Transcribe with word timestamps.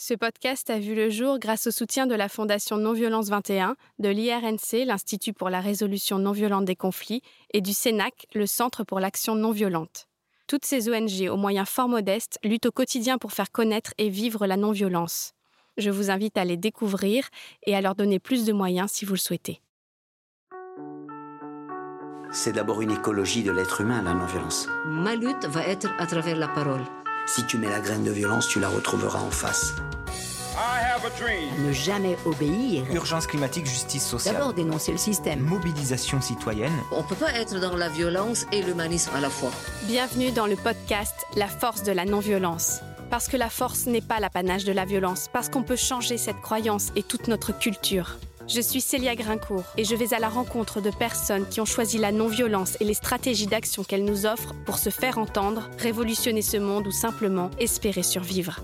Ce 0.00 0.14
podcast 0.14 0.70
a 0.70 0.78
vu 0.78 0.94
le 0.94 1.10
jour 1.10 1.40
grâce 1.40 1.66
au 1.66 1.72
soutien 1.72 2.06
de 2.06 2.14
la 2.14 2.28
Fondation 2.28 2.76
Non-Violence 2.76 3.30
21, 3.30 3.74
de 3.98 4.08
l'IRNC, 4.08 4.86
l'Institut 4.86 5.32
pour 5.32 5.50
la 5.50 5.60
résolution 5.60 6.20
non 6.20 6.30
violente 6.30 6.66
des 6.66 6.76
conflits, 6.76 7.20
et 7.52 7.60
du 7.60 7.72
CENAC, 7.72 8.28
le 8.32 8.46
Centre 8.46 8.84
pour 8.84 9.00
l'action 9.00 9.34
non 9.34 9.50
violente. 9.50 10.06
Toutes 10.46 10.64
ces 10.64 10.88
ONG, 10.88 11.28
aux 11.28 11.36
moyens 11.36 11.68
fort 11.68 11.88
modestes, 11.88 12.38
luttent 12.44 12.66
au 12.66 12.70
quotidien 12.70 13.18
pour 13.18 13.32
faire 13.32 13.50
connaître 13.50 13.92
et 13.98 14.08
vivre 14.08 14.46
la 14.46 14.56
non-violence. 14.56 15.32
Je 15.78 15.90
vous 15.90 16.12
invite 16.12 16.38
à 16.38 16.44
les 16.44 16.56
découvrir 16.56 17.28
et 17.66 17.74
à 17.74 17.80
leur 17.80 17.96
donner 17.96 18.20
plus 18.20 18.44
de 18.44 18.52
moyens 18.52 18.92
si 18.92 19.04
vous 19.04 19.14
le 19.14 19.18
souhaitez. 19.18 19.60
C'est 22.30 22.52
d'abord 22.52 22.82
une 22.82 22.92
écologie 22.92 23.42
de 23.42 23.50
l'être 23.50 23.80
humain, 23.80 24.00
la 24.02 24.14
non-violence. 24.14 24.68
Ma 24.86 25.16
lutte 25.16 25.46
va 25.46 25.66
être 25.66 25.90
à 25.98 26.06
travers 26.06 26.36
la 26.36 26.46
parole. 26.46 26.84
Si 27.28 27.44
tu 27.44 27.58
mets 27.58 27.68
la 27.68 27.80
graine 27.80 28.04
de 28.04 28.10
violence, 28.10 28.48
tu 28.48 28.58
la 28.58 28.70
retrouveras 28.70 29.20
en 29.20 29.30
face. 29.30 29.74
Ne 31.58 31.72
jamais 31.72 32.16
obéir. 32.24 32.84
Urgence 32.90 33.26
climatique, 33.26 33.66
justice 33.66 34.06
sociale. 34.06 34.36
D'abord 34.36 34.54
dénoncer 34.54 34.92
le 34.92 34.98
système. 34.98 35.40
Mobilisation 35.40 36.22
citoyenne. 36.22 36.72
On 36.90 37.02
ne 37.02 37.06
peut 37.06 37.14
pas 37.16 37.32
être 37.34 37.60
dans 37.60 37.76
la 37.76 37.90
violence 37.90 38.46
et 38.50 38.62
l'humanisme 38.62 39.10
à 39.14 39.20
la 39.20 39.28
fois. 39.28 39.50
Bienvenue 39.82 40.30
dans 40.30 40.46
le 40.46 40.56
podcast 40.56 41.14
La 41.36 41.48
force 41.48 41.82
de 41.82 41.92
la 41.92 42.06
non-violence. 42.06 42.80
Parce 43.10 43.28
que 43.28 43.36
la 43.36 43.50
force 43.50 43.84
n'est 43.84 44.00
pas 44.00 44.20
l'apanage 44.20 44.64
de 44.64 44.72
la 44.72 44.86
violence, 44.86 45.28
parce 45.30 45.50
qu'on 45.50 45.62
peut 45.62 45.76
changer 45.76 46.16
cette 46.16 46.40
croyance 46.40 46.92
et 46.96 47.02
toute 47.02 47.28
notre 47.28 47.56
culture. 47.56 48.16
Je 48.48 48.62
suis 48.62 48.80
Célia 48.80 49.14
Grincourt 49.14 49.64
et 49.76 49.84
je 49.84 49.94
vais 49.94 50.14
à 50.14 50.18
la 50.18 50.30
rencontre 50.30 50.80
de 50.80 50.88
personnes 50.88 51.46
qui 51.46 51.60
ont 51.60 51.66
choisi 51.66 51.98
la 51.98 52.12
non-violence 52.12 52.78
et 52.80 52.84
les 52.84 52.94
stratégies 52.94 53.46
d'action 53.46 53.84
qu'elle 53.84 54.04
nous 54.04 54.24
offre 54.24 54.54
pour 54.64 54.78
se 54.78 54.88
faire 54.88 55.18
entendre, 55.18 55.68
révolutionner 55.78 56.40
ce 56.40 56.56
monde 56.56 56.86
ou 56.86 56.90
simplement 56.90 57.50
espérer 57.58 58.02
survivre. 58.02 58.60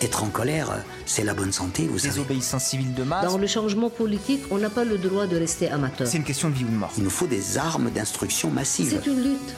Être 0.00 0.24
en 0.24 0.28
colère, 0.28 0.82
c'est 1.04 1.24
la 1.24 1.34
bonne 1.34 1.52
santé, 1.52 1.86
vous 1.86 1.98
savez. 1.98 2.14
Désobéissance 2.14 2.64
civile 2.64 2.94
de 2.94 3.02
masse. 3.02 3.24
Dans 3.24 3.36
le 3.36 3.46
changement 3.46 3.90
politique, 3.90 4.42
on 4.50 4.56
n'a 4.56 4.70
pas 4.70 4.84
le 4.84 4.96
droit 4.96 5.26
de 5.26 5.36
rester 5.36 5.68
amateur. 5.68 6.06
C'est 6.06 6.16
une 6.16 6.24
question 6.24 6.48
de 6.48 6.54
vie 6.54 6.64
ou 6.64 6.68
de 6.68 6.72
mort. 6.72 6.92
Il 6.96 7.04
nous 7.04 7.10
faut 7.10 7.26
des 7.26 7.58
armes 7.58 7.90
d'instruction 7.90 8.50
massive. 8.50 8.98
C'est 9.02 9.10
une 9.10 9.22
lutte. 9.22 9.54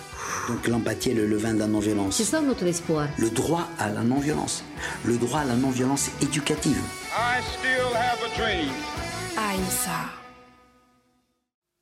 Donc 0.49 0.67
l'empathie 0.67 1.11
est 1.11 1.15
le 1.15 1.27
levain 1.27 1.55
de 1.55 1.61
la 1.61 1.69
non-violence. 1.69 2.17
C'est 2.17 2.25
ça 2.25 2.41
notre 2.41 2.67
espoir. 2.67 3.07
Le 3.19 3.31
droit 3.31 3.69
à 3.79 3.89
la 3.89 4.03
non-violence. 4.03 4.65
Le 5.05 5.17
droit 5.17 5.41
à 5.41 5.45
la 5.45 5.55
non-violence 5.55 6.11
éducative. 6.23 6.81
I 7.17 7.41
still 7.57 7.95
have 7.95 8.19
a 8.25 8.37
dream. 8.37 8.73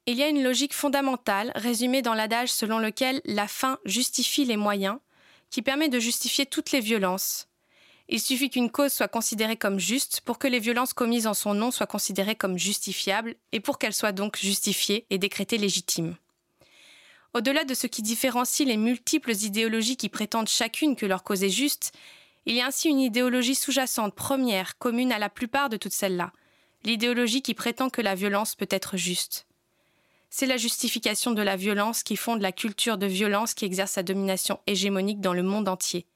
Il 0.08 0.16
y 0.16 0.22
a 0.22 0.28
une 0.28 0.42
logique 0.42 0.72
fondamentale 0.72 1.50
résumée 1.54 2.00
dans 2.00 2.14
l'adage 2.14 2.50
selon 2.50 2.78
lequel 2.78 3.20
la 3.24 3.48
fin 3.48 3.78
justifie 3.84 4.44
les 4.44 4.56
moyens, 4.56 4.98
qui 5.50 5.62
permet 5.62 5.88
de 5.88 5.98
justifier 5.98 6.46
toutes 6.46 6.70
les 6.70 6.80
violences. 6.80 7.48
Il 8.08 8.20
suffit 8.20 8.50
qu'une 8.50 8.70
cause 8.70 8.92
soit 8.92 9.08
considérée 9.08 9.56
comme 9.56 9.80
juste 9.80 10.20
pour 10.20 10.38
que 10.38 10.46
les 10.46 10.60
violences 10.60 10.92
commises 10.92 11.26
en 11.26 11.34
son 11.34 11.54
nom 11.54 11.70
soient 11.70 11.86
considérées 11.86 12.36
comme 12.36 12.56
justifiables 12.56 13.34
et 13.50 13.60
pour 13.60 13.78
qu'elles 13.78 13.94
soient 13.94 14.12
donc 14.12 14.38
justifiées 14.38 15.06
et 15.10 15.18
décrétées 15.18 15.58
légitimes. 15.58 16.16
Au-delà 17.34 17.64
de 17.64 17.74
ce 17.74 17.88
qui 17.88 18.02
différencie 18.02 18.66
les 18.66 18.76
multiples 18.76 19.32
idéologies 19.32 19.96
qui 19.96 20.08
prétendent 20.08 20.48
chacune 20.48 20.94
que 20.94 21.04
leur 21.04 21.24
cause 21.24 21.42
est 21.42 21.50
juste, 21.50 21.92
il 22.46 22.54
y 22.54 22.60
a 22.60 22.66
ainsi 22.66 22.88
une 22.88 23.00
idéologie 23.00 23.56
sous-jacente 23.56 24.14
première, 24.14 24.78
commune 24.78 25.10
à 25.10 25.18
la 25.18 25.28
plupart 25.28 25.68
de 25.68 25.76
toutes 25.76 25.92
celles-là, 25.92 26.32
l'idéologie 26.86 27.42
qui 27.42 27.52
prétend 27.52 27.90
que 27.90 28.00
la 28.00 28.14
violence 28.14 28.54
peut 28.54 28.68
être 28.70 28.96
juste. 28.96 29.46
C'est 30.30 30.46
la 30.46 30.56
justification 30.56 31.32
de 31.32 31.42
la 31.42 31.56
violence 31.56 32.04
qui 32.04 32.14
fonde 32.14 32.40
la 32.40 32.52
culture 32.52 32.96
de 32.96 33.06
violence 33.06 33.54
qui 33.54 33.64
exerce 33.64 33.92
sa 33.92 34.04
domination 34.04 34.60
hégémonique 34.68 35.20
dans 35.20 35.34
le 35.34 35.42
monde 35.42 35.68
entier. 35.68 36.06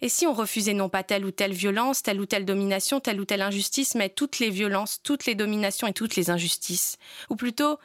Et 0.00 0.08
si 0.08 0.26
on 0.26 0.34
refusait 0.34 0.74
non 0.74 0.88
pas 0.88 1.04
telle 1.04 1.24
ou 1.24 1.30
telle 1.30 1.52
violence, 1.52 2.02
telle 2.02 2.20
ou 2.20 2.26
telle 2.26 2.44
domination, 2.44 2.98
telle 2.98 3.20
ou 3.20 3.24
telle 3.24 3.42
injustice, 3.42 3.94
mais 3.94 4.08
toutes 4.08 4.40
les 4.40 4.50
violences, 4.50 5.00
toutes 5.04 5.26
les 5.26 5.36
dominations 5.36 5.86
et 5.86 5.92
toutes 5.92 6.16
les 6.16 6.30
injustices? 6.30 6.96
Ou 7.28 7.36
plutôt, 7.36 7.78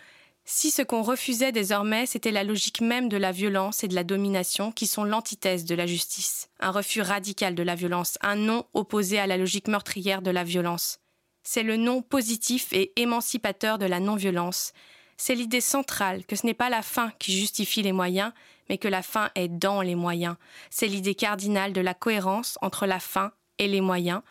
si 0.45 0.71
ce 0.71 0.81
qu'on 0.81 1.03
refusait 1.03 1.51
désormais, 1.51 2.07
c'était 2.07 2.31
la 2.31 2.43
logique 2.43 2.81
même 2.81 3.07
de 3.07 3.17
la 3.17 3.33
violence 3.33 3.83
et 3.83 3.87
de 3.87 3.95
la 3.95 4.03
domination 4.03 4.71
qui 4.71 4.87
sont 4.87 5.03
l'antithèse 5.03 5.65
de 5.65 5.75
la 5.75 5.85
justice, 5.85 6.49
un 6.59 6.71
refus 6.71 7.01
radical 7.01 7.53
de 7.53 7.63
la 7.63 7.75
violence, 7.75 8.17
un 8.21 8.35
non 8.35 8.65
opposé 8.73 9.19
à 9.19 9.27
la 9.27 9.37
logique 9.37 9.67
meurtrière 9.67 10.23
de 10.23 10.31
la 10.31 10.43
violence 10.43 10.99
c'est 11.45 11.63
le 11.63 11.77
nom 11.77 12.01
positif 12.01 12.73
et 12.73 12.91
émancipateur 12.97 13.77
de 13.77 13.85
la 13.85 14.01
non-violence. 14.01 14.73
C'est 15.15 15.35
l'idée 15.35 15.61
centrale 15.61 16.25
que 16.25 16.35
ce 16.35 16.45
n'est 16.45 16.55
pas 16.55 16.69
la 16.69 16.81
fin 16.81 17.11
qui 17.19 17.37
justifie 17.37 17.83
les 17.83 17.93
moyens, 17.93 18.33
mais 18.67 18.77
que 18.77 18.87
la 18.87 19.03
fin 19.03 19.29
est 19.35 19.47
dans 19.47 19.81
les 19.81 19.95
moyens. 19.95 20.35
C'est 20.69 20.87
l'idée 20.87 21.15
cardinale 21.15 21.71
de 21.71 21.81
la 21.81 21.93
cohérence 21.93 22.57
entre 22.61 22.87
la 22.87 22.99
fin 22.99 23.31
et 23.59 23.67
les 23.67 23.79
moyens. 23.79 24.21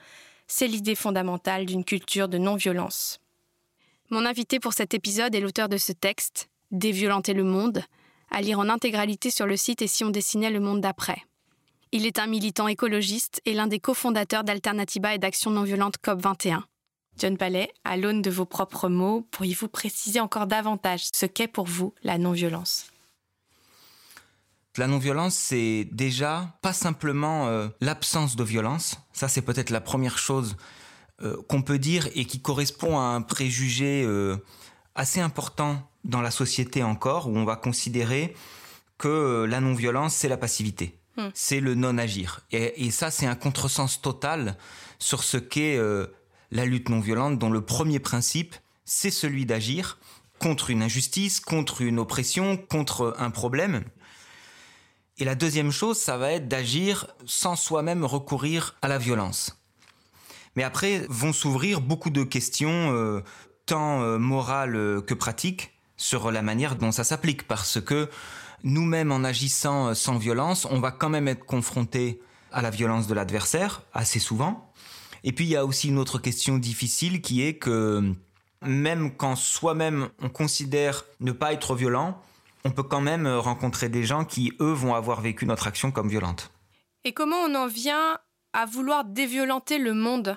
C'est 0.48 0.66
l'idée 0.66 0.96
fondamentale 0.96 1.64
d'une 1.64 1.84
culture 1.84 2.28
de 2.28 2.36
non-violence. 2.36 3.20
Mon 4.10 4.26
invité 4.26 4.60
pour 4.60 4.74
cet 4.74 4.92
épisode 4.92 5.34
est 5.34 5.40
l'auteur 5.40 5.68
de 5.68 5.78
ce 5.78 5.92
texte, 5.92 6.50
Déviolenter 6.72 7.34
le 7.34 7.44
monde, 7.44 7.84
à 8.30 8.40
lire 8.40 8.58
en 8.58 8.68
intégralité 8.68 9.30
sur 9.30 9.46
le 9.46 9.56
site 9.56 9.80
et 9.82 9.86
si 9.86 10.02
on 10.02 10.10
dessinait 10.10 10.50
le 10.50 10.58
monde 10.58 10.80
d'après. 10.80 11.22
Il 11.92 12.04
est 12.04 12.18
un 12.18 12.26
militant 12.26 12.66
écologiste 12.66 13.40
et 13.44 13.54
l'un 13.54 13.68
des 13.68 13.78
cofondateurs 13.78 14.42
d'Alternativa 14.42 15.14
et 15.14 15.18
d'Action 15.18 15.52
non 15.52 15.62
violente 15.62 15.96
COP21. 16.04 16.64
John 17.16 17.36
Palais, 17.38 17.72
à 17.84 17.96
l'aune 17.96 18.22
de 18.22 18.30
vos 18.30 18.44
propres 18.44 18.88
mots, 18.88 19.26
pourriez-vous 19.30 19.68
préciser 19.68 20.20
encore 20.20 20.46
davantage 20.46 21.08
ce 21.12 21.26
qu'est 21.26 21.46
pour 21.46 21.66
vous 21.66 21.94
la 22.02 22.18
non-violence? 22.18 22.86
La 24.76 24.88
non-violence, 24.88 25.34
c'est 25.34 25.86
déjà 25.92 26.58
pas 26.60 26.72
simplement 26.72 27.46
euh, 27.46 27.68
l'absence 27.80 28.34
de 28.34 28.42
violence. 28.42 28.96
Ça, 29.12 29.28
c'est 29.28 29.42
peut-être 29.42 29.70
la 29.70 29.80
première 29.80 30.18
chose 30.18 30.56
euh, 31.22 31.40
qu'on 31.48 31.62
peut 31.62 31.78
dire 31.78 32.08
et 32.16 32.24
qui 32.24 32.42
correspond 32.42 32.98
à 32.98 33.02
un 33.02 33.22
préjugé 33.22 34.02
euh, 34.04 34.36
assez 34.96 35.20
important 35.20 35.88
dans 36.02 36.20
la 36.20 36.32
société 36.32 36.82
encore, 36.82 37.28
où 37.28 37.36
on 37.36 37.44
va 37.44 37.54
considérer 37.54 38.34
que 38.98 39.44
la 39.48 39.60
non-violence, 39.60 40.14
c'est 40.14 40.28
la 40.28 40.36
passivité. 40.36 40.98
Hmm. 41.16 41.28
C'est 41.34 41.60
le 41.60 41.76
non-agir. 41.76 42.40
Et, 42.50 42.84
et, 42.84 42.90
ça, 42.90 43.12
c'est 43.12 43.26
un 43.26 43.36
contresens 43.36 44.02
total 44.02 44.56
sur 44.98 45.22
ce 45.22 45.36
qu'est 45.36 45.78
la 46.50 46.64
lutte 46.64 46.88
non 46.88 47.00
violente 47.00 47.38
dont 47.38 47.50
le 47.50 47.60
premier 47.60 47.98
principe, 47.98 48.54
c'est 48.84 49.10
celui 49.10 49.46
d'agir 49.46 49.98
contre 50.38 50.70
une 50.70 50.82
injustice, 50.82 51.40
contre 51.40 51.82
une 51.82 51.98
oppression, 51.98 52.56
contre 52.56 53.14
un 53.18 53.30
problème. 53.30 53.84
Et 55.18 55.24
la 55.24 55.34
deuxième 55.34 55.70
chose, 55.70 55.98
ça 55.98 56.16
va 56.16 56.32
être 56.32 56.48
d'agir 56.48 57.06
sans 57.24 57.56
soi-même 57.56 58.04
recourir 58.04 58.76
à 58.82 58.88
la 58.88 58.98
violence. 58.98 59.62
Mais 60.56 60.64
après 60.64 61.06
vont 61.08 61.32
s'ouvrir 61.32 61.80
beaucoup 61.80 62.10
de 62.10 62.24
questions, 62.24 62.92
euh, 62.92 63.22
tant 63.66 64.02
euh, 64.02 64.18
morales 64.18 65.02
que 65.06 65.14
pratiques, 65.14 65.72
sur 65.96 66.30
la 66.30 66.42
manière 66.42 66.76
dont 66.76 66.92
ça 66.92 67.04
s'applique, 67.04 67.46
parce 67.46 67.80
que 67.80 68.10
nous-mêmes, 68.64 69.12
en 69.12 69.24
agissant 69.24 69.88
euh, 69.88 69.94
sans 69.94 70.16
violence, 70.16 70.66
on 70.70 70.80
va 70.80 70.90
quand 70.90 71.10
même 71.10 71.28
être 71.28 71.44
confrontés 71.44 72.20
à 72.50 72.62
la 72.62 72.70
violence 72.70 73.06
de 73.06 73.14
l'adversaire, 73.14 73.82
assez 73.92 74.18
souvent. 74.18 74.72
Et 75.24 75.32
puis 75.32 75.46
il 75.46 75.50
y 75.50 75.56
a 75.56 75.64
aussi 75.64 75.88
une 75.88 75.98
autre 75.98 76.18
question 76.18 76.58
difficile 76.58 77.22
qui 77.22 77.42
est 77.42 77.54
que 77.54 78.12
même 78.62 79.16
quand 79.16 79.36
soi-même 79.36 80.10
on 80.20 80.28
considère 80.28 81.04
ne 81.20 81.32
pas 81.32 81.54
être 81.54 81.74
violent, 81.74 82.22
on 82.64 82.70
peut 82.70 82.82
quand 82.82 83.00
même 83.00 83.26
rencontrer 83.26 83.88
des 83.88 84.04
gens 84.04 84.24
qui, 84.24 84.52
eux, 84.60 84.72
vont 84.72 84.94
avoir 84.94 85.22
vécu 85.22 85.46
notre 85.46 85.66
action 85.66 85.90
comme 85.90 86.08
violente. 86.08 86.50
Et 87.04 87.12
comment 87.12 87.36
on 87.36 87.54
en 87.54 87.66
vient 87.66 88.18
à 88.52 88.66
vouloir 88.66 89.04
déviolenter 89.04 89.78
le 89.78 89.94
monde? 89.94 90.36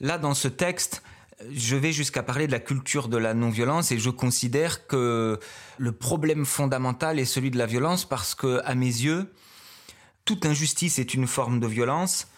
Là, 0.00 0.18
dans 0.18 0.34
ce 0.34 0.48
texte, 0.48 1.02
je 1.50 1.76
vais 1.76 1.92
jusqu'à 1.92 2.22
parler 2.22 2.46
de 2.46 2.52
la 2.52 2.60
culture 2.60 3.08
de 3.08 3.16
la 3.16 3.34
non-violence 3.34 3.92
et 3.92 3.98
je 3.98 4.10
considère 4.10 4.86
que 4.86 5.38
le 5.78 5.92
problème 5.92 6.44
fondamental 6.44 7.18
est 7.18 7.24
celui 7.24 7.50
de 7.50 7.58
la 7.58 7.66
violence 7.66 8.04
parce 8.04 8.34
que, 8.34 8.60
à 8.64 8.74
mes 8.74 8.86
yeux, 8.86 9.32
toute 10.24 10.46
injustice 10.46 10.98
est 10.98 11.14
une 11.14 11.26
forme 11.26 11.58
de 11.58 11.66
violence 11.66 12.28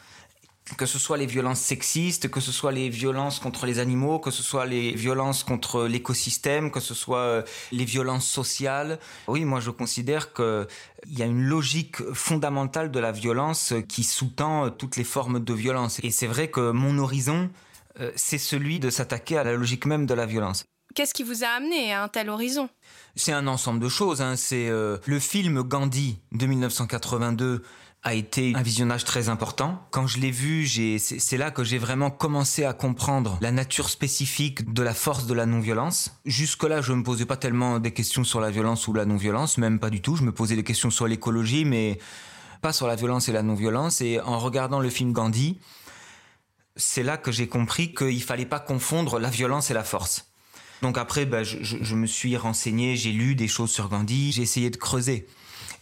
que 0.76 0.86
ce 0.86 0.98
soit 0.98 1.18
les 1.18 1.26
violences 1.26 1.60
sexistes, 1.60 2.30
que 2.30 2.40
ce 2.40 2.50
soit 2.50 2.72
les 2.72 2.88
violences 2.88 3.38
contre 3.38 3.66
les 3.66 3.78
animaux, 3.78 4.18
que 4.18 4.30
ce 4.30 4.42
soit 4.42 4.64
les 4.64 4.92
violences 4.92 5.44
contre 5.44 5.84
l'écosystème, 5.84 6.70
que 6.70 6.80
ce 6.80 6.94
soit 6.94 7.18
euh, 7.18 7.42
les 7.70 7.84
violences 7.84 8.26
sociales. 8.26 8.98
Oui, 9.28 9.44
moi 9.44 9.60
je 9.60 9.70
considère 9.70 10.32
qu'il 10.32 10.66
y 11.08 11.22
a 11.22 11.26
une 11.26 11.42
logique 11.42 12.02
fondamentale 12.14 12.90
de 12.90 12.98
la 12.98 13.12
violence 13.12 13.74
qui 13.88 14.04
sous-tend 14.04 14.70
toutes 14.70 14.96
les 14.96 15.04
formes 15.04 15.38
de 15.38 15.54
violence. 15.54 16.00
Et 16.02 16.10
c'est 16.10 16.26
vrai 16.26 16.48
que 16.48 16.70
mon 16.70 16.98
horizon, 16.98 17.50
euh, 18.00 18.10
c'est 18.16 18.38
celui 18.38 18.80
de 18.80 18.88
s'attaquer 18.88 19.36
à 19.36 19.44
la 19.44 19.52
logique 19.52 19.84
même 19.84 20.06
de 20.06 20.14
la 20.14 20.24
violence. 20.24 20.64
Qu'est-ce 20.94 21.12
qui 21.12 21.24
vous 21.24 21.42
a 21.42 21.48
amené 21.48 21.92
à 21.92 22.04
un 22.04 22.08
tel 22.08 22.30
horizon? 22.30 22.68
C'est 23.16 23.32
un 23.32 23.48
ensemble 23.48 23.80
de 23.80 23.88
choses. 23.88 24.22
Hein. 24.22 24.36
C'est 24.36 24.68
euh, 24.68 24.96
le 25.06 25.18
film 25.18 25.62
Gandhi 25.62 26.20
de 26.32 26.46
1982 26.46 27.64
a 28.04 28.12
été 28.12 28.52
un 28.54 28.62
visionnage 28.62 29.04
très 29.04 29.30
important. 29.30 29.82
Quand 29.90 30.06
je 30.06 30.18
l'ai 30.18 30.30
vu, 30.30 30.68
c'est 30.98 31.38
là 31.38 31.50
que 31.50 31.64
j'ai 31.64 31.78
vraiment 31.78 32.10
commencé 32.10 32.64
à 32.64 32.74
comprendre 32.74 33.38
la 33.40 33.50
nature 33.50 33.88
spécifique 33.88 34.72
de 34.74 34.82
la 34.82 34.92
force 34.92 35.26
de 35.26 35.32
la 35.32 35.46
non-violence. 35.46 36.14
Jusque-là, 36.26 36.82
je 36.82 36.92
me 36.92 37.02
posais 37.02 37.24
pas 37.24 37.38
tellement 37.38 37.78
des 37.78 37.92
questions 37.92 38.22
sur 38.22 38.40
la 38.40 38.50
violence 38.50 38.86
ou 38.88 38.92
la 38.92 39.06
non-violence, 39.06 39.56
même 39.56 39.78
pas 39.80 39.88
du 39.88 40.02
tout. 40.02 40.16
Je 40.16 40.22
me 40.22 40.32
posais 40.32 40.54
des 40.54 40.64
questions 40.64 40.90
sur 40.90 41.08
l'écologie, 41.08 41.64
mais 41.64 41.98
pas 42.60 42.74
sur 42.74 42.86
la 42.86 42.94
violence 42.94 43.30
et 43.30 43.32
la 43.32 43.42
non-violence. 43.42 44.02
Et 44.02 44.20
en 44.20 44.38
regardant 44.38 44.80
le 44.80 44.90
film 44.90 45.12
Gandhi, 45.12 45.58
c'est 46.76 47.02
là 47.02 47.16
que 47.16 47.32
j'ai 47.32 47.48
compris 47.48 47.94
qu'il 47.94 48.22
fallait 48.22 48.44
pas 48.44 48.60
confondre 48.60 49.18
la 49.18 49.30
violence 49.30 49.70
et 49.70 49.74
la 49.74 49.84
force. 49.84 50.26
Donc 50.82 50.98
après, 50.98 51.24
bah, 51.24 51.42
je, 51.42 51.56
je, 51.62 51.94
me 51.94 52.06
suis 52.06 52.36
renseigné, 52.36 52.96
j'ai 52.96 53.12
lu 53.12 53.34
des 53.34 53.48
choses 53.48 53.70
sur 53.70 53.88
Gandhi, 53.88 54.32
j'ai 54.32 54.42
essayé 54.42 54.68
de 54.68 54.76
creuser. 54.76 55.26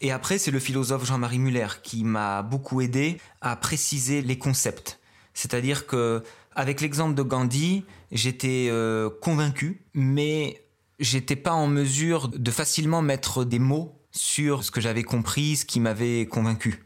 Et 0.02 0.10
après, 0.10 0.36
c'est 0.38 0.50
le 0.50 0.58
philosophe 0.58 1.06
Jean-Marie 1.06 1.38
Muller 1.38 1.68
qui 1.84 2.02
m'a 2.02 2.42
beaucoup 2.42 2.80
aidé 2.80 3.18
à 3.40 3.54
préciser 3.54 4.20
les 4.20 4.36
concepts. 4.36 4.98
C'est-à-dire 5.32 5.86
que, 5.86 6.24
avec 6.56 6.80
l'exemple 6.80 7.14
de 7.14 7.22
Gandhi, 7.22 7.84
j'étais 8.10 8.66
euh, 8.68 9.08
convaincu, 9.22 9.80
mais 9.94 10.60
j'étais 10.98 11.36
pas 11.36 11.52
en 11.52 11.68
mesure 11.68 12.28
de 12.28 12.50
facilement 12.50 13.00
mettre 13.00 13.44
des 13.44 13.60
mots 13.60 13.96
sur 14.10 14.64
ce 14.64 14.72
que 14.72 14.80
j'avais 14.80 15.04
compris, 15.04 15.56
ce 15.56 15.64
qui 15.64 15.78
m'avait 15.78 16.26
convaincu. 16.26 16.84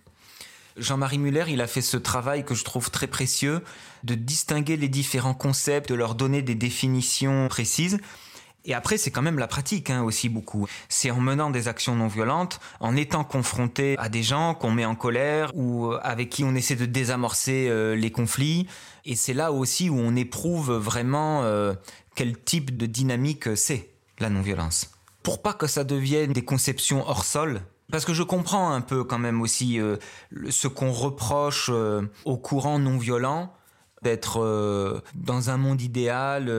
Jean-Marie 0.76 1.18
Muller, 1.18 1.46
il 1.48 1.62
a 1.62 1.66
fait 1.66 1.80
ce 1.80 1.96
travail 1.96 2.44
que 2.44 2.54
je 2.54 2.64
trouve 2.64 2.90
très 2.90 3.06
précieux 3.06 3.62
de 4.04 4.14
distinguer 4.14 4.76
les 4.76 4.90
différents 4.90 5.34
concepts, 5.34 5.88
de 5.88 5.94
leur 5.94 6.14
donner 6.16 6.42
des 6.42 6.54
définitions 6.54 7.48
précises. 7.48 7.98
Et 8.66 8.74
après, 8.74 8.98
c'est 8.98 9.10
quand 9.10 9.22
même 9.22 9.38
la 9.38 9.46
pratique 9.46 9.90
hein, 9.90 10.02
aussi 10.02 10.28
beaucoup. 10.28 10.66
C'est 10.88 11.10
en 11.10 11.20
menant 11.20 11.50
des 11.50 11.68
actions 11.68 11.94
non 11.94 12.08
violentes, 12.08 12.60
en 12.80 12.96
étant 12.96 13.24
confronté 13.24 13.96
à 13.98 14.08
des 14.08 14.22
gens 14.22 14.54
qu'on 14.54 14.72
met 14.72 14.84
en 14.84 14.96
colère 14.96 15.52
ou 15.54 15.92
avec 16.02 16.30
qui 16.30 16.44
on 16.44 16.54
essaie 16.54 16.76
de 16.76 16.84
désamorcer 16.84 17.68
euh, 17.68 17.94
les 17.94 18.10
conflits. 18.10 18.66
Et 19.04 19.14
c'est 19.14 19.34
là 19.34 19.52
aussi 19.52 19.88
où 19.88 19.96
on 19.96 20.16
éprouve 20.16 20.72
vraiment 20.72 21.44
euh, 21.44 21.74
quel 22.16 22.36
type 22.36 22.76
de 22.76 22.86
dynamique 22.86 23.56
c'est 23.56 23.90
la 24.18 24.30
non-violence. 24.30 24.90
Pour 25.22 25.42
pas 25.42 25.54
que 25.54 25.66
ça 25.68 25.84
devienne 25.84 26.32
des 26.32 26.44
conceptions 26.44 27.08
hors 27.08 27.24
sol, 27.24 27.62
parce 27.90 28.04
que 28.04 28.14
je 28.14 28.22
comprends 28.22 28.72
un 28.72 28.80
peu 28.80 29.04
quand 29.04 29.18
même 29.18 29.40
aussi 29.40 29.80
euh, 29.80 29.96
ce 30.50 30.66
qu'on 30.66 30.90
reproche 30.90 31.70
euh, 31.72 32.02
au 32.24 32.36
courant 32.36 32.78
non 32.78 32.98
violent 32.98 33.52
d'être 34.06 34.40
euh, 34.40 35.00
dans 35.16 35.50
un 35.50 35.56
monde 35.56 35.82
idéal 35.82 36.52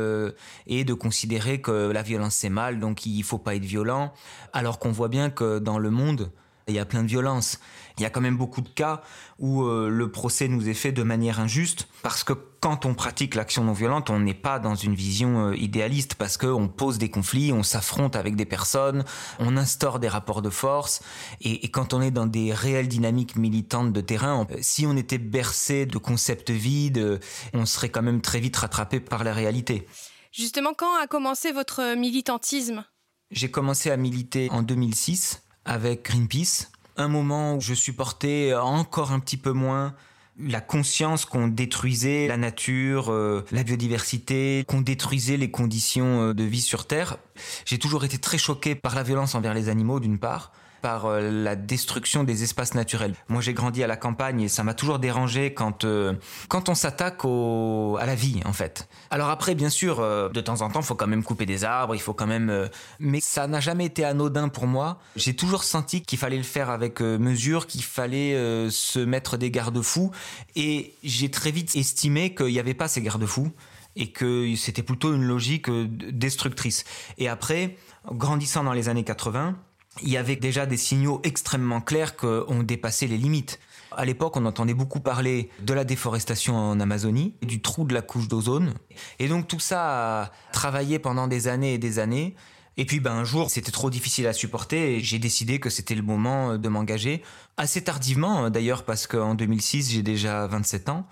et 0.67 0.83
de 0.83 0.93
considérer 0.93 1.61
que 1.61 1.91
la 1.91 2.01
violence 2.01 2.35
c'est 2.35 2.49
mal, 2.49 2.79
donc 2.79 3.05
il 3.05 3.23
faut 3.23 3.37
pas 3.37 3.55
être 3.55 3.63
violent, 3.63 4.13
alors 4.51 4.79
qu'on 4.79 4.91
voit 4.91 5.07
bien 5.07 5.29
que 5.29 5.59
dans 5.59 5.79
le 5.79 5.89
monde, 5.89 6.29
il 6.67 6.75
y 6.75 6.79
a 6.79 6.85
plein 6.85 7.03
de 7.03 7.07
violences. 7.07 7.59
Il 7.97 8.03
y 8.03 8.05
a 8.05 8.09
quand 8.09 8.21
même 8.21 8.37
beaucoup 8.37 8.61
de 8.61 8.69
cas 8.69 9.01
où 9.39 9.63
euh, 9.63 9.89
le 9.89 10.11
procès 10.11 10.47
nous 10.47 10.69
est 10.69 10.73
fait 10.73 10.91
de 10.91 11.03
manière 11.03 11.39
injuste, 11.39 11.87
parce 12.03 12.23
que 12.23 12.33
quand 12.59 12.85
on 12.85 12.93
pratique 12.93 13.35
l'action 13.35 13.63
non 13.63 13.73
violente, 13.73 14.09
on 14.09 14.19
n'est 14.19 14.33
pas 14.33 14.59
dans 14.59 14.75
une 14.75 14.93
vision 14.93 15.47
euh, 15.47 15.55
idéaliste, 15.55 16.15
parce 16.15 16.37
qu'on 16.37 16.67
pose 16.67 16.97
des 16.97 17.09
conflits, 17.09 17.51
on 17.51 17.63
s'affronte 17.63 18.15
avec 18.15 18.35
des 18.35 18.45
personnes, 18.45 19.03
on 19.39 19.57
instaure 19.57 19.99
des 19.99 20.07
rapports 20.07 20.41
de 20.41 20.49
force, 20.49 21.01
et, 21.41 21.69
quand 21.69 21.93
on 21.93 22.01
est 22.01 22.11
dans 22.11 22.25
des 22.25 22.53
réelles 22.53 22.87
dynamiques 22.87 23.35
militantes 23.35 23.93
de 23.93 24.01
terrain, 24.01 24.47
si 24.61 24.85
on 24.85 24.95
était 24.95 25.17
bercé 25.17 25.85
de 25.85 25.97
concepts 25.97 26.51
vides, 26.51 27.19
on 27.53 27.65
serait 27.65 27.89
quand 27.89 28.01
même 28.01 28.21
très 28.21 28.39
vite 28.39 28.57
rattrapé 28.57 28.99
par 28.99 29.23
la 29.23 29.33
réalité. 29.33 29.87
Justement, 30.31 30.73
quand 30.73 30.95
a 31.01 31.07
commencé 31.07 31.51
votre 31.51 31.95
militantisme? 31.95 32.83
J'ai 33.31 33.51
commencé 33.51 33.91
à 33.91 33.97
militer 33.97 34.49
en 34.51 34.61
2006 34.61 35.41
avec 35.65 36.05
Greenpeace. 36.05 36.69
Un 36.97 37.07
moment 37.07 37.55
où 37.55 37.61
je 37.61 37.73
supportais 37.73 38.53
encore 38.55 39.11
un 39.11 39.19
petit 39.19 39.37
peu 39.37 39.51
moins 39.51 39.93
la 40.39 40.61
conscience 40.61 41.25
qu'on 41.25 41.47
détruisait 41.47 42.27
la 42.27 42.37
nature, 42.37 43.11
euh, 43.11 43.43
la 43.51 43.63
biodiversité, 43.63 44.63
qu'on 44.67 44.81
détruisait 44.81 45.37
les 45.37 45.49
conditions 45.49 46.29
euh, 46.29 46.33
de 46.33 46.43
vie 46.43 46.61
sur 46.61 46.85
Terre. 46.85 47.17
J'ai 47.65 47.79
toujours 47.79 48.05
été 48.05 48.17
très 48.17 48.37
choqué 48.37 48.75
par 48.75 48.95
la 48.95 49.03
violence 49.03 49.35
envers 49.35 49.53
les 49.53 49.69
animaux, 49.69 49.99
d'une 49.99 50.19
part, 50.19 50.51
par 50.81 51.05
euh, 51.05 51.29
la 51.31 51.55
destruction 51.55 52.23
des 52.23 52.43
espaces 52.43 52.73
naturels. 52.73 53.13
Moi, 53.29 53.41
j'ai 53.41 53.53
grandi 53.53 53.83
à 53.83 53.87
la 53.87 53.97
campagne 53.97 54.41
et 54.41 54.47
ça 54.47 54.63
m'a 54.63 54.73
toujours 54.73 54.99
dérangé 54.99 55.53
quand 55.53 55.85
euh, 55.85 56.13
quand 56.47 56.69
on 56.69 56.75
s'attaque 56.75 57.25
à 57.25 58.05
la 58.05 58.15
vie, 58.15 58.41
en 58.45 58.53
fait. 58.53 58.87
Alors 59.09 59.29
après, 59.29 59.55
bien 59.55 59.69
sûr, 59.69 59.99
euh, 59.99 60.29
de 60.29 60.41
temps 60.41 60.61
en 60.61 60.69
temps, 60.69 60.81
il 60.81 60.85
faut 60.85 60.95
quand 60.95 61.07
même 61.07 61.23
couper 61.23 61.45
des 61.45 61.63
arbres, 61.63 61.95
il 61.95 62.01
faut 62.01 62.13
quand 62.13 62.27
même. 62.27 62.69
mais 62.99 63.19
ça 63.19 63.47
n'a 63.47 63.59
jamais 63.59 63.85
été 63.85 64.03
anodin 64.03 64.49
pour 64.49 64.67
moi. 64.67 64.99
J'ai 65.15 65.35
toujours 65.35 65.63
senti 65.63 66.01
qu'il 66.01 66.19
fallait 66.19 66.37
le 66.37 66.43
faire 66.43 66.69
avec 66.69 67.01
mesure, 67.01 67.67
qu'il 67.67 67.83
fallait 67.83 68.33
se 68.69 68.99
mettre 68.99 69.37
des 69.37 69.51
garde-fous, 69.51 70.11
et 70.55 70.93
j'ai 71.03 71.31
très 71.31 71.51
vite 71.51 71.75
estimé 71.75 72.33
qu'il 72.33 72.47
n'y 72.47 72.59
avait 72.59 72.73
pas 72.73 72.87
ces 72.87 73.01
garde-fous 73.01 73.51
et 73.97 74.11
que 74.11 74.55
c'était 74.55 74.83
plutôt 74.83 75.13
une 75.13 75.23
logique 75.23 75.69
destructrice. 75.69 76.85
Et 77.17 77.27
après, 77.27 77.75
grandissant 78.11 78.63
dans 78.63 78.73
les 78.73 78.89
années 78.89 79.03
80, 79.03 79.57
il 80.01 80.09
y 80.09 80.17
avait 80.17 80.35
déjà 80.35 80.65
des 80.65 80.77
signaux 80.77 81.21
extrêmement 81.23 81.81
clairs 81.81 82.15
qu'on 82.15 82.63
dépassait 82.63 83.07
les 83.07 83.17
limites. 83.17 83.59
À 83.91 84.05
l'époque, 84.05 84.37
on 84.37 84.45
entendait 84.45 84.73
beaucoup 84.73 84.99
parler 84.99 85.49
de 85.61 85.73
la 85.73 85.83
déforestation 85.83 86.55
en 86.55 86.79
Amazonie, 86.79 87.33
du 87.41 87.61
trou 87.61 87.85
de 87.85 87.93
la 87.93 88.01
couche 88.01 88.27
d'ozone. 88.27 88.73
Et 89.19 89.27
donc 89.27 89.47
tout 89.47 89.59
ça 89.59 90.23
a 90.23 90.31
travaillé 90.51 90.99
pendant 90.99 91.27
des 91.27 91.47
années 91.47 91.73
et 91.73 91.77
des 91.77 91.99
années. 91.99 92.35
Et 92.77 92.85
puis 92.85 92.99
ben, 92.99 93.13
un 93.13 93.23
jour, 93.23 93.49
c'était 93.49 93.71
trop 93.71 93.89
difficile 93.89 94.27
à 94.27 94.33
supporter 94.33 94.95
et 94.95 94.99
j'ai 94.99 95.17
décidé 95.17 95.59
que 95.59 95.69
c'était 95.69 95.95
le 95.95 96.03
moment 96.03 96.57
de 96.57 96.69
m'engager. 96.69 97.23
Assez 97.57 97.83
tardivement 97.83 98.49
d'ailleurs, 98.51 98.83
parce 98.83 99.07
qu'en 99.07 99.33
2006, 99.33 99.91
j'ai 99.91 100.03
déjà 100.03 100.45
27 100.45 100.89
ans. 100.89 101.07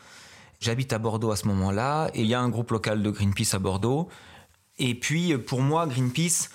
J'habite 0.60 0.94
à 0.94 1.00
Bordeaux 1.00 1.32
à 1.32 1.36
ce 1.36 1.48
moment-là 1.48 2.10
et 2.14 2.22
il 2.22 2.28
y 2.28 2.36
a 2.36 2.40
un 2.40 2.50
groupe 2.50 2.72
local 2.72 3.02
de 3.02 3.10
Greenpeace 3.10 3.56
à 3.56 3.60
Bordeaux. 3.60 4.10
Et 4.78 4.94
puis 4.94 5.36
pour 5.38 5.62
moi, 5.62 5.88
Greenpeace, 5.88 6.50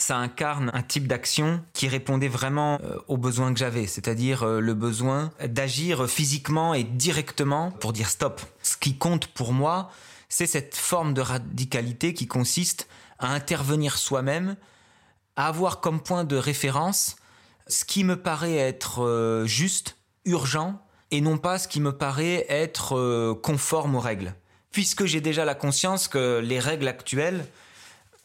ça 0.00 0.16
incarne 0.16 0.70
un 0.74 0.82
type 0.82 1.06
d'action 1.06 1.62
qui 1.72 1.88
répondait 1.88 2.28
vraiment 2.28 2.80
euh, 2.82 2.96
aux 3.08 3.16
besoins 3.16 3.52
que 3.52 3.58
j'avais, 3.58 3.86
c'est-à-dire 3.86 4.42
euh, 4.42 4.60
le 4.60 4.74
besoin 4.74 5.32
d'agir 5.46 6.08
physiquement 6.08 6.74
et 6.74 6.84
directement 6.84 7.70
pour 7.70 7.92
dire 7.92 8.08
stop. 8.08 8.40
Ce 8.62 8.76
qui 8.76 8.96
compte 8.96 9.26
pour 9.28 9.52
moi, 9.52 9.90
c'est 10.28 10.46
cette 10.46 10.76
forme 10.76 11.14
de 11.14 11.20
radicalité 11.20 12.14
qui 12.14 12.26
consiste 12.26 12.88
à 13.18 13.32
intervenir 13.32 13.98
soi-même, 13.98 14.56
à 15.36 15.48
avoir 15.48 15.80
comme 15.80 16.00
point 16.02 16.24
de 16.24 16.36
référence 16.36 17.16
ce 17.68 17.84
qui 17.84 18.02
me 18.02 18.16
paraît 18.16 18.56
être 18.56 19.04
euh, 19.04 19.46
juste, 19.46 19.96
urgent, 20.24 20.80
et 21.10 21.20
non 21.20 21.38
pas 21.38 21.58
ce 21.58 21.68
qui 21.68 21.80
me 21.80 21.92
paraît 21.92 22.46
être 22.48 23.34
conforme 23.42 23.96
aux 23.96 24.00
règles. 24.00 24.32
Puisque 24.70 25.06
j'ai 25.06 25.20
déjà 25.20 25.44
la 25.44 25.56
conscience 25.56 26.06
que 26.06 26.38
les 26.38 26.60
règles 26.60 26.86
actuelles 26.86 27.44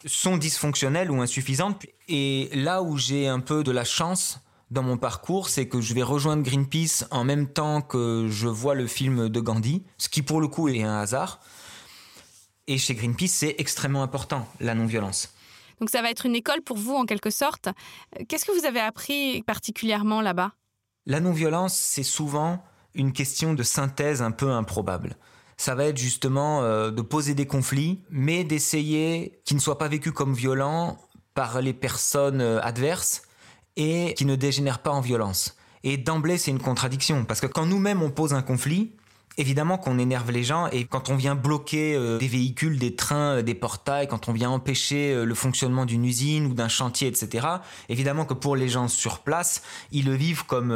sont 0.06 0.38
dysfonctionnelles 0.38 1.12
ou 1.12 1.22
insuffisantes. 1.22 1.86
Et 2.08 2.50
là 2.54 2.82
où 2.82 2.98
j'ai 2.98 3.28
un 3.28 3.40
peu 3.40 3.64
de 3.64 3.72
la 3.72 3.84
chance 3.84 4.40
dans 4.72 4.84
mon 4.84 4.98
parcours, 4.98 5.50
c'est 5.50 5.68
que 5.68 5.82
je 5.82 5.94
vais 5.94 6.04
rejoindre 6.04 6.44
Greenpeace 6.44 7.06
en 7.12 7.24
même 7.24 7.48
temps 7.48 7.82
que 7.82 8.28
je 8.30 8.48
vois 8.48 8.76
le 8.76 8.88
film 8.88 9.30
de 9.30 9.40
Gandhi, 9.40 9.84
ce 9.98 10.10
qui 10.10 10.22
pour 10.22 10.42
le 10.42 10.48
coup 10.48 10.68
est 10.70 10.84
un 10.84 11.00
hasard. 11.00 11.40
Et 12.68 12.78
chez 12.78 12.96
Greenpeace, 12.96 13.28
c'est 13.28 13.56
extrêmement 13.60 14.04
important, 14.04 14.48
la 14.60 14.74
non-violence. 14.74 15.34
Donc 15.80 15.90
ça 15.90 16.02
va 16.02 16.10
être 16.10 16.26
une 16.26 16.36
école 16.36 16.62
pour 16.62 16.78
vous 16.78 16.96
en 16.96 17.06
quelque 17.06 17.30
sorte. 17.30 17.70
Qu'est-ce 18.28 18.46
que 18.46 18.58
vous 18.58 18.66
avez 18.66 18.80
appris 18.80 19.44
particulièrement 19.44 20.22
là-bas? 20.22 20.54
La 21.06 21.20
non-violence, 21.20 21.76
c'est 21.76 22.04
souvent 22.04 22.64
une 22.96 23.12
question 23.12 23.54
de 23.54 23.62
synthèse 23.62 24.22
un 24.22 24.32
peu 24.32 24.52
improbable 24.52 25.16
ça 25.58 25.76
va 25.76 25.86
être 25.86 25.98
justement 25.98 26.64
euh, 26.64 26.92
de 26.92 27.02
poser 27.02 27.34
des 27.34 27.46
conflits, 27.46 28.02
mais 28.10 28.44
d'essayer 28.44 29.40
qu'ils 29.46 29.58
ne 29.58 29.62
soient 29.62 29.78
pas 29.78 29.88
vécus 29.88 30.12
comme 30.12 30.34
violents 30.34 30.98
par 31.34 31.62
les 31.62 31.74
personnes 31.74 32.42
euh, 32.42 32.62
adverses 32.62 33.24
et 33.78 34.14
qui 34.16 34.26
ne 34.26 34.36
dégénèrent 34.36 34.80
pas 34.80 34.92
en 34.92 35.02
violence. 35.02 35.58
Et 35.84 35.98
d'emblée, 35.98 36.38
c'est 36.38 36.52
une 36.52 36.60
contradiction, 36.60 37.26
parce 37.26 37.42
que 37.42 37.48
quand 37.48 37.66
nous-mêmes 37.66 38.02
on 38.02 38.10
pose 38.10 38.34
un 38.34 38.42
conflit, 38.42 38.94
évidemment 39.38 39.78
qu'on 39.78 40.00
énerve 40.00 40.32
les 40.32 40.44
gens, 40.44 40.68
et 40.68 40.86
quand 40.86 41.10
on 41.10 41.16
vient 41.16 41.36
bloquer 41.36 41.94
euh, 41.94 42.18
des 42.18 42.28
véhicules, 42.28 42.80
des 42.80 42.96
trains, 42.96 43.44
des 43.44 43.54
portails, 43.54 44.08
quand 44.08 44.28
on 44.28 44.34
vient 44.34 44.50
empêcher 44.50 45.24
le 45.26 45.36
fonctionnement 45.36 45.86
d'une 45.86 46.06
usine 46.06 46.48
ou 46.48 46.54
d'un 46.54 46.70
chantier, 46.70 47.08
etc., 47.08 47.48
évidemment 47.88 48.26
que 48.26 48.34
pour 48.34 48.56
les 48.56 48.70
gens 48.70 48.88
sur 48.88 49.20
place, 49.20 49.62
ils 49.92 50.06
le 50.06 50.16
vivent 50.16 50.46
comme 50.46 50.72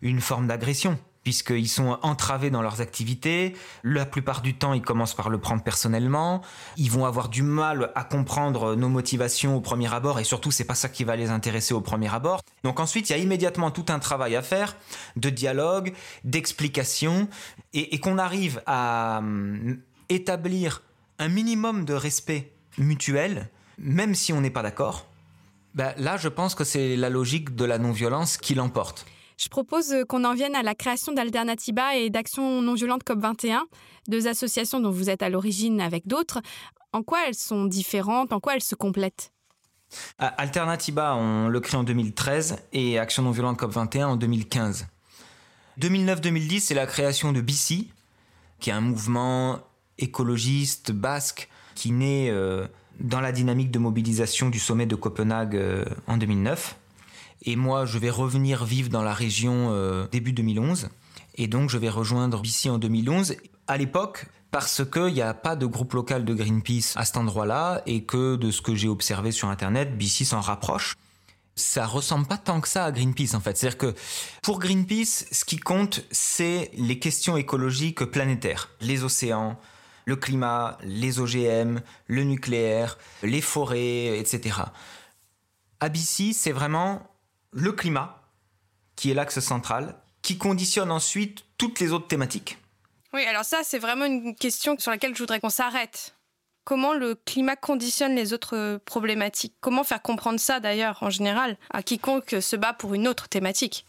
une 0.00 0.20
forme 0.20 0.48
d'agression 0.48 0.98
puisqu'ils 1.22 1.68
sont 1.68 1.98
entravés 2.02 2.50
dans 2.50 2.62
leurs 2.62 2.80
activités. 2.80 3.54
La 3.84 4.06
plupart 4.06 4.42
du 4.42 4.54
temps, 4.54 4.72
ils 4.72 4.82
commencent 4.82 5.14
par 5.14 5.30
le 5.30 5.38
prendre 5.38 5.62
personnellement. 5.62 6.42
Ils 6.76 6.90
vont 6.90 7.04
avoir 7.04 7.28
du 7.28 7.42
mal 7.42 7.92
à 7.94 8.04
comprendre 8.04 8.74
nos 8.74 8.88
motivations 8.88 9.56
au 9.56 9.60
premier 9.60 9.92
abord, 9.92 10.18
et 10.20 10.24
surtout, 10.24 10.50
c'est 10.50 10.64
pas 10.64 10.74
ça 10.74 10.88
qui 10.88 11.04
va 11.04 11.16
les 11.16 11.30
intéresser 11.30 11.74
au 11.74 11.80
premier 11.80 12.12
abord. 12.12 12.40
Donc 12.64 12.80
ensuite, 12.80 13.10
il 13.10 13.12
y 13.12 13.16
a 13.16 13.18
immédiatement 13.18 13.70
tout 13.70 13.86
un 13.88 13.98
travail 13.98 14.36
à 14.36 14.42
faire 14.42 14.76
de 15.16 15.30
dialogue, 15.30 15.92
d'explication, 16.24 17.28
et, 17.72 17.98
qu'on 18.00 18.18
arrive 18.18 18.62
à 18.66 19.18
hum, 19.18 19.78
établir 20.08 20.82
un 21.18 21.28
minimum 21.28 21.84
de 21.84 21.94
respect 21.94 22.52
mutuel, 22.78 23.48
même 23.78 24.14
si 24.14 24.32
on 24.32 24.40
n'est 24.40 24.50
pas 24.50 24.62
d'accord. 24.62 25.06
Ben, 25.74 25.94
là, 25.96 26.16
je 26.16 26.28
pense 26.28 26.54
que 26.54 26.64
c'est 26.64 26.96
la 26.96 27.08
logique 27.08 27.54
de 27.54 27.64
la 27.64 27.78
non-violence 27.78 28.36
qui 28.36 28.54
l'emporte. 28.54 29.06
Je 29.42 29.48
propose 29.48 29.92
euh, 29.92 30.04
qu'on 30.04 30.24
en 30.24 30.34
vienne 30.34 30.54
à 30.54 30.62
la 30.62 30.74
création 30.74 31.12
d'Alternativa 31.12 31.96
et 31.96 32.10
d'Action 32.10 32.62
non 32.62 32.74
violente 32.74 33.02
COP21, 33.04 33.62
deux 34.06 34.28
associations 34.28 34.78
dont 34.78 34.90
vous 34.90 35.10
êtes 35.10 35.22
à 35.22 35.28
l'origine 35.28 35.80
avec 35.80 36.06
d'autres. 36.06 36.40
En 36.92 37.02
quoi 37.02 37.26
elles 37.26 37.34
sont 37.34 37.64
différentes? 37.64 38.32
En 38.32 38.38
quoi 38.38 38.54
elles 38.54 38.62
se 38.62 38.76
complètent? 38.76 39.32
Alternativa, 40.18 41.16
on 41.16 41.48
le 41.48 41.60
crée 41.60 41.76
en 41.76 41.82
2013 41.82 42.56
et 42.72 42.98
Action 42.98 43.24
non 43.24 43.30
violente 43.32 43.60
COP21 43.60 44.04
en 44.04 44.16
2015. 44.16 44.86
2009-2010, 45.80 46.60
c'est 46.60 46.74
la 46.74 46.86
création 46.86 47.32
de 47.32 47.40
BC, 47.40 47.88
qui 48.60 48.70
est 48.70 48.72
un 48.72 48.80
mouvement 48.80 49.58
écologiste 49.98 50.92
basque 50.92 51.48
qui 51.74 51.90
naît 51.90 52.30
euh, 52.30 52.66
dans 53.00 53.20
la 53.20 53.32
dynamique 53.32 53.70
de 53.70 53.78
mobilisation 53.78 54.50
du 54.50 54.58
sommet 54.58 54.86
de 54.86 54.94
Copenhague 54.94 55.56
euh, 55.56 55.84
en 56.06 56.16
2009. 56.16 56.76
Et 57.42 57.56
moi, 57.56 57.86
je 57.86 57.98
vais 57.98 58.10
revenir 58.10 58.64
vivre 58.64 58.88
dans 58.88 59.02
la 59.02 59.14
région 59.14 59.70
euh, 59.72 60.06
début 60.10 60.32
2011. 60.32 60.88
Et 61.36 61.48
donc, 61.48 61.70
je 61.70 61.78
vais 61.78 61.88
rejoindre 61.88 62.40
BC 62.40 62.70
en 62.70 62.78
2011. 62.78 63.36
À 63.66 63.76
l'époque, 63.76 64.26
parce 64.52 64.82
qu'il 64.84 65.14
n'y 65.14 65.22
a 65.22 65.34
pas 65.34 65.56
de 65.56 65.66
groupe 65.66 65.94
local 65.94 66.24
de 66.24 66.34
Greenpeace 66.34 66.92
à 66.94 67.04
cet 67.04 67.16
endroit-là 67.16 67.82
et 67.86 68.04
que 68.04 68.36
de 68.36 68.50
ce 68.50 68.62
que 68.62 68.74
j'ai 68.74 68.88
observé 68.88 69.32
sur 69.32 69.48
Internet, 69.48 69.96
BC 69.96 70.24
s'en 70.24 70.40
rapproche. 70.40 70.96
Ça 71.56 71.86
ressemble 71.86 72.26
pas 72.26 72.38
tant 72.38 72.60
que 72.60 72.68
ça 72.68 72.84
à 72.84 72.92
Greenpeace 72.92 73.34
en 73.34 73.40
fait. 73.40 73.56
C'est-à-dire 73.56 73.78
que 73.78 73.94
pour 74.42 74.58
Greenpeace, 74.58 75.26
ce 75.32 75.44
qui 75.44 75.56
compte, 75.56 76.04
c'est 76.10 76.70
les 76.74 76.98
questions 76.98 77.36
écologiques 77.36 78.04
planétaires. 78.04 78.70
Les 78.80 79.04
océans, 79.04 79.58
le 80.04 80.16
climat, 80.16 80.78
les 80.82 81.18
OGM, 81.18 81.80
le 82.06 82.24
nucléaire, 82.24 82.98
les 83.22 83.40
forêts, 83.40 84.18
etc. 84.18 84.60
À 85.80 85.88
BC, 85.88 86.32
c'est 86.34 86.52
vraiment 86.52 87.02
le 87.52 87.72
climat 87.72 88.22
qui 88.96 89.10
est 89.10 89.14
l'axe 89.14 89.40
central, 89.40 89.94
qui 90.22 90.38
conditionne 90.38 90.90
ensuite 90.90 91.44
toutes 91.58 91.80
les 91.80 91.92
autres 91.92 92.08
thématiques. 92.08 92.58
Oui, 93.12 93.24
alors 93.24 93.44
ça, 93.44 93.58
c'est 93.62 93.78
vraiment 93.78 94.06
une 94.06 94.34
question 94.34 94.76
sur 94.78 94.90
laquelle 94.90 95.14
je 95.14 95.18
voudrais 95.20 95.40
qu'on 95.40 95.50
s'arrête. 95.50 96.14
Comment 96.64 96.94
le 96.94 97.16
climat 97.16 97.56
conditionne 97.56 98.14
les 98.14 98.32
autres 98.32 98.80
problématiques? 98.84 99.54
Comment 99.60 99.82
faire 99.82 100.00
comprendre 100.00 100.38
ça 100.38 100.60
d'ailleurs 100.60 101.02
en 101.02 101.10
général 101.10 101.56
à 101.70 101.82
quiconque 101.82 102.36
se 102.40 102.54
bat 102.54 102.72
pour 102.72 102.94
une 102.94 103.08
autre 103.08 103.28
thématique? 103.28 103.84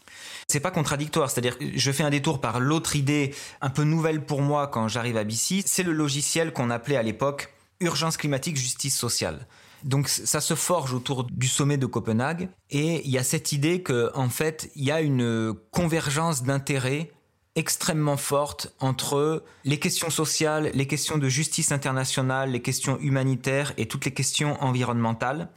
C'est 0.48 0.58
pas 0.58 0.72
contradictoire, 0.72 1.30
c'est-à-dire 1.30 1.56
je 1.60 1.92
fais 1.92 2.02
un 2.02 2.10
détour 2.10 2.40
par 2.40 2.58
l'autre 2.58 2.96
idée 2.96 3.32
un 3.60 3.70
peu 3.70 3.84
nouvelle 3.84 4.24
pour 4.26 4.42
moi 4.42 4.66
quand 4.66 4.88
j'arrive 4.88 5.16
à 5.16 5.22
BC, 5.22 5.62
c'est 5.64 5.84
le 5.84 5.92
logiciel 5.92 6.52
qu'on 6.52 6.68
appelait 6.68 6.96
à 6.96 7.04
l'époque 7.04 7.54
urgence 7.78 8.16
climatique 8.16 8.56
justice 8.56 8.96
sociale. 8.96 9.46
Donc 9.84 10.08
ça 10.08 10.40
se 10.40 10.54
forge 10.54 10.94
autour 10.94 11.24
du 11.24 11.46
sommet 11.46 11.76
de 11.76 11.86
Copenhague 11.86 12.48
et 12.70 13.02
il 13.04 13.10
y 13.10 13.18
a 13.18 13.22
cette 13.22 13.52
idée 13.52 13.82
que 13.82 14.10
en 14.14 14.30
fait, 14.30 14.70
il 14.74 14.84
y 14.84 14.90
a 14.90 15.02
une 15.02 15.54
convergence 15.70 16.42
d'intérêts 16.42 17.12
extrêmement 17.54 18.16
forte 18.16 18.74
entre 18.80 19.44
les 19.64 19.78
questions 19.78 20.10
sociales, 20.10 20.70
les 20.74 20.86
questions 20.86 21.18
de 21.18 21.28
justice 21.28 21.70
internationale, 21.70 22.50
les 22.50 22.62
questions 22.62 22.98
humanitaires 22.98 23.74
et 23.76 23.86
toutes 23.86 24.06
les 24.06 24.14
questions 24.14 24.60
environnementales 24.62 25.50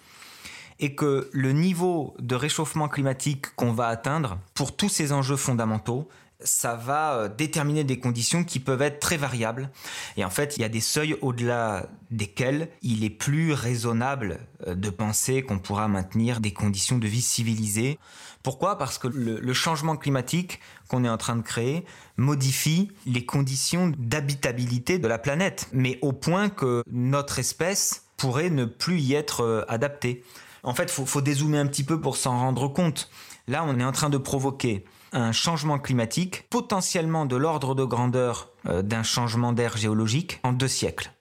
et 0.80 0.94
que 0.94 1.30
le 1.32 1.54
niveau 1.54 2.14
de 2.20 2.36
réchauffement 2.36 2.88
climatique 2.88 3.56
qu'on 3.56 3.72
va 3.72 3.88
atteindre 3.88 4.38
pour 4.54 4.76
tous 4.76 4.90
ces 4.90 5.12
enjeux 5.12 5.38
fondamentaux, 5.38 6.08
ça 6.44 6.76
va 6.76 7.14
euh, 7.14 7.30
déterminer 7.30 7.84
des 7.84 8.00
conditions 8.00 8.44
qui 8.44 8.60
peuvent 8.60 8.82
être 8.82 9.00
très 9.00 9.18
variables. 9.18 9.70
Et 10.18 10.26
en 10.26 10.30
fait, 10.30 10.58
il 10.58 10.62
y 10.62 10.66
a 10.66 10.70
des 10.70 10.82
seuils 10.82 11.18
au-delà 11.22 11.88
desquels 12.12 12.70
il 12.82 13.04
est 13.04 13.10
plus 13.10 13.54
raisonnable 13.54 14.40
euh, 14.68 14.76
de 14.76 14.90
penser 14.90 15.42
qu'on 15.44 15.60
pourra 15.60 15.88
maintenir 15.88 16.40
des 16.40 16.52
conditions 16.52 16.98
de 16.98 17.08
vie 17.08 17.22
civilisées. 17.22 17.98
Pourquoi? 18.44 18.78
Parce 18.78 18.98
que 18.98 19.08
le, 19.08 19.54
changement 19.54 19.98
climatique 19.98 20.60
qu'on 20.88 21.04
est 21.04 21.10
en 21.10 21.18
train 21.18 21.36
de 21.36 21.42
créer 21.42 21.84
modifie 22.16 22.92
les 23.06 23.26
conditions 23.26 23.92
d'habitabilité 23.98 25.00
de 25.00 25.08
la 25.08 25.18
planète, 25.18 25.68
mais 25.74 25.98
au 26.02 26.14
point 26.14 26.50
que 26.50 26.84
notre 26.92 27.40
espèce 27.40 28.04
pourrait 28.16 28.50
ne 28.50 28.66
plus 28.66 29.00
y 29.00 29.16
être 29.16 29.42
euh, 29.42 29.66
adaptée. 29.68 30.24
En 30.64 30.74
fait, 30.74 30.84
il 30.84 30.92
faut, 30.92 31.06
faut 31.06 31.22
dézoomer 31.22 31.58
un 31.58 31.68
petit 31.68 31.84
peu 31.84 32.00
pour 32.00 32.16
s'en 32.16 32.40
rendre 32.40 32.68
compte. 32.68 33.10
Là, 33.48 33.64
on 33.68 33.80
est 33.80 33.84
en 33.84 33.92
train 33.92 34.10
de 34.10 34.18
provoquer 34.18 34.86
un 35.14 35.32
changement 35.32 35.80
climatique 35.80 36.48
potentiellement 36.50 37.26
de 37.26 37.36
l'ordre 37.36 37.76
de 37.76 37.84
grandeur 37.84 38.50
euh, 38.68 38.82
d'un 38.82 39.04
changement 39.04 39.54
d'air 39.54 39.78
géologique 39.78 40.40
en 40.44 40.54
deux 40.54 40.68
siècles. 40.68 41.12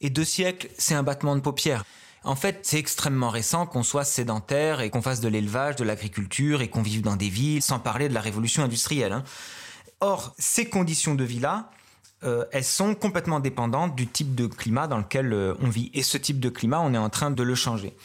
Et 0.00 0.10
deux 0.10 0.24
siècles, 0.24 0.68
c'est 0.76 0.94
un 0.94 1.02
battement 1.02 1.36
de 1.36 1.40
paupières. 1.40 1.84
En 2.24 2.34
fait, 2.34 2.60
c'est 2.62 2.78
extrêmement 2.78 3.30
récent 3.30 3.66
qu'on 3.66 3.84
soit 3.84 4.04
sédentaire 4.04 4.80
et 4.80 4.90
qu'on 4.90 5.00
fasse 5.00 5.20
de 5.20 5.28
l'élevage, 5.28 5.76
de 5.76 5.84
l'agriculture 5.84 6.60
et 6.60 6.68
qu'on 6.68 6.82
vive 6.82 7.02
dans 7.02 7.16
des 7.16 7.28
villes, 7.28 7.62
sans 7.62 7.78
parler 7.78 8.08
de 8.08 8.14
la 8.14 8.20
révolution 8.20 8.64
industrielle. 8.64 9.12
Hein. 9.12 9.22
Or, 10.00 10.34
ces 10.38 10.68
conditions 10.68 11.14
de 11.14 11.24
vie-là, 11.24 11.70
euh, 12.24 12.44
elles 12.52 12.64
sont 12.64 12.94
complètement 12.94 13.40
dépendantes 13.40 13.94
du 13.94 14.06
type 14.06 14.34
de 14.34 14.46
climat 14.46 14.88
dans 14.88 14.98
lequel 14.98 15.32
euh, 15.32 15.54
on 15.60 15.68
vit. 15.68 15.90
Et 15.94 16.02
ce 16.02 16.18
type 16.18 16.40
de 16.40 16.48
climat, 16.48 16.80
on 16.80 16.92
est 16.94 16.98
en 16.98 17.10
train 17.10 17.30
de 17.30 17.42
le 17.42 17.54
changer 17.54 17.96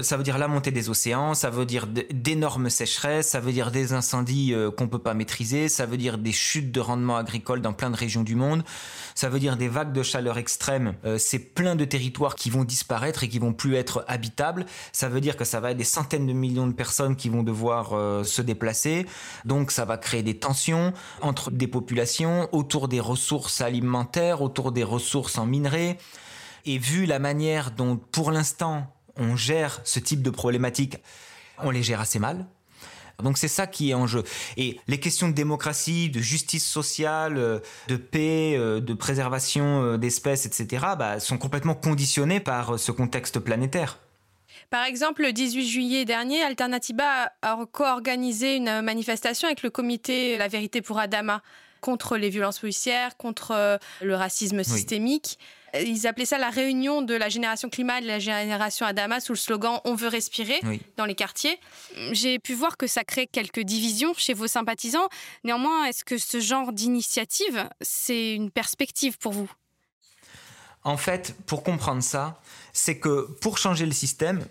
ça 0.00 0.16
veut 0.16 0.22
dire 0.22 0.38
la 0.38 0.48
montée 0.48 0.70
des 0.70 0.88
océans, 0.88 1.34
ça 1.34 1.50
veut 1.50 1.66
dire 1.66 1.86
d'énormes 1.86 2.70
sécheresses, 2.70 3.28
ça 3.28 3.40
veut 3.40 3.52
dire 3.52 3.70
des 3.70 3.92
incendies 3.92 4.54
euh, 4.54 4.70
qu'on 4.70 4.88
peut 4.88 4.98
pas 4.98 5.14
maîtriser, 5.14 5.68
ça 5.68 5.86
veut 5.86 5.96
dire 5.96 6.18
des 6.18 6.32
chutes 6.32 6.72
de 6.72 6.80
rendement 6.80 7.16
agricole 7.16 7.60
dans 7.60 7.72
plein 7.72 7.90
de 7.90 7.96
régions 7.96 8.22
du 8.22 8.34
monde, 8.34 8.64
ça 9.14 9.28
veut 9.28 9.38
dire 9.38 9.56
des 9.56 9.68
vagues 9.68 9.92
de 9.92 10.02
chaleur 10.02 10.38
extrêmes. 10.38 10.94
Euh, 11.04 11.18
c'est 11.18 11.38
plein 11.38 11.76
de 11.76 11.84
territoires 11.84 12.34
qui 12.34 12.50
vont 12.50 12.64
disparaître 12.64 13.24
et 13.24 13.28
qui 13.28 13.38
vont 13.38 13.52
plus 13.52 13.74
être 13.74 14.04
habitables. 14.08 14.66
Ça 14.92 15.08
veut 15.08 15.20
dire 15.20 15.36
que 15.36 15.44
ça 15.44 15.60
va 15.60 15.72
être 15.72 15.76
des 15.76 15.84
centaines 15.84 16.26
de 16.26 16.32
millions 16.32 16.66
de 16.66 16.72
personnes 16.72 17.16
qui 17.16 17.28
vont 17.28 17.42
devoir 17.42 17.92
euh, 17.92 18.24
se 18.24 18.42
déplacer. 18.42 19.06
Donc 19.44 19.70
ça 19.70 19.84
va 19.84 19.96
créer 19.98 20.22
des 20.22 20.38
tensions 20.38 20.92
entre 21.20 21.50
des 21.50 21.66
populations 21.66 22.48
autour 22.52 22.88
des 22.88 23.00
ressources 23.00 23.60
alimentaires, 23.60 24.42
autour 24.42 24.72
des 24.72 24.84
ressources 24.84 25.38
en 25.38 25.46
minerais. 25.46 25.98
Et 26.64 26.78
vu 26.78 27.06
la 27.06 27.18
manière 27.18 27.72
dont, 27.72 27.96
pour 27.96 28.30
l'instant, 28.30 28.86
on 29.16 29.36
gère 29.36 29.80
ce 29.84 30.00
type 30.00 30.22
de 30.22 30.30
problématiques, 30.30 30.98
on 31.58 31.70
les 31.70 31.82
gère 31.82 32.00
assez 32.00 32.18
mal. 32.18 32.46
Donc 33.22 33.38
c'est 33.38 33.48
ça 33.48 33.66
qui 33.66 33.90
est 33.90 33.94
en 33.94 34.06
jeu. 34.06 34.24
Et 34.56 34.78
les 34.88 35.00
questions 35.00 35.28
de 35.28 35.34
démocratie, 35.34 36.10
de 36.10 36.20
justice 36.20 36.66
sociale, 36.66 37.36
euh, 37.36 37.60
de 37.88 37.96
paix, 37.96 38.54
euh, 38.56 38.80
de 38.80 38.94
préservation 38.94 39.82
euh, 39.82 39.96
d'espèces, 39.96 40.46
etc., 40.46 40.86
bah, 40.98 41.20
sont 41.20 41.38
complètement 41.38 41.74
conditionnées 41.74 42.40
par 42.40 42.78
ce 42.78 42.92
contexte 42.92 43.38
planétaire. 43.38 43.98
Par 44.70 44.84
exemple, 44.84 45.22
le 45.22 45.32
18 45.32 45.68
juillet 45.68 46.04
dernier, 46.04 46.42
Alternativa 46.42 47.30
a 47.42 47.58
co-organisé 47.70 48.56
une 48.56 48.80
manifestation 48.80 49.46
avec 49.46 49.62
le 49.62 49.70
comité 49.70 50.38
La 50.38 50.48
Vérité 50.48 50.80
pour 50.80 50.98
Adama 50.98 51.42
contre 51.82 52.16
les 52.16 52.30
violences 52.30 52.60
policières, 52.60 53.16
contre 53.16 53.78
le 54.00 54.14
racisme 54.14 54.62
systémique. 54.62 55.38
Ils 55.74 56.06
appelaient 56.06 56.26
ça 56.26 56.38
la 56.38 56.50
réunion 56.50 57.02
de 57.02 57.14
la 57.14 57.28
génération 57.28 57.68
climat 57.70 57.98
et 57.98 58.02
de 58.02 58.06
la 58.06 58.18
génération 58.18 58.84
Adama 58.84 59.20
sous 59.20 59.32
le 59.32 59.38
slogan 59.38 59.80
On 59.84 59.94
veut 59.94 60.08
respirer 60.08 60.60
dans 60.96 61.06
les 61.06 61.14
quartiers. 61.14 61.58
J'ai 62.12 62.38
pu 62.38 62.54
voir 62.54 62.76
que 62.76 62.86
ça 62.86 63.04
crée 63.04 63.26
quelques 63.26 63.60
divisions 63.60 64.12
chez 64.16 64.34
vos 64.34 64.46
sympathisants. 64.46 65.08
Néanmoins, 65.44 65.86
est-ce 65.86 66.04
que 66.04 66.18
ce 66.18 66.40
genre 66.40 66.72
d'initiative, 66.72 67.68
c'est 67.80 68.34
une 68.34 68.50
perspective 68.50 69.18
pour 69.18 69.32
vous? 69.32 69.50
En 70.84 70.96
fait, 70.96 71.34
pour 71.46 71.62
comprendre 71.62 72.02
ça, 72.02 72.40
c'est 72.72 72.98
que 72.98 73.30
pour 73.40 73.56
changer 73.56 73.86
le 73.86 73.92
système, 73.92 74.44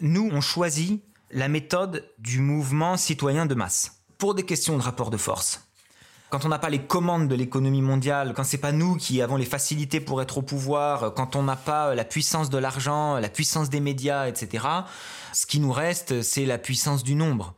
nous, 0.00 0.28
on 0.32 0.40
choisit 0.40 1.02
la 1.30 1.48
méthode 1.48 2.08
du 2.18 2.40
mouvement 2.40 2.96
citoyen 2.96 3.46
de 3.46 3.54
masse 3.54 4.02
pour 4.16 4.34
des 4.34 4.44
questions 4.44 4.76
de 4.76 4.82
rapport 4.82 5.10
de 5.10 5.16
force 5.16 5.67
quand 6.30 6.44
on 6.44 6.48
n'a 6.48 6.58
pas 6.58 6.68
les 6.68 6.82
commandes 6.82 7.28
de 7.28 7.34
l'économie 7.34 7.80
mondiale, 7.80 8.34
quand 8.34 8.44
c'est 8.44 8.58
pas 8.58 8.72
nous 8.72 8.96
qui 8.96 9.22
avons 9.22 9.36
les 9.36 9.46
facilités 9.46 10.00
pour 10.00 10.20
être 10.20 10.38
au 10.38 10.42
pouvoir, 10.42 11.14
quand 11.14 11.36
on 11.36 11.42
n'a 11.42 11.56
pas 11.56 11.94
la 11.94 12.04
puissance 12.04 12.50
de 12.50 12.58
l'argent, 12.58 13.18
la 13.18 13.28
puissance 13.28 13.70
des 13.70 13.80
médias, 13.80 14.28
etc., 14.28 14.66
ce 15.32 15.46
qui 15.46 15.58
nous 15.58 15.72
reste, 15.72 16.22
c'est 16.22 16.44
la 16.44 16.58
puissance 16.58 17.02
du 17.02 17.14
nombre. 17.14 17.54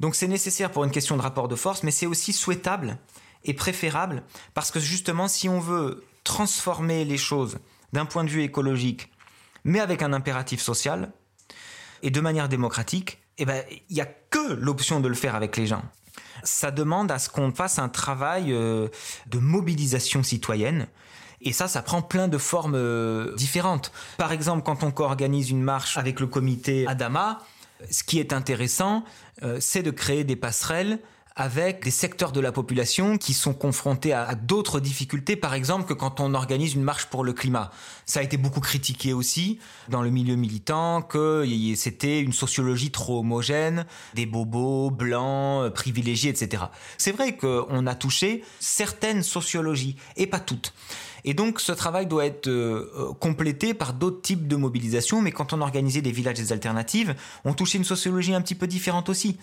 Donc 0.00 0.14
c'est 0.14 0.28
nécessaire 0.28 0.70
pour 0.70 0.84
une 0.84 0.90
question 0.90 1.16
de 1.16 1.22
rapport 1.22 1.48
de 1.48 1.56
force, 1.56 1.82
mais 1.82 1.90
c'est 1.90 2.06
aussi 2.06 2.32
souhaitable 2.32 2.98
et 3.44 3.54
préférable 3.54 4.22
parce 4.54 4.70
que 4.70 4.80
justement, 4.80 5.28
si 5.28 5.48
on 5.48 5.60
veut 5.60 6.04
transformer 6.24 7.04
les 7.04 7.18
choses 7.18 7.58
d'un 7.92 8.06
point 8.06 8.24
de 8.24 8.30
vue 8.30 8.42
écologique, 8.42 9.10
mais 9.64 9.80
avec 9.80 10.02
un 10.02 10.12
impératif 10.12 10.60
social 10.60 11.12
et 12.02 12.10
de 12.10 12.20
manière 12.20 12.48
démocratique, 12.48 13.18
eh 13.38 13.44
ben, 13.44 13.62
il 13.90 13.94
n'y 13.94 14.00
a 14.00 14.06
que 14.06 14.54
l'option 14.54 15.00
de 15.00 15.08
le 15.08 15.14
faire 15.14 15.34
avec 15.34 15.56
les 15.56 15.66
gens 15.66 15.82
ça 16.42 16.70
demande 16.70 17.10
à 17.10 17.18
ce 17.18 17.28
qu'on 17.28 17.52
fasse 17.52 17.78
un 17.78 17.88
travail 17.88 18.52
euh, 18.52 18.88
de 19.26 19.38
mobilisation 19.38 20.22
citoyenne. 20.22 20.86
Et 21.40 21.52
ça, 21.52 21.66
ça 21.68 21.82
prend 21.82 22.02
plein 22.02 22.28
de 22.28 22.38
formes 22.38 22.76
euh, 22.76 23.34
différentes. 23.34 23.92
Par 24.16 24.32
exemple, 24.32 24.62
quand 24.62 24.84
on 24.84 24.92
organise 25.02 25.50
une 25.50 25.62
marche 25.62 25.98
avec 25.98 26.20
le 26.20 26.26
comité 26.26 26.86
Adama, 26.86 27.40
ce 27.90 28.04
qui 28.04 28.20
est 28.20 28.32
intéressant, 28.32 29.04
euh, 29.42 29.58
c'est 29.60 29.82
de 29.82 29.90
créer 29.90 30.24
des 30.24 30.36
passerelles 30.36 31.00
avec 31.36 31.84
des 31.84 31.90
secteurs 31.90 32.32
de 32.32 32.40
la 32.40 32.52
population 32.52 33.18
qui 33.18 33.34
sont 33.34 33.54
confrontés 33.54 34.12
à, 34.12 34.34
d'autres 34.34 34.80
difficultés, 34.80 35.36
par 35.36 35.54
exemple 35.54 35.86
que 35.86 35.94
quand 35.94 36.20
on 36.20 36.34
organise 36.34 36.74
une 36.74 36.82
marche 36.82 37.06
pour 37.06 37.24
le 37.24 37.32
climat. 37.32 37.70
Ça 38.06 38.20
a 38.20 38.22
été 38.22 38.36
beaucoup 38.36 38.60
critiqué 38.60 39.12
aussi 39.12 39.58
dans 39.88 40.02
le 40.02 40.10
milieu 40.10 40.36
militant 40.36 41.02
que 41.02 41.46
c'était 41.76 42.20
une 42.20 42.32
sociologie 42.32 42.90
trop 42.90 43.20
homogène, 43.20 43.86
des 44.14 44.26
bobos 44.26 44.90
blancs, 44.90 45.64
euh, 45.64 45.70
privilégiés, 45.70 46.30
etc. 46.30 46.64
C'est 46.98 47.12
vrai 47.12 47.36
qu'on 47.36 47.86
a 47.86 47.94
touché 47.94 48.44
certaines 48.60 49.22
sociologies 49.22 49.96
et 50.16 50.26
pas 50.26 50.40
toutes. 50.40 50.72
Et 51.24 51.34
donc 51.34 51.60
ce 51.60 51.72
travail 51.72 52.06
doit 52.06 52.26
être 52.26 52.48
euh, 52.48 52.90
euh, 52.96 53.12
complété 53.14 53.74
par 53.74 53.92
d'autres 53.92 54.22
types 54.22 54.48
de 54.48 54.56
mobilisation, 54.56 55.22
mais 55.22 55.32
quand 55.32 55.52
on 55.52 55.60
organisait 55.60 56.02
des 56.02 56.12
villages 56.12 56.36
des 56.36 56.52
alternatives, 56.52 57.14
on 57.44 57.54
touchait 57.54 57.78
une 57.78 57.84
sociologie 57.84 58.34
un 58.34 58.40
petit 58.40 58.56
peu 58.56 58.66
différente 58.66 59.08
aussi. 59.08 59.38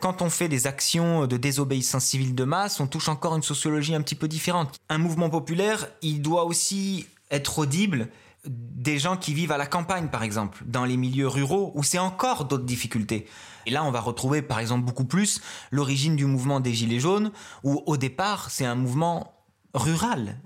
Quand 0.00 0.22
on 0.22 0.30
fait 0.30 0.48
des 0.48 0.66
actions 0.66 1.26
de 1.26 1.36
désobéissance 1.36 2.06
civile 2.06 2.34
de 2.34 2.44
masse, 2.44 2.80
on 2.80 2.86
touche 2.86 3.10
encore 3.10 3.36
une 3.36 3.42
sociologie 3.42 3.94
un 3.94 4.00
petit 4.00 4.14
peu 4.14 4.28
différente. 4.28 4.80
Un 4.88 4.96
mouvement 4.96 5.28
populaire, 5.28 5.88
il 6.00 6.22
doit 6.22 6.44
aussi 6.44 7.06
être 7.30 7.58
audible 7.58 8.08
des 8.46 8.98
gens 8.98 9.18
qui 9.18 9.34
vivent 9.34 9.52
à 9.52 9.58
la 9.58 9.66
campagne, 9.66 10.08
par 10.08 10.22
exemple, 10.22 10.62
dans 10.64 10.86
les 10.86 10.96
milieux 10.96 11.28
ruraux, 11.28 11.72
où 11.74 11.82
c'est 11.82 11.98
encore 11.98 12.46
d'autres 12.46 12.64
difficultés. 12.64 13.26
Et 13.66 13.70
là, 13.70 13.84
on 13.84 13.90
va 13.90 14.00
retrouver, 14.00 14.40
par 14.40 14.58
exemple, 14.58 14.86
beaucoup 14.86 15.04
plus 15.04 15.42
l'origine 15.70 16.16
du 16.16 16.24
mouvement 16.24 16.60
des 16.60 16.72
Gilets 16.72 17.00
jaunes, 17.00 17.30
où 17.62 17.82
au 17.84 17.98
départ, 17.98 18.50
c'est 18.50 18.64
un 18.64 18.76
mouvement 18.76 19.34
rural. 19.74 20.36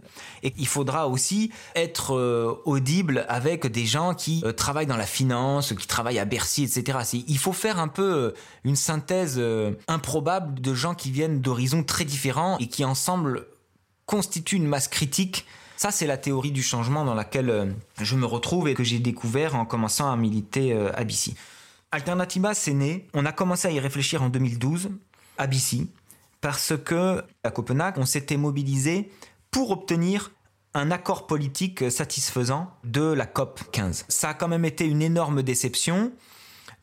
Et 0.43 0.53
il 0.59 0.67
faudra 0.67 1.09
aussi 1.09 1.51
être 1.75 2.15
euh, 2.15 2.55
audible 2.65 3.25
avec 3.29 3.67
des 3.67 3.87
gens 3.87 4.15
qui 4.15 4.43
euh, 4.45 4.53
travaillent 4.53 4.87
dans 4.87 4.97
la 4.97 5.07
finance, 5.07 5.73
qui 5.73 5.87
travaillent 5.87 6.19
à 6.19 6.25
Bercy, 6.25 6.65
etc. 6.65 6.99
Il 7.27 7.39
faut 7.39 7.53
faire 7.53 7.79
un 7.79 7.89
peu 7.89 8.03
euh, 8.03 8.35
une 8.65 8.77
synthèse 8.77 9.41
improbable 9.89 10.61
de 10.61 10.75
gens 10.75 10.95
qui 10.95 11.11
viennent 11.11 11.41
d'horizons 11.41 11.83
très 11.83 12.05
différents 12.05 12.59
et 12.59 12.67
qui 12.67 12.85
ensemble 12.85 13.47
constituent 14.07 14.57
une 14.57 14.67
masse 14.67 14.89
critique 14.89 15.47
ça, 15.77 15.91
c'est 15.91 16.07
la 16.07 16.17
théorie 16.17 16.53
du 16.53 16.63
changement 16.63 17.05
dans 17.05 17.15
laquelle 17.15 17.75
je 18.01 18.15
me 18.15 18.27
retrouve 18.27 18.69
et 18.69 18.75
que 18.75 18.85
j'ai 18.85 19.01
découvert 19.01 19.57
en 19.57 19.67
commençant 19.67 20.11
à 20.11 20.17
militer 20.17 20.73
à 20.73 21.03
BC. 21.03 21.35
Alternativa, 21.91 22.55
c'est 22.55 22.73
né. 22.73 23.09
On 23.13 23.27
a 23.27 23.33
commencé 23.33 23.67
à 23.67 23.73
y 23.73 23.81
réfléchir 23.81 24.23
en 24.23 24.29
2012 24.29 24.91
à 25.37 25.49
BC 25.49 25.89
parce 26.45 26.75
que 26.77 27.25
à 27.43 27.51
Copenhague, 27.51 27.95
on 27.97 28.05
s'était 28.05 28.37
mobilisé 28.37 29.11
pour 29.51 29.71
obtenir 29.71 30.31
un 30.75 30.91
accord 30.91 31.27
politique 31.27 31.91
satisfaisant 31.91 32.71
de 32.85 33.01
la 33.01 33.25
COP 33.25 33.63
15. 33.73 34.05
Ça 34.11 34.29
a 34.29 34.35
quand 34.35 34.49
même 34.49 34.67
été 34.67 34.85
une 34.85 35.01
énorme 35.01 35.43
déception 35.43 36.13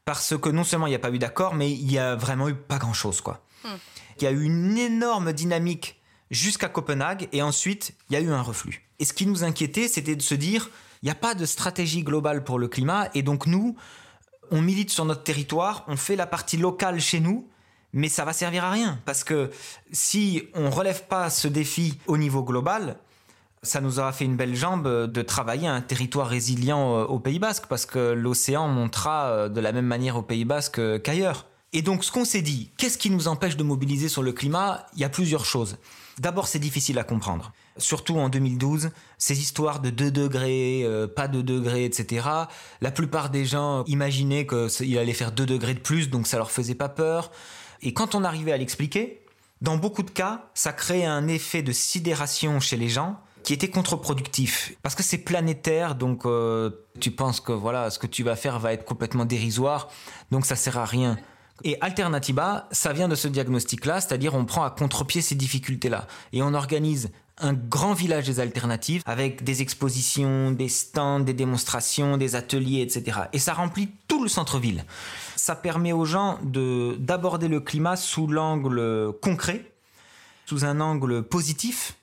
parce 0.03 0.35
que 0.35 0.49
non 0.49 0.63
seulement 0.63 0.87
il 0.87 0.89
n'y 0.89 0.95
a 0.95 0.99
pas 0.99 1.11
eu 1.11 1.19
d'accord, 1.19 1.53
mais 1.53 1.71
il 1.71 1.91
y 1.91 1.99
a 1.99 2.15
vraiment 2.15 2.49
eu 2.49 2.55
pas 2.55 2.79
grand 2.79 2.93
chose 2.93 3.21
quoi. 3.21 3.45
Hmm. 3.63 3.77
Il 4.17 4.23
y 4.23 4.25
a 4.25 4.31
eu 4.31 4.41
une 4.41 4.79
énorme 4.79 5.31
dynamique 5.31 6.01
jusqu'à 6.31 6.67
Copenhague 6.67 7.29
et 7.31 7.43
ensuite 7.43 7.93
il 8.09 8.13
y 8.13 8.15
a 8.15 8.19
eu 8.19 8.31
un 8.31 8.41
reflux. 8.41 8.89
Et 8.97 9.05
ce 9.05 9.13
qui 9.13 9.27
nous 9.27 9.43
inquiétait, 9.43 9.87
c'était 9.87 10.15
de 10.15 10.23
se 10.23 10.33
dire 10.33 10.71
il 11.03 11.05
n'y 11.05 11.11
a 11.11 11.15
pas 11.15 11.35
de 11.35 11.45
stratégie 11.45 12.01
globale 12.01 12.43
pour 12.43 12.57
le 12.57 12.67
climat 12.67 13.09
et 13.13 13.21
donc 13.21 13.45
nous, 13.45 13.75
on 14.49 14.59
milite 14.59 14.89
sur 14.89 15.05
notre 15.05 15.21
territoire, 15.21 15.85
on 15.87 15.97
fait 15.97 16.15
la 16.15 16.25
partie 16.25 16.57
locale 16.57 16.99
chez 16.99 17.19
nous, 17.19 17.47
mais 17.93 18.09
ça 18.09 18.25
va 18.25 18.33
servir 18.33 18.63
à 18.63 18.71
rien 18.71 18.99
parce 19.05 19.23
que 19.23 19.51
si 19.91 20.43
on 20.53 20.69
relève 20.69 21.03
pas 21.07 21.29
ce 21.29 21.47
défi 21.47 21.99
au 22.07 22.17
niveau 22.17 22.43
global, 22.43 22.97
ça 23.63 23.79
nous 23.81 23.99
aura 23.99 24.11
fait 24.11 24.25
une 24.25 24.37
belle 24.37 24.55
jambe 24.55 24.87
de 24.87 25.21
travailler 25.21 25.67
un 25.67 25.81
territoire 25.81 26.27
résilient 26.27 26.95
euh, 26.95 27.03
au 27.05 27.19
Pays 27.19 27.39
Basque 27.39 27.65
parce 27.69 27.85
que 27.85 28.13
l'océan 28.13 28.67
montera 28.67 29.27
euh, 29.27 29.49
de 29.49 29.61
la 29.61 29.71
même 29.71 29.85
manière 29.85 30.17
au 30.17 30.23
Pays 30.23 30.45
Basque 30.45 30.81
qu'ailleurs. 31.03 31.45
Et 31.73 31.81
donc 31.81 32.03
ce 32.03 32.11
qu'on 32.11 32.25
s'est 32.25 32.41
dit, 32.41 32.71
qu'est-ce 32.77 32.97
qui 32.97 33.09
nous 33.09 33.27
empêche 33.27 33.55
de 33.55 33.63
mobiliser 33.63 34.09
sur 34.09 34.23
le 34.23 34.33
climat? 34.33 34.87
Il 34.95 34.99
y 34.99 35.03
a 35.03 35.09
plusieurs 35.09 35.45
choses. 35.45 35.77
D'abord, 36.19 36.47
c'est 36.47 36.59
difficile 36.59 36.99
à 36.99 37.03
comprendre. 37.03 37.53
Surtout 37.77 38.17
en 38.17 38.29
2012, 38.29 38.89
ces 39.17 39.39
histoires 39.39 39.79
de 39.79 39.89
2 39.89 40.11
degrés, 40.11 40.81
euh, 40.83 41.07
pas 41.07 41.27
2 41.27 41.41
degrés, 41.41 41.85
etc. 41.85 42.27
La 42.81 42.91
plupart 42.91 43.29
des 43.29 43.45
gens 43.45 43.83
imaginaient 43.85 44.45
qu'il 44.45 44.97
allait 44.97 45.13
faire 45.13 45.31
2 45.31 45.45
degrés 45.45 45.73
de 45.73 45.79
plus, 45.79 46.09
donc 46.09 46.27
ça 46.27 46.37
leur 46.37 46.51
faisait 46.51 46.75
pas 46.75 46.89
peur. 46.89 47.31
Et 47.81 47.93
quand 47.93 48.15
on 48.15 48.23
arrivait 48.23 48.51
à 48.51 48.57
l'expliquer, 48.57 49.21
dans 49.61 49.77
beaucoup 49.77 50.03
de 50.03 50.11
cas, 50.11 50.49
ça 50.53 50.73
créait 50.73 51.05
un 51.05 51.27
effet 51.27 51.61
de 51.61 51.71
sidération 51.71 52.59
chez 52.59 52.77
les 52.77 52.89
gens 52.89 53.19
qui 53.43 53.53
était 53.53 53.69
contre-productif 53.69 54.73
parce 54.83 54.93
que 54.93 55.01
c'est 55.01 55.17
planétaire 55.17 55.95
donc 55.95 56.27
euh, 56.27 56.69
tu 56.99 57.09
penses 57.09 57.39
que 57.39 57.51
voilà 57.51 57.89
ce 57.89 57.97
que 57.97 58.05
tu 58.05 58.21
vas 58.21 58.35
faire 58.35 58.59
va 58.59 58.71
être 58.71 58.85
complètement 58.85 59.25
dérisoire 59.25 59.89
donc 60.29 60.45
ça 60.45 60.55
sert 60.55 60.77
à 60.77 60.85
rien 60.85 61.17
et 61.63 61.77
Alternativa, 61.81 62.67
ça 62.71 62.93
vient 62.93 63.07
de 63.07 63.15
ce 63.15 63.27
diagnostic-là, 63.27 64.01
c'est-à-dire 64.01 64.33
on 64.33 64.45
prend 64.45 64.63
à 64.63 64.71
contre-pied 64.71 65.21
ces 65.21 65.35
difficultés-là 65.35 66.07
et 66.33 66.41
on 66.41 66.53
organise 66.53 67.11
un 67.37 67.53
grand 67.53 67.93
village 67.93 68.25
des 68.27 68.39
alternatives 68.39 69.01
avec 69.05 69.43
des 69.43 69.61
expositions, 69.61 70.51
des 70.51 70.69
stands, 70.69 71.19
des 71.19 71.33
démonstrations, 71.33 72.17
des 72.17 72.35
ateliers, 72.35 72.81
etc. 72.81 73.19
Et 73.33 73.39
ça 73.39 73.53
remplit 73.53 73.89
tout 74.07 74.23
le 74.23 74.29
centre-ville. 74.29 74.85
Ça 75.41 75.55
permet 75.55 75.91
aux 75.91 76.05
gens 76.05 76.37
de 76.43 76.95
d'aborder 76.99 77.47
le 77.47 77.59
climat 77.59 77.95
sous 77.95 78.27
l'angle 78.27 79.11
concret, 79.23 79.65
sous 80.45 80.65
un 80.65 80.79
angle 80.79 81.23
positif 81.23 81.97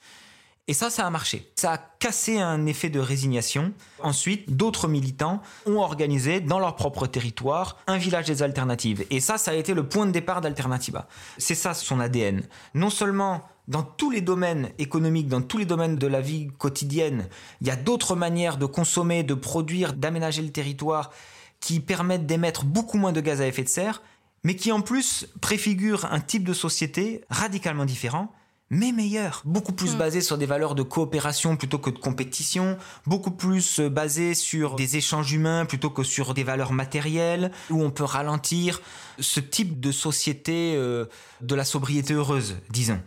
et 0.66 0.74
ça, 0.74 0.90
ça 0.90 1.06
a 1.06 1.10
marché. 1.10 1.48
Ça 1.54 1.72
a 1.74 1.78
cassé 1.78 2.40
un 2.40 2.66
effet 2.66 2.90
de 2.90 2.98
résignation. 2.98 3.72
Ensuite, 4.02 4.54
d'autres 4.56 4.88
militants 4.88 5.40
ont 5.66 5.78
organisé 5.78 6.40
dans 6.40 6.58
leur 6.58 6.74
propre 6.74 7.06
territoire 7.06 7.78
un 7.86 7.96
village 7.96 8.26
des 8.26 8.42
alternatives. 8.42 9.06
Et 9.08 9.20
ça, 9.20 9.38
ça 9.38 9.52
a 9.52 9.54
été 9.54 9.72
le 9.72 9.88
point 9.88 10.04
de 10.04 10.10
départ 10.10 10.40
d'Alternativa. 10.40 11.06
C'est 11.38 11.54
ça 11.54 11.74
son 11.74 12.00
ADN. 12.00 12.42
Non 12.74 12.90
seulement 12.90 13.44
dans 13.68 13.84
tous 13.84 14.10
les 14.10 14.20
domaines 14.20 14.70
économiques, 14.78 15.28
dans 15.28 15.42
tous 15.42 15.58
les 15.58 15.64
domaines 15.64 15.96
de 15.96 16.06
la 16.08 16.20
vie 16.20 16.48
quotidienne, 16.58 17.28
il 17.60 17.68
y 17.68 17.70
a 17.70 17.76
d'autres 17.76 18.16
manières 18.16 18.58
de 18.58 18.66
consommer, 18.66 19.22
de 19.22 19.34
produire, 19.34 19.92
d'aménager 19.92 20.42
le 20.42 20.50
territoire 20.50 21.12
qui 21.60 21.80
permettent 21.80 22.26
d'émettre 22.26 22.64
beaucoup 22.64 22.98
moins 22.98 23.12
de 23.12 23.20
gaz 23.20 23.40
à 23.40 23.46
effet 23.46 23.64
de 23.64 23.68
serre, 23.68 24.02
mais 24.44 24.56
qui 24.56 24.72
en 24.72 24.80
plus 24.80 25.26
préfigurent 25.40 26.06
un 26.10 26.20
type 26.20 26.44
de 26.44 26.52
société 26.52 27.24
radicalement 27.28 27.84
différent 27.84 28.32
mais 28.70 28.92
meilleur, 28.92 29.42
beaucoup 29.44 29.72
plus 29.72 29.94
hmm. 29.94 29.98
basé 29.98 30.20
sur 30.20 30.36
des 30.36 30.46
valeurs 30.46 30.74
de 30.74 30.82
coopération 30.82 31.56
plutôt 31.56 31.78
que 31.78 31.90
de 31.90 31.98
compétition, 31.98 32.76
beaucoup 33.06 33.30
plus 33.30 33.80
euh, 33.80 33.88
basé 33.88 34.34
sur 34.34 34.74
des 34.74 34.96
échanges 34.96 35.32
humains 35.32 35.64
plutôt 35.64 35.90
que 35.90 36.02
sur 36.02 36.34
des 36.34 36.44
valeurs 36.44 36.72
matérielles, 36.72 37.50
où 37.70 37.82
on 37.82 37.90
peut 37.90 38.04
ralentir 38.04 38.82
ce 39.18 39.40
type 39.40 39.80
de 39.80 39.90
société 39.90 40.74
euh, 40.76 41.06
de 41.40 41.54
la 41.54 41.64
sobriété 41.64 42.14
heureuse, 42.14 42.58
disons. 42.70 43.00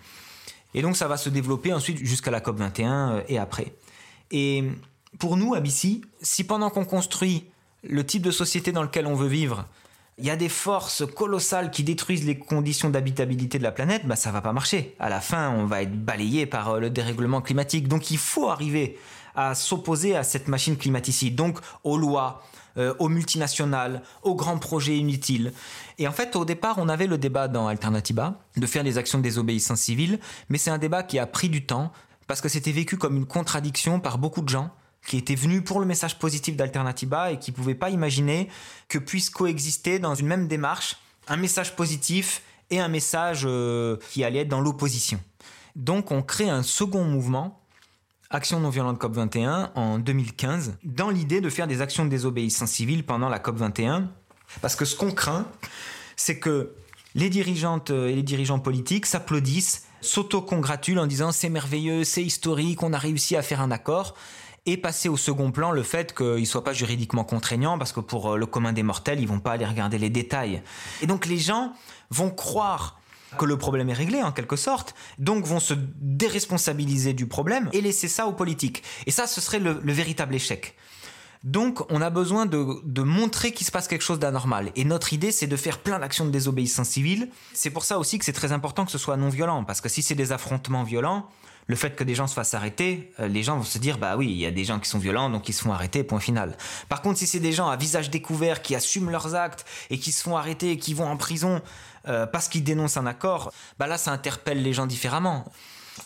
Et 0.74 0.82
donc 0.82 0.98
ça 0.98 1.08
va 1.08 1.18
se 1.18 1.30
développer 1.30 1.74
ensuite 1.74 1.98
jusqu'à 2.00 2.32
la 2.32 2.40
COP21 2.40 2.86
euh, 2.86 3.22
et 3.28 3.38
après. 3.38 3.76
Et 4.32 4.64
pour 5.20 5.38
nous, 5.38 5.54
à 5.54 5.60
BC, 5.60 6.02
si 6.22 6.44
pendant 6.44 6.70
qu'on 6.70 6.86
construit 6.86 7.51
le 7.84 8.06
type 8.06 8.22
de 8.22 8.32
société 8.32 8.72
dans 8.72 8.84
lequel 8.84 9.08
on 9.08 9.16
veut 9.16 9.28
vivre, 9.28 9.66
il 10.18 10.26
y 10.26 10.30
a 10.30 10.36
des 10.36 10.50
forces 10.50 11.04
colossales 11.16 11.72
qui 11.72 11.84
détruisent 11.84 12.26
les 12.26 12.38
conditions 12.38 12.90
d'habitabilité 12.90 13.58
de 13.58 13.64
la 13.64 13.72
planète, 13.72 14.06
bah 14.06 14.16
ça 14.16 14.32
va 14.32 14.42
pas 14.42 14.54
marcher. 14.54 14.96
À 15.00 15.10
la 15.10 15.20
fin, 15.20 15.50
on 15.50 15.66
va 15.66 15.82
être 15.82 15.96
balayé 15.96 16.46
par 16.46 16.70
euh, 16.70 16.80
le 16.80 16.90
dérèglement 16.90 17.42
climatique. 17.42 17.88
Donc 17.88 18.12
il 18.12 18.18
faut 18.18 18.50
arriver 18.50 18.98
à 19.36 19.56
s'opposer 19.56 20.16
à 20.16 20.24
cette 20.24 20.48
machine 20.48 20.78
climaticide, 20.78 21.36
donc 21.36 21.60
aux 21.84 21.98
lois, 21.98 22.44
euh, 22.78 22.94
aux 23.00 23.10
multinationales, 23.10 24.04
aux 24.22 24.36
grands 24.36 24.60
projets 24.60 24.98
inutiles. 24.98 25.54
Et 25.98 26.08
en 26.08 26.12
fait, 26.12 26.36
au 26.36 26.46
départ, 26.46 26.76
on 26.78 26.90
avait 26.90 27.08
le 27.08 27.18
débat 27.18 27.48
dans 27.48 27.68
Alternativa 27.68 28.40
de 28.58 28.68
faire 28.68 28.84
des 28.84 28.98
actions 28.98 29.18
de 29.18 29.24
désobéissance 29.24 29.80
civile, 29.80 30.20
mais 30.50 30.58
c'est 30.58 30.72
un 30.72 30.78
débat 30.78 31.04
qui 31.04 31.18
a 31.18 31.26
pris 31.26 31.50
du 31.50 31.66
temps 31.66 31.92
parce 32.28 32.42
que 32.42 32.50
c'était 32.50 32.72
vécu 32.72 32.98
comme 32.98 33.18
une 33.18 33.26
contradiction 33.26 34.00
par 34.00 34.18
beaucoup 34.18 34.42
de 34.42 34.50
gens 34.50 34.70
qui 35.06 35.18
étaient 35.18 35.36
venus 35.36 35.64
pour 35.64 35.80
le 35.80 35.86
message 35.86 36.20
positif 36.20 36.56
d'Alternativa 36.56 37.32
et 37.32 37.40
qui 37.40 37.52
ne 37.52 37.56
pouvaient 37.56 37.76
pas 37.76 37.90
imaginer 37.90 38.50
que 38.88 38.98
puissent 38.98 39.30
coexister 39.30 40.00
dans 40.00 40.16
une 40.16 40.28
même 40.28 40.48
démarche 40.48 40.98
un 41.28 41.38
message 41.38 41.76
positif 41.76 42.42
et 42.70 42.80
un 42.80 42.88
message 42.88 43.44
euh, 43.46 43.98
qui 44.12 44.24
allait 44.24 44.40
être 44.40 44.48
dans 44.48 44.62
l'opposition. 44.62 45.20
Donc 45.76 46.12
on 46.12 46.22
crée 46.22 46.50
un 46.50 46.64
second 46.64 47.04
mouvement, 47.04 47.62
Action 48.30 48.62
non 48.62 48.70
violente 48.70 49.02
COP21, 49.02 49.72
en 49.76 50.00
2015, 50.00 50.78
dans 50.86 51.10
l'idée 51.10 51.42
de 51.42 51.50
faire 51.50 51.68
des 51.68 51.82
actions 51.82 52.06
de 52.06 52.10
désobéissance 52.10 52.72
civile 52.72 53.04
pendant 53.06 53.28
la 53.28 53.40
COP21. 53.40 54.08
Parce 54.62 54.78
que 54.78 54.86
ce 54.86 54.96
qu'on 54.96 55.12
craint, 55.12 55.48
c'est 56.16 56.40
que 56.40 56.74
les 57.14 57.30
dirigeantes 57.30 57.90
et 57.90 58.16
les 58.16 58.24
dirigeants 58.24 58.60
politiques 58.60 59.06
s'applaudissent, 59.06 59.86
s'auto-congratulent 60.00 61.00
en 61.00 61.08
disant 61.08 61.34
c'est 61.34 61.50
merveilleux, 61.50 62.06
c'est 62.06 62.24
historique, 62.24 62.84
on 62.84 62.94
a 62.94 62.98
réussi 62.98 63.36
à 63.36 63.42
faire 63.42 63.60
un 63.60 63.70
accord 63.70 64.16
et 64.66 64.78
passer 64.78 65.10
au 65.10 65.18
second 65.18 65.52
plan 65.52 65.72
le 65.72 65.84
fait 65.84 66.16
qu'il 66.16 66.46
soit 66.46 66.64
pas 66.64 66.74
juridiquement 66.74 67.24
contraignant 67.24 67.78
parce 67.78 67.92
que 67.92 68.00
pour 68.00 68.34
euh, 68.34 68.38
le 68.38 68.46
commun 68.46 68.74
des 68.74 68.84
mortels, 68.84 69.20
ils 69.20 69.28
vont 69.28 69.40
pas 69.40 69.54
aller 69.54 69.66
regarder 69.66 69.98
les 69.98 70.10
détails. 70.10 70.62
Et 71.02 71.08
donc 71.08 71.26
les 71.26 71.38
gens 71.38 71.74
vont 72.10 72.30
croire 72.30 73.00
que 73.38 73.46
le 73.46 73.58
problème 73.58 73.90
est 73.90 73.94
réglé 73.94 74.22
en 74.22 74.32
quelque 74.32 74.58
sorte, 74.58 74.94
donc 75.18 75.46
vont 75.46 75.60
se 75.60 75.74
déresponsabiliser 75.74 77.14
du 77.14 77.28
problème 77.28 77.70
et 77.72 77.82
laisser 77.82 78.08
ça 78.08 78.28
aux 78.28 78.34
politiques. 78.34 78.84
Et 79.06 79.12
ça, 79.12 79.26
ce 79.26 79.40
serait 79.40 79.60
le, 79.60 79.72
véritable 79.72 80.36
échec. 80.36 80.76
Donc, 81.44 81.90
on 81.90 82.02
a 82.02 82.10
besoin 82.10 82.46
de, 82.46 82.82
de 82.84 83.02
montrer 83.02 83.52
qu'il 83.52 83.66
se 83.66 83.72
passe 83.72 83.88
quelque 83.88 84.04
chose 84.04 84.20
d'anormal. 84.20 84.72
Et 84.76 84.84
notre 84.84 85.14
idée, 85.14 85.32
c'est 85.32 85.48
de 85.48 85.56
faire 85.56 85.80
plein 85.80 85.98
d'actions 85.98 86.26
de 86.26 86.30
désobéissance 86.30 86.90
civile. 86.90 87.30
C'est 87.54 87.72
pour 87.72 87.84
ça 87.84 87.98
aussi 87.98 88.20
que 88.20 88.26
c'est 88.26 88.34
très 88.34 88.52
important 88.52 88.86
que 88.86 88.92
ce 88.92 88.98
soit 88.98 89.18
non 89.18 89.30
violent, 89.30 89.64
parce 89.64 89.82
que 89.82 89.90
si 89.90 90.04
c'est 90.04 90.14
des 90.14 90.34
affrontements 90.34 90.84
violents, 90.84 91.30
le 91.68 91.76
fait 91.76 91.96
que 91.96 92.04
des 92.04 92.16
gens 92.16 92.28
se 92.28 92.34
fassent 92.34 92.54
arrêter, 92.54 93.12
euh, 93.20 93.28
les 93.28 93.44
gens 93.44 93.58
vont 93.58 93.64
se 93.64 93.78
dire 93.78 93.98
bah 93.98 94.18
oui, 94.18 94.28
il 94.30 94.38
y 94.38 94.46
a 94.46 94.52
des 94.52 94.64
gens 94.64 94.80
qui 94.80 94.90
sont 94.90 95.00
violents 95.00 95.30
donc 95.30 95.48
ils 95.50 95.54
se 95.54 95.64
font 95.64 95.74
arrêter, 95.74 96.04
point 96.04 96.20
final. 96.20 96.58
Par 96.90 97.02
contre, 97.02 97.20
si 97.20 97.28
c'est 97.28 97.40
des 97.40 97.52
gens 97.52 97.70
à 97.70 97.76
visage 97.76 98.10
découvert 98.10 98.62
qui 98.62 98.76
assument 98.76 99.10
leurs 99.10 99.36
actes 99.36 99.66
et 99.90 99.98
qui 99.98 100.12
se 100.12 100.24
font 100.24 100.38
arrêter 100.38 100.72
et 100.72 100.78
qui 100.78 100.94
vont 100.94 101.08
en 101.08 101.18
prison 101.18 101.62
euh, 102.08 102.26
parce 102.26 102.48
qu'ils 102.48 102.64
dénoncent 102.64 102.98
un 102.98 103.06
accord, 103.06 103.54
bah 103.80 103.88
là 103.88 103.98
ça 103.98 104.12
interpelle 104.12 104.62
les 104.62 104.74
gens 104.74 104.88
différemment. 104.88 105.46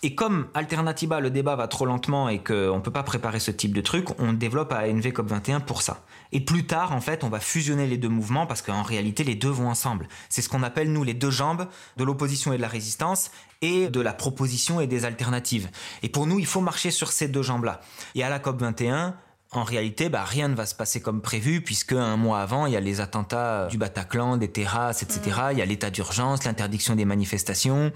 Et 0.04 0.16
comme 0.16 0.48
Alternativa, 0.54 1.20
le 1.20 1.30
débat 1.30 1.56
va 1.56 1.68
trop 1.68 1.86
lentement 1.86 2.30
et 2.30 2.40
qu'on 2.40 2.76
ne 2.76 2.82
peut 2.82 2.92
pas 2.92 3.04
préparer 3.04 3.40
ce 3.40 3.52
type 3.52 3.74
de 3.74 3.82
truc, 3.82 4.08
on 4.20 4.34
développe 4.34 4.72
à 4.72 4.80
ANV 4.80 5.08
COP21 5.08 5.62
pour 5.62 5.82
ça. 5.82 6.04
Et 6.32 6.42
plus 6.42 6.66
tard, 6.66 6.92
en 6.92 7.02
fait, 7.02 7.24
on 7.24 7.30
va 7.30 7.40
fusionner 7.40 7.88
les 7.88 7.98
deux 7.98 8.10
mouvements 8.10 8.48
parce 8.48 8.62
qu'en 8.62 8.84
réalité, 8.84 9.24
les 9.24 9.36
deux 9.36 9.50
vont 9.50 9.70
ensemble. 9.70 10.08
C'est 10.30 10.42
ce 10.42 10.50
qu'on 10.50 10.64
appelle, 10.64 10.92
nous, 10.92 11.04
les 11.04 11.14
deux 11.14 11.30
jambes 11.30 11.68
de 11.98 12.04
l'opposition 12.04 12.52
et 12.54 12.58
de 12.58 12.62
la 12.62 12.68
résistance 12.68 13.32
et 13.62 13.90
de 13.90 14.02
la 14.02 14.14
proposition 14.14 14.82
et 14.82 14.88
des 14.88 15.06
alternatives. 15.06 15.70
Et 16.04 16.10
pour 16.10 16.28
nous, 16.28 16.40
il 16.40 16.46
faut 16.46 16.62
marcher 16.62 16.92
sur 16.92 17.12
ces 17.12 17.28
deux 17.28 17.44
jambes-là. 17.44 17.82
Et 18.16 18.24
à 18.24 18.30
la 18.30 18.40
COP21, 18.40 19.14
en 19.52 19.64
réalité, 19.64 20.10
bah, 20.10 20.24
rien 20.24 20.48
ne 20.48 20.56
va 20.56 20.66
se 20.66 20.76
passer 20.76 21.02
comme 21.02 21.22
prévu, 21.22 21.62
puisque 21.62 21.94
un 21.94 22.18
mois 22.18 22.42
avant, 22.42 22.66
il 22.66 22.74
y 22.74 22.76
a 22.76 22.82
les 22.82 23.00
attentats 23.00 23.68
du 23.68 23.78
Bataclan, 23.78 24.38
des 24.38 24.52
terrasses, 24.52 25.04
etc. 25.04 25.22
Mm. 25.26 25.52
Il 25.54 25.60
y 25.60 25.62
a 25.62 25.66
l'état 25.66 25.90
d'urgence, 25.90 26.44
l'interdiction 26.44 26.96
des 26.96 27.06
manifestations. 27.06 27.92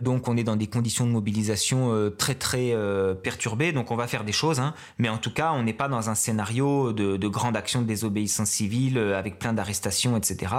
Donc 0.00 0.28
on 0.28 0.36
est 0.36 0.44
dans 0.44 0.56
des 0.56 0.66
conditions 0.66 1.06
de 1.06 1.10
mobilisation 1.10 1.92
euh, 1.92 2.10
très 2.10 2.34
très 2.34 2.72
euh, 2.72 3.14
perturbées. 3.14 3.72
Donc 3.72 3.90
on 3.90 3.96
va 3.96 4.06
faire 4.06 4.24
des 4.24 4.32
choses, 4.32 4.60
hein. 4.60 4.74
mais 4.98 5.08
en 5.08 5.18
tout 5.18 5.32
cas 5.32 5.52
on 5.52 5.62
n'est 5.62 5.72
pas 5.72 5.88
dans 5.88 6.10
un 6.10 6.14
scénario 6.14 6.92
de, 6.92 7.16
de 7.16 7.28
grande 7.28 7.56
action 7.56 7.82
de 7.82 7.86
désobéissance 7.86 8.50
civile 8.50 8.98
euh, 8.98 9.18
avec 9.18 9.38
plein 9.38 9.52
d'arrestations, 9.52 10.16
etc. 10.16 10.54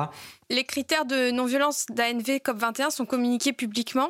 Les 0.49 0.63
critères 0.63 1.06
de 1.06 1.32
non-violence 1.32 1.86
d'ANV 1.89 2.39
COP21 2.39 2.91
sont 2.91 3.06
communiqués 3.06 3.54
publiquement. 3.54 4.10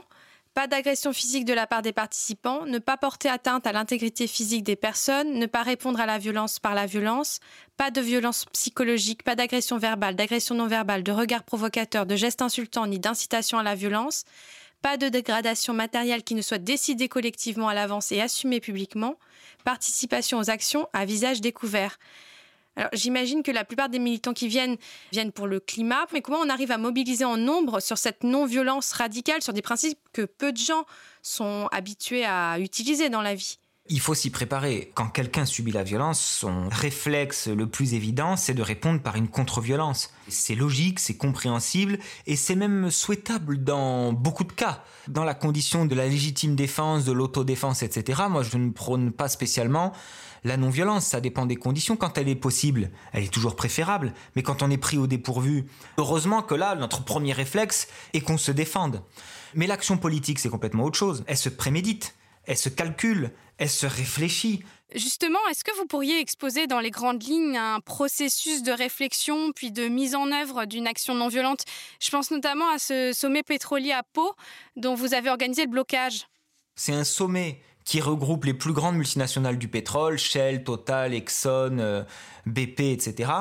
Pas 0.56 0.68
d'agression 0.68 1.14
physique 1.14 1.46
de 1.46 1.54
la 1.54 1.68
part 1.68 1.84
des 1.84 1.94
participants, 1.94 2.66
ne 2.66 2.80
pas 2.80 2.98
porter 2.98 3.30
atteinte 3.30 3.68
à 3.68 3.72
l'intégrité 3.72 4.26
physique 4.26 4.64
des 4.64 4.76
personnes, 4.76 5.38
ne 5.38 5.46
pas 5.46 5.62
répondre 5.62 6.00
à 6.00 6.06
la 6.06 6.18
violence 6.18 6.60
par 6.60 6.74
la 6.74 6.88
violence, 6.88 7.40
pas 7.78 7.92
de 7.92 8.02
violence 8.02 8.46
psychologique, 8.52 9.24
pas 9.24 9.36
d'agression 9.36 9.78
verbale, 9.78 10.16
d'agression 10.16 10.56
non 10.56 10.68
verbale, 10.68 11.04
de 11.04 11.12
regard 11.12 11.44
provocateur, 11.44 12.06
de 12.06 12.16
gestes 12.16 12.42
insultants 12.42 12.88
ni 12.88 13.00
d'incitation 13.00 13.60
à 13.60 13.64
la 13.64 13.76
violence, 13.76 14.26
pas 14.82 14.98
de 14.98 15.10
dégradation 15.10 15.74
matérielle 15.74 16.24
qui 16.24 16.36
ne 16.36 16.42
soit 16.42 16.58
décidée 16.58 17.10
collectivement 17.10 17.68
à 17.68 17.74
l'avance 17.74 18.12
et 18.12 18.22
assumée 18.22 18.60
publiquement, 18.60 19.16
participation 19.64 20.40
aux 20.40 20.50
actions 20.50 20.88
à 20.94 21.06
visage 21.06 21.42
découvert. 21.42 21.98
Alors, 22.76 22.90
j'imagine 22.94 23.44
que 23.44 23.52
la 23.52 23.66
plupart 23.66 23.90
des 23.90 24.00
militants 24.00 24.34
qui 24.34 24.48
viennent 24.48 24.78
viennent 25.12 25.34
pour 25.34 25.48
le 25.48 25.60
climat, 25.60 26.06
mais 26.14 26.22
comment 26.22 26.40
on 26.40 26.50
arrive 26.50 26.72
à 26.72 26.78
mobiliser 26.78 27.26
en 27.26 27.36
nombre 27.36 27.82
sur 27.82 27.98
cette 27.98 28.24
non-violence 28.24 28.94
radicale, 28.94 29.42
sur 29.42 29.54
des 29.54 29.62
principes 29.62 30.00
que 30.14 30.22
peu 30.22 30.54
de 30.54 30.58
gens 30.58 30.86
sont 31.22 31.68
habitués 31.72 32.26
à 32.26 32.58
utiliser 32.60 33.10
dans 33.10 33.22
la 33.22 33.36
vie? 33.36 33.60
Il 33.90 34.00
faut 34.00 34.14
s'y 34.14 34.30
préparer. 34.30 34.92
Quand 34.94 35.08
quelqu'un 35.08 35.46
subit 35.46 35.72
la 35.72 35.84
violence, 35.84 36.22
son 36.22 36.70
réflexe 36.70 37.48
le 37.48 37.68
plus 37.68 37.96
évident, 37.96 38.36
c'est 38.36 38.54
de 38.54 38.62
répondre 38.62 39.02
par 39.02 39.16
une 39.16 39.28
contre-violence. 39.28 40.12
C'est 40.28 40.56
logique, 40.56 41.00
c'est 41.00 41.18
compréhensible 41.18 41.98
et 42.28 42.36
c'est 42.36 42.56
même 42.56 42.92
souhaitable 42.92 43.64
dans 43.64 44.14
beaucoup 44.14 44.44
de 44.44 44.54
cas. 44.54 44.84
Dans 45.08 45.24
la 45.24 45.34
condition 45.34 45.86
de 45.86 45.96
la 45.96 46.08
légitime 46.08 46.56
défense, 46.56 47.04
de 47.04 47.12
l'autodéfense, 47.12 47.82
etc., 47.82 48.22
moi 48.30 48.44
je 48.44 48.58
ne 48.58 48.70
prône 48.70 49.12
pas 49.12 49.28
spécialement 49.28 49.92
la 50.44 50.56
non-violence, 50.56 51.06
ça 51.06 51.20
dépend 51.20 51.46
des 51.46 51.56
conditions. 51.56 51.98
Quand 51.98 52.18
elle 52.18 52.30
est 52.30 52.36
possible, 52.36 52.92
elle 53.12 53.24
est 53.24 53.34
toujours 53.34 53.56
préférable. 53.56 54.14
Mais 54.36 54.44
quand 54.44 54.64
on 54.64 54.70
est 54.70 54.78
pris 54.78 54.98
au 54.98 55.08
dépourvu, 55.08 55.66
heureusement 55.98 56.42
que 56.42 56.56
là, 56.56 56.76
notre 56.76 57.04
premier 57.04 57.34
réflexe 57.34 57.88
est 58.14 58.22
qu'on 58.22 58.38
se 58.38 58.52
défende. 58.52 59.02
Mais 59.56 59.68
l'action 59.68 59.98
politique, 59.98 60.40
c'est 60.40 60.50
complètement 60.50 60.86
autre 60.86 60.98
chose. 60.98 61.24
Elle 61.28 61.38
se 61.38 61.50
prémédite, 61.50 62.16
elle 62.50 62.58
se 62.58 62.70
calcule, 62.70 63.30
elle 63.60 63.70
se 63.70 63.86
réfléchit. 63.86 64.64
Justement, 64.96 65.38
est-ce 65.52 65.64
que 65.64 65.76
vous 65.78 65.86
pourriez 65.86 66.20
exposer 66.20 66.66
dans 66.66 66.80
les 66.80 66.90
grandes 66.90 67.22
lignes 67.22 67.56
un 67.56 67.80
processus 67.80 68.64
de 68.64 68.72
réflexion 68.72 69.52
puis 69.52 69.72
de 69.72 69.88
mise 69.88 70.16
en 70.16 70.32
œuvre 70.32 70.66
d'une 70.66 70.88
action 70.88 71.14
non 71.14 71.28
violente? 71.28 71.64
Je 72.02 72.10
pense 72.10 72.32
notamment 72.32 72.68
à 72.72 72.80
ce 72.80 73.14
sommet 73.14 73.44
pétrolier 73.44 73.92
à 73.92 74.02
Pau 74.02 74.34
dont 74.76 74.96
vous 74.96 75.14
avez 75.14 75.30
organisé 75.30 75.62
le 75.62 75.70
blocage. 75.70 76.26
C'est 76.74 76.94
un 76.94 77.04
sommet 77.04 77.62
qui 77.86 78.02
regroupe 78.02 78.46
les 78.46 78.56
plus 78.56 78.74
grandes 78.74 78.96
multinationales 78.96 79.60
du 79.60 79.68
pétrole, 79.68 80.18
Shell, 80.18 80.64
Total, 80.64 81.14
Exxon, 81.14 81.78
euh, 81.78 82.04
BP, 82.48 82.80
etc. 82.80 83.32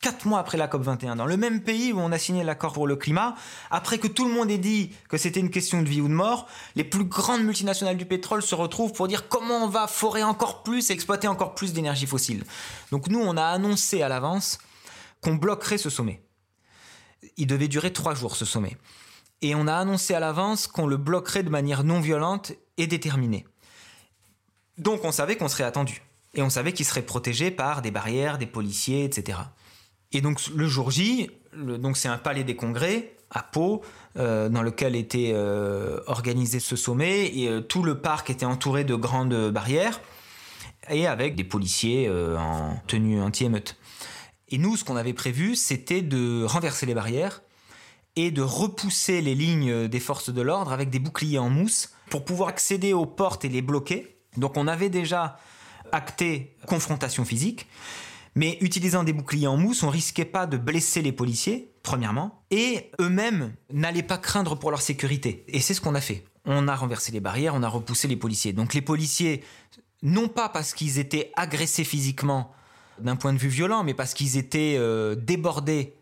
Quatre 0.00 0.26
mois 0.26 0.38
après 0.38 0.58
la 0.58 0.68
COP21, 0.68 1.16
dans 1.16 1.26
le 1.26 1.36
même 1.36 1.62
pays 1.62 1.92
où 1.92 1.98
on 1.98 2.12
a 2.12 2.18
signé 2.18 2.44
l'accord 2.44 2.72
pour 2.72 2.86
le 2.86 2.96
climat, 2.96 3.34
après 3.70 3.98
que 3.98 4.06
tout 4.06 4.26
le 4.26 4.32
monde 4.32 4.50
ait 4.50 4.58
dit 4.58 4.92
que 5.08 5.16
c'était 5.16 5.40
une 5.40 5.50
question 5.50 5.82
de 5.82 5.88
vie 5.88 6.00
ou 6.00 6.08
de 6.08 6.12
mort, 6.12 6.46
les 6.74 6.84
plus 6.84 7.04
grandes 7.04 7.44
multinationales 7.44 7.96
du 7.96 8.06
pétrole 8.06 8.42
se 8.42 8.54
retrouvent 8.54 8.92
pour 8.92 9.08
dire 9.08 9.28
comment 9.28 9.64
on 9.64 9.68
va 9.68 9.86
forer 9.86 10.22
encore 10.22 10.62
plus 10.62 10.90
et 10.90 10.92
exploiter 10.92 11.28
encore 11.28 11.54
plus 11.54 11.72
d'énergie 11.72 12.06
fossile. 12.06 12.44
Donc 12.90 13.08
nous, 13.08 13.20
on 13.20 13.36
a 13.36 13.44
annoncé 13.44 14.02
à 14.02 14.08
l'avance 14.08 14.58
qu'on 15.22 15.34
bloquerait 15.34 15.78
ce 15.78 15.90
sommet. 15.90 16.22
Il 17.36 17.46
devait 17.46 17.68
durer 17.68 17.92
trois 17.92 18.14
jours, 18.14 18.36
ce 18.36 18.44
sommet. 18.44 18.76
Et 19.42 19.54
on 19.54 19.66
a 19.66 19.74
annoncé 19.74 20.14
à 20.14 20.20
l'avance 20.20 20.66
qu'on 20.66 20.86
le 20.86 20.96
bloquerait 20.96 21.42
de 21.42 21.50
manière 21.50 21.84
non 21.84 22.00
violente 22.00 22.52
et 22.76 22.86
déterminée. 22.86 23.46
Donc 24.78 25.04
on 25.04 25.12
savait 25.12 25.36
qu'on 25.36 25.48
serait 25.48 25.64
attendu. 25.64 26.02
Et 26.34 26.42
on 26.42 26.50
savait 26.50 26.72
qu'il 26.72 26.84
serait 26.84 27.02
protégé 27.02 27.50
par 27.50 27.80
des 27.80 27.90
barrières, 27.90 28.36
des 28.36 28.46
policiers, 28.46 29.04
etc. 29.04 29.38
Et 30.12 30.20
donc 30.20 30.40
le 30.54 30.66
jour 30.66 30.90
J, 30.90 31.30
donc 31.54 31.96
c'est 31.96 32.08
un 32.08 32.18
palais 32.18 32.44
des 32.44 32.56
congrès 32.56 33.12
à 33.30 33.42
Pau, 33.42 33.82
euh, 34.16 34.48
dans 34.48 34.62
lequel 34.62 34.94
était 34.94 35.32
euh, 35.34 35.98
organisé 36.06 36.60
ce 36.60 36.76
sommet, 36.76 37.26
et 37.36 37.48
euh, 37.48 37.60
tout 37.60 37.82
le 37.82 38.00
parc 38.00 38.30
était 38.30 38.46
entouré 38.46 38.84
de 38.84 38.94
grandes 38.94 39.50
barrières, 39.50 40.00
et 40.88 41.06
avec 41.08 41.34
des 41.34 41.42
policiers 41.42 42.08
en 42.08 42.76
tenue 42.86 43.20
anti-émeute. 43.20 43.76
Et 44.50 44.58
nous, 44.58 44.76
ce 44.76 44.84
qu'on 44.84 44.94
avait 44.94 45.12
prévu, 45.12 45.56
c'était 45.56 46.02
de 46.02 46.44
renverser 46.44 46.86
les 46.86 46.94
barrières 46.94 47.42
et 48.14 48.30
de 48.30 48.42
repousser 48.42 49.20
les 49.20 49.34
lignes 49.34 49.88
des 49.88 49.98
forces 49.98 50.30
de 50.30 50.40
l'ordre 50.40 50.72
avec 50.72 50.88
des 50.88 51.00
boucliers 51.00 51.40
en 51.40 51.50
mousse 51.50 51.90
pour 52.08 52.24
pouvoir 52.24 52.50
accéder 52.50 52.92
aux 52.92 53.04
portes 53.04 53.44
et 53.44 53.48
les 53.48 53.62
bloquer 53.62 54.16
donc 54.36 54.56
on 54.56 54.66
avait 54.66 54.90
déjà 54.90 55.38
acté 55.92 56.54
confrontation 56.66 57.24
physique, 57.24 57.66
mais 58.36 58.58
utilisant 58.60 59.02
des 59.02 59.14
boucliers 59.14 59.46
en 59.46 59.56
mousse, 59.56 59.82
on 59.82 59.88
risquait 59.88 60.26
pas 60.26 60.46
de 60.46 60.58
blesser 60.58 61.00
les 61.00 61.10
policiers, 61.10 61.72
premièrement, 61.82 62.42
et 62.50 62.90
eux-mêmes 63.00 63.54
n'allaient 63.72 64.02
pas 64.02 64.18
craindre 64.18 64.54
pour 64.56 64.70
leur 64.70 64.82
sécurité. 64.82 65.44
Et 65.48 65.60
c'est 65.60 65.74
ce 65.74 65.80
qu'on 65.80 65.94
a 65.94 66.00
fait. 66.00 66.22
On 66.44 66.68
a 66.68 66.76
renversé 66.76 67.10
les 67.10 67.20
barrières, 67.20 67.54
on 67.54 67.62
a 67.62 67.68
repoussé 67.68 68.06
les 68.06 68.16
policiers. 68.16 68.52
Donc 68.52 68.74
les 68.74 68.82
policiers, 68.82 69.42
non 70.02 70.28
pas 70.28 70.50
parce 70.50 70.74
qu'ils 70.74 70.98
étaient 70.98 71.32
agressés 71.34 71.82
physiquement 71.82 72.52
d'un 73.00 73.16
point 73.16 73.32
de 73.32 73.38
vue 73.38 73.48
violent, 73.48 73.82
mais 73.82 73.94
parce 73.94 74.14
qu'ils 74.14 74.36
étaient 74.36 74.76
euh, 74.78 75.16
débordés 75.16 75.96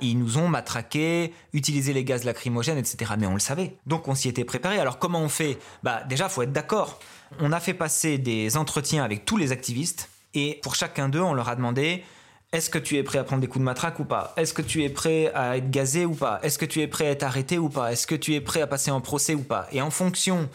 ils 0.00 0.18
nous 0.18 0.38
ont 0.38 0.48
matraqués, 0.48 1.32
utilisé 1.52 1.92
les 1.92 2.02
gaz 2.02 2.24
lacrymogènes, 2.24 2.78
etc. 2.78 3.12
Mais 3.18 3.26
on 3.26 3.34
le 3.34 3.40
savait. 3.40 3.76
Donc 3.86 4.08
on 4.08 4.14
s'y 4.14 4.28
était 4.28 4.44
préparé. 4.44 4.78
Alors 4.78 4.98
comment 4.98 5.20
on 5.20 5.28
fait? 5.28 5.58
Bah 5.82 6.02
déjà, 6.08 6.28
faut 6.28 6.42
être 6.42 6.52
d'accord. 6.52 6.98
On 7.38 7.52
a 7.52 7.60
fait 7.60 7.74
passer 7.74 8.18
des 8.18 8.56
entretiens 8.56 9.04
avec 9.04 9.24
tous 9.24 9.36
les 9.36 9.52
activistes 9.52 10.10
et 10.34 10.60
pour 10.62 10.74
chacun 10.74 11.08
d'eux, 11.08 11.20
on 11.20 11.34
leur 11.34 11.48
a 11.48 11.56
demandé 11.56 12.04
est-ce 12.52 12.68
que 12.68 12.78
tu 12.78 12.96
es 12.98 13.02
prêt 13.02 13.18
à 13.18 13.24
prendre 13.24 13.40
des 13.40 13.46
coups 13.46 13.60
de 13.60 13.64
matraque 13.64 13.98
ou 13.98 14.04
pas? 14.04 14.34
Est-ce 14.36 14.52
que 14.52 14.60
tu 14.60 14.84
es 14.84 14.90
prêt 14.90 15.32
à 15.34 15.56
être 15.56 15.70
gazé 15.70 16.04
ou 16.04 16.14
pas? 16.14 16.38
Est-ce 16.42 16.58
que 16.58 16.66
tu 16.66 16.80
es 16.82 16.86
prêt 16.86 17.06
à 17.06 17.10
être 17.12 17.22
arrêté 17.22 17.56
ou 17.56 17.70
pas? 17.70 17.90
Est-ce 17.90 18.06
que 18.06 18.14
tu 18.14 18.34
es 18.34 18.42
prêt 18.42 18.60
à 18.60 18.66
passer 18.66 18.90
en 18.90 19.00
procès 19.00 19.34
ou 19.34 19.42
pas? 19.42 19.66
Et 19.72 19.80
en 19.80 19.90
fonction 19.90 20.50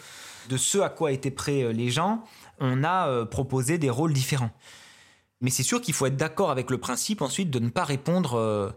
de 0.48 0.56
ce 0.56 0.78
à 0.78 0.90
quoi 0.90 1.10
étaient 1.10 1.32
prêts 1.32 1.62
euh, 1.62 1.72
les 1.72 1.90
gens, 1.90 2.24
on 2.60 2.84
a 2.84 3.08
euh, 3.08 3.24
proposé 3.24 3.78
des 3.78 3.90
rôles 3.90 4.12
différents. 4.12 4.52
Mais 5.40 5.50
c'est 5.50 5.64
sûr 5.64 5.80
qu'il 5.80 5.92
faut 5.92 6.06
être 6.06 6.16
d'accord 6.16 6.50
avec 6.50 6.70
le 6.70 6.78
principe 6.78 7.20
ensuite 7.20 7.50
de 7.50 7.58
ne 7.58 7.68
pas 7.68 7.84
répondre 7.84 8.34
euh, 8.34 8.70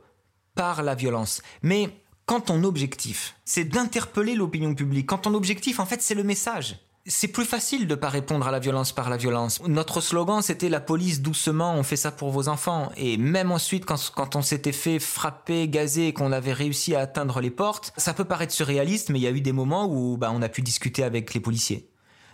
par 0.56 0.82
la 0.82 0.96
violence. 0.96 1.44
Mais 1.62 1.90
quand 2.26 2.42
ton 2.42 2.64
objectif, 2.64 3.36
c'est 3.46 3.66
d'interpeller 3.66 4.34
l'opinion 4.34 4.74
publique, 4.74 5.06
quand 5.06 5.20
ton 5.20 5.36
objectif, 5.36 5.80
en 5.80 5.86
fait, 5.86 6.02
c'est 6.02 6.16
le 6.16 6.24
message, 6.24 6.78
c'est 7.08 7.28
plus 7.28 7.46
facile 7.46 7.88
de 7.88 7.96
pas 7.96 8.10
répondre 8.10 8.48
à 8.48 8.52
la 8.52 8.60
violence 8.60 8.92
par 8.92 9.10
la 9.10 9.18
violence. 9.18 9.62
Notre 9.68 10.02
slogan, 10.02 10.42
c'était 10.42 10.70
la 10.70 10.80
police 10.80 11.22
doucement, 11.22 11.74
on 11.74 11.84
fait 11.84 11.96
ça 11.96 12.12
pour 12.12 12.30
vos 12.30 12.48
enfants. 12.48 12.92
Et 12.96 13.18
même 13.18 13.52
ensuite, 13.52 13.86
quand, 13.86 14.36
on 14.36 14.42
s'était 14.42 14.72
fait 14.72 15.00
frapper, 15.00 15.68
gazer 15.68 16.08
et 16.08 16.14
qu'on 16.14 16.32
avait 16.32 16.54
réussi 16.54 16.96
à 16.96 17.00
atteindre 17.02 17.42
les 17.42 17.50
portes, 17.50 17.94
ça 17.98 18.14
peut 18.14 18.26
paraître 18.26 18.54
surréaliste, 18.54 19.10
mais 19.10 19.20
il 19.20 19.24
y 19.24 19.28
a 19.28 19.32
eu 19.32 19.42
des 19.42 19.52
moments 19.52 19.88
où 19.88 20.18
bah, 20.18 20.32
on 20.34 20.42
a 20.42 20.50
pu 20.50 20.62
discuter 20.62 21.04
avec 21.04 21.34
les 21.34 21.40
policiers 21.40 21.88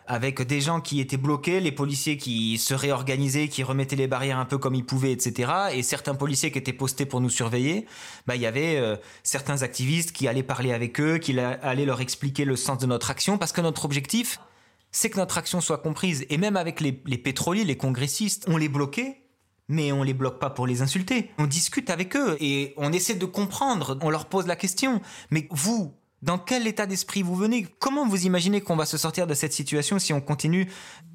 avec 0.09 0.41
des 0.41 0.61
gens 0.61 0.79
qui 0.79 1.01
étaient 1.01 1.17
bloqués, 1.17 1.59
les 1.59 1.71
policiers 1.71 2.15
qui 2.17 2.57
se 2.57 2.73
réorganisaient, 2.73 3.49
qui 3.49 3.61
remettaient 3.61 3.97
les 3.97 4.07
barrières 4.07 4.39
un 4.39 4.45
peu 4.45 4.57
comme 4.57 4.73
ils 4.73 4.85
pouvaient, 4.85 5.11
etc. 5.11 5.51
Et 5.73 5.83
certains 5.83 6.15
policiers 6.15 6.49
qui 6.49 6.57
étaient 6.57 6.71
postés 6.71 7.05
pour 7.05 7.19
nous 7.19 7.29
surveiller, 7.29 7.85
bah, 8.25 8.37
il 8.37 8.41
y 8.41 8.45
avait 8.45 8.77
euh, 8.77 8.95
certains 9.23 9.63
activistes 9.63 10.13
qui 10.13 10.29
allaient 10.29 10.43
parler 10.43 10.71
avec 10.71 11.01
eux, 11.01 11.17
qui 11.17 11.37
allaient 11.37 11.85
leur 11.85 11.99
expliquer 11.99 12.45
le 12.45 12.55
sens 12.55 12.77
de 12.77 12.85
notre 12.85 13.11
action, 13.11 13.37
parce 13.37 13.51
que 13.51 13.59
notre 13.59 13.83
objectif, 13.83 14.39
c'est 14.97 15.11
que 15.11 15.17
notre 15.17 15.37
action 15.37 15.61
soit 15.61 15.77
comprise. 15.77 16.25
Et 16.31 16.39
même 16.39 16.57
avec 16.57 16.81
les, 16.81 16.91
pétroliers, 16.91 17.63
les 17.63 17.77
congressistes, 17.77 18.45
on 18.47 18.57
les 18.57 18.67
bloquait, 18.67 19.21
mais 19.67 19.91
on 19.91 20.01
les 20.01 20.15
bloque 20.15 20.39
pas 20.39 20.49
pour 20.49 20.65
les 20.65 20.81
insulter. 20.81 21.29
On 21.37 21.45
discute 21.45 21.91
avec 21.91 22.15
eux 22.15 22.35
et 22.39 22.73
on 22.77 22.91
essaie 22.91 23.13
de 23.13 23.25
comprendre, 23.27 23.99
on 24.01 24.09
leur 24.09 24.25
pose 24.25 24.47
la 24.47 24.55
question. 24.55 24.99
Mais 25.29 25.47
vous, 25.51 25.93
dans 26.23 26.39
quel 26.39 26.65
état 26.65 26.87
d'esprit 26.87 27.21
vous 27.21 27.35
venez? 27.35 27.67
Comment 27.77 28.07
vous 28.07 28.25
imaginez 28.25 28.61
qu'on 28.61 28.75
va 28.75 28.87
se 28.87 28.97
sortir 28.97 29.27
de 29.27 29.35
cette 29.35 29.53
situation 29.53 29.99
si 29.99 30.13
on 30.13 30.19
continue 30.19 30.67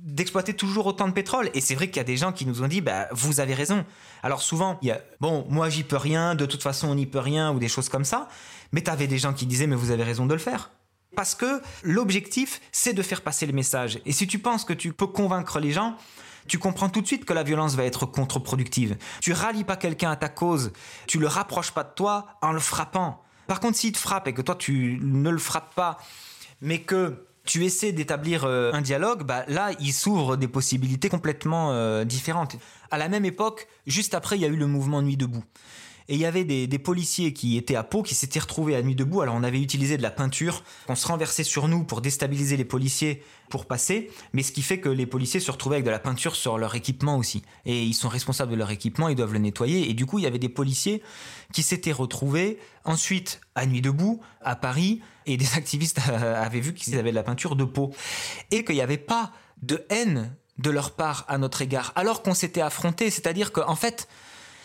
d'exploiter 0.04 0.54
toujours 0.54 0.86
autant 0.86 1.08
de 1.08 1.12
pétrole? 1.12 1.50
Et 1.52 1.60
c'est 1.60 1.74
vrai 1.74 1.88
qu'il 1.88 1.96
y 1.96 2.00
a 2.00 2.04
des 2.04 2.16
gens 2.16 2.30
qui 2.30 2.46
nous 2.46 2.62
ont 2.62 2.68
dit, 2.68 2.82
bah, 2.82 3.08
vous 3.10 3.40
avez 3.40 3.54
raison. 3.54 3.84
Alors 4.22 4.42
souvent, 4.42 4.78
il 4.82 4.88
y 4.88 4.90
a, 4.92 5.00
bon, 5.18 5.44
moi 5.48 5.70
j'y 5.70 5.82
peux 5.82 5.96
rien, 5.96 6.36
de 6.36 6.46
toute 6.46 6.62
façon 6.62 6.86
on 6.86 6.94
n'y 6.94 7.06
peut 7.06 7.18
rien, 7.18 7.52
ou 7.52 7.58
des 7.58 7.68
choses 7.68 7.88
comme 7.88 8.04
ça. 8.04 8.28
Mais 8.70 8.82
tu 8.82 8.92
avais 8.92 9.08
des 9.08 9.18
gens 9.18 9.32
qui 9.32 9.44
disaient, 9.44 9.66
mais 9.66 9.74
vous 9.74 9.90
avez 9.90 10.04
raison 10.04 10.24
de 10.26 10.34
le 10.34 10.40
faire. 10.40 10.70
Parce 11.14 11.34
que 11.34 11.60
l'objectif, 11.82 12.60
c'est 12.72 12.94
de 12.94 13.02
faire 13.02 13.22
passer 13.22 13.46
le 13.46 13.52
message. 13.52 14.00
Et 14.06 14.12
si 14.12 14.26
tu 14.26 14.38
penses 14.38 14.64
que 14.64 14.72
tu 14.72 14.92
peux 14.92 15.06
convaincre 15.06 15.60
les 15.60 15.70
gens, 15.70 15.96
tu 16.48 16.58
comprends 16.58 16.88
tout 16.88 17.00
de 17.00 17.06
suite 17.06 17.24
que 17.24 17.32
la 17.32 17.42
violence 17.42 17.74
va 17.74 17.84
être 17.84 18.06
contre-productive. 18.06 18.96
Tu 19.20 19.32
rallies 19.32 19.64
pas 19.64 19.76
quelqu'un 19.76 20.10
à 20.10 20.16
ta 20.16 20.28
cause, 20.28 20.72
tu 21.06 21.18
le 21.18 21.26
rapproches 21.26 21.70
pas 21.70 21.84
de 21.84 21.92
toi 21.94 22.26
en 22.40 22.52
le 22.52 22.60
frappant. 22.60 23.22
Par 23.46 23.60
contre, 23.60 23.76
s'il 23.76 23.92
te 23.92 23.98
frappe 23.98 24.28
et 24.28 24.34
que 24.34 24.42
toi 24.42 24.54
tu 24.54 24.98
ne 25.02 25.30
le 25.30 25.38
frappes 25.38 25.74
pas, 25.74 25.98
mais 26.60 26.80
que 26.80 27.26
tu 27.44 27.64
essaies 27.64 27.92
d'établir 27.92 28.44
euh, 28.44 28.72
un 28.72 28.80
dialogue, 28.80 29.24
bah 29.24 29.44
là, 29.48 29.70
il 29.80 29.92
s'ouvre 29.92 30.36
des 30.36 30.48
possibilités 30.48 31.08
complètement 31.08 31.72
euh, 31.72 32.04
différentes. 32.04 32.56
À 32.90 32.98
la 32.98 33.08
même 33.08 33.24
époque, 33.24 33.66
juste 33.86 34.14
après, 34.14 34.36
il 34.36 34.42
y 34.42 34.44
a 34.44 34.48
eu 34.48 34.56
le 34.56 34.66
mouvement 34.66 35.02
Nuit 35.02 35.16
debout. 35.16 35.44
Et 36.08 36.14
il 36.14 36.20
y 36.20 36.26
avait 36.26 36.44
des, 36.44 36.78
policiers 36.78 37.32
qui 37.32 37.56
étaient 37.56 37.76
à 37.76 37.84
Pau, 37.84 38.02
qui 38.02 38.14
s'étaient 38.14 38.40
retrouvés 38.40 38.74
à 38.76 38.82
nuit 38.82 38.94
debout. 38.94 39.20
Alors 39.20 39.34
on 39.34 39.42
avait 39.42 39.60
utilisé 39.60 39.96
de 39.96 40.02
la 40.02 40.10
peinture, 40.10 40.64
on 40.88 40.94
se 40.94 41.06
renversait 41.06 41.44
sur 41.44 41.68
nous 41.68 41.84
pour 41.84 42.00
déstabiliser 42.00 42.56
les 42.56 42.64
policiers 42.64 43.22
pour 43.48 43.66
passer, 43.66 44.10
mais 44.32 44.42
ce 44.42 44.50
qui 44.50 44.62
fait 44.62 44.80
que 44.80 44.88
les 44.88 45.04
policiers 45.04 45.38
se 45.38 45.50
retrouvaient 45.50 45.76
avec 45.76 45.84
de 45.84 45.90
la 45.90 45.98
peinture 45.98 46.34
sur 46.34 46.56
leur 46.56 46.74
équipement 46.74 47.18
aussi. 47.18 47.42
Et 47.66 47.82
ils 47.82 47.92
sont 47.92 48.08
responsables 48.08 48.50
de 48.50 48.56
leur 48.56 48.70
équipement, 48.70 49.08
ils 49.08 49.14
doivent 49.14 49.34
le 49.34 49.38
nettoyer. 49.38 49.90
Et 49.90 49.94
du 49.94 50.06
coup, 50.06 50.18
il 50.18 50.22
y 50.22 50.26
avait 50.26 50.38
des 50.38 50.48
policiers 50.48 51.02
qui 51.52 51.62
s'étaient 51.62 51.92
retrouvés 51.92 52.58
ensuite 52.84 53.40
à 53.54 53.66
nuit 53.66 53.82
debout 53.82 54.20
à 54.40 54.56
Paris, 54.56 55.02
et 55.26 55.36
des 55.36 55.52
activistes 55.56 56.00
avaient 56.08 56.60
vu 56.60 56.74
qu'ils 56.74 56.98
avaient 56.98 57.10
de 57.10 57.16
la 57.16 57.22
peinture 57.22 57.56
de 57.56 57.64
Pau. 57.64 57.92
Et 58.50 58.64
qu'il 58.64 58.74
n'y 58.74 58.80
avait 58.80 58.96
pas 58.96 59.32
de 59.62 59.84
haine 59.90 60.34
de 60.58 60.70
leur 60.70 60.92
part 60.92 61.24
à 61.28 61.38
notre 61.38 61.62
égard, 61.62 61.92
alors 61.96 62.22
qu'on 62.22 62.34
s'était 62.34 62.60
affrontés. 62.60 63.10
C'est-à-dire 63.10 63.52
qu'en 63.52 63.76
fait, 63.76 64.08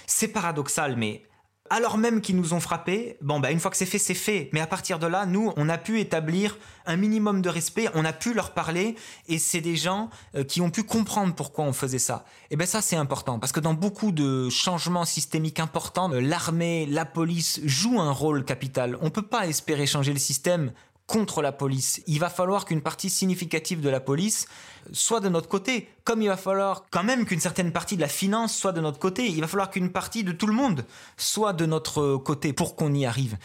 c'est 0.08 0.30
paradoxal, 0.30 0.96
mais 0.96 1.22
alors 1.70 1.98
même 1.98 2.22
qu'ils 2.22 2.36
nous 2.36 2.54
ont 2.54 2.60
frappés, 2.60 3.17
bon, 3.22 3.39
bah, 3.39 3.52
une 3.52 3.60
fois 3.60 3.72
que 3.72 3.78
c'est 3.78 3.86
fait, 3.86 3.98
c'est 3.98 4.13
fait. 4.13 4.50
Mais 4.54 4.62
à 4.62 4.67
partir 4.67 5.00
de 5.00 5.08
là, 5.08 5.26
nous, 5.26 5.52
on 5.58 5.70
a 5.70 5.78
pu 5.78 6.00
établir 6.00 6.58
un 6.86 6.96
minimum 6.96 7.41
de 7.41 7.50
respect, 7.50 7.89
on 7.93 8.06
a 8.06 8.13
pu 8.13 8.34
leur 8.34 8.54
parler, 8.54 8.96
et 9.28 9.38
c'est 9.38 9.60
des 9.60 9.76
gens 9.76 10.10
euh, 10.36 10.43
qui 10.43 10.62
ont 10.62 10.70
pu 10.70 10.84
comprendre 10.84 11.36
pourquoi 11.36 11.65
on 11.65 11.74
faisait 11.74 12.00
ça. 12.00 12.24
Et 12.50 12.56
ben 12.56 12.65
ça, 12.65 12.82
c'est 12.82 12.96
important, 12.96 13.39
parce 13.39 13.52
que 13.52 13.60
dans 13.60 13.74
beaucoup 13.74 14.12
de 14.12 14.50
changements 14.50 15.06
systémiques 15.06 15.60
importants, 15.60 16.12
euh, 16.13 16.22
l'armée, 16.22 16.86
la 16.86 17.06
police 17.06 17.60
jouent 17.65 18.00
un 18.00 18.12
rôle 18.12 18.46
capital. 18.46 18.98
On 19.02 19.10
peut 19.10 19.22
pas 19.22 19.48
espérer 19.48 19.86
changer 19.86 20.13
le 20.13 20.20
système 20.20 20.72
contre 21.08 21.41
la 21.41 21.54
police. 21.54 22.04
Il 22.06 22.20
va 22.20 22.30
falloir 22.30 22.65
qu'une 22.65 22.82
partie 22.82 23.10
significative 23.10 23.82
de 23.82 23.89
la 23.89 24.00
police 24.00 24.48
soit 24.91 25.22
de 25.22 25.30
notre 25.30 25.48
côté, 25.48 25.89
comme 26.04 26.22
il 26.22 26.28
va 26.28 26.38
falloir 26.38 26.86
quand 26.91 27.04
même 27.04 27.26
qu'une 27.26 27.39
certaine 27.39 27.72
partie 27.72 27.96
de 27.96 28.02
la 28.02 28.08
finance 28.08 28.56
soit 28.56 28.74
de 28.74 28.82
notre 28.82 29.00
côté. 29.00 29.28
Il 29.28 29.41
va 29.41 29.48
falloir 29.48 29.70
qu'une 29.70 29.91
partie 29.91 30.24
de 30.24 30.34
tout 30.34 30.48
le 30.48 30.54
monde 30.54 30.86
soit 31.15 31.54
de 31.54 31.65
notre 31.65 32.17
côté 32.17 32.54
pour 32.54 32.76
qu'on 32.76 32.93
y 32.93 33.06
arrive. 33.06 33.38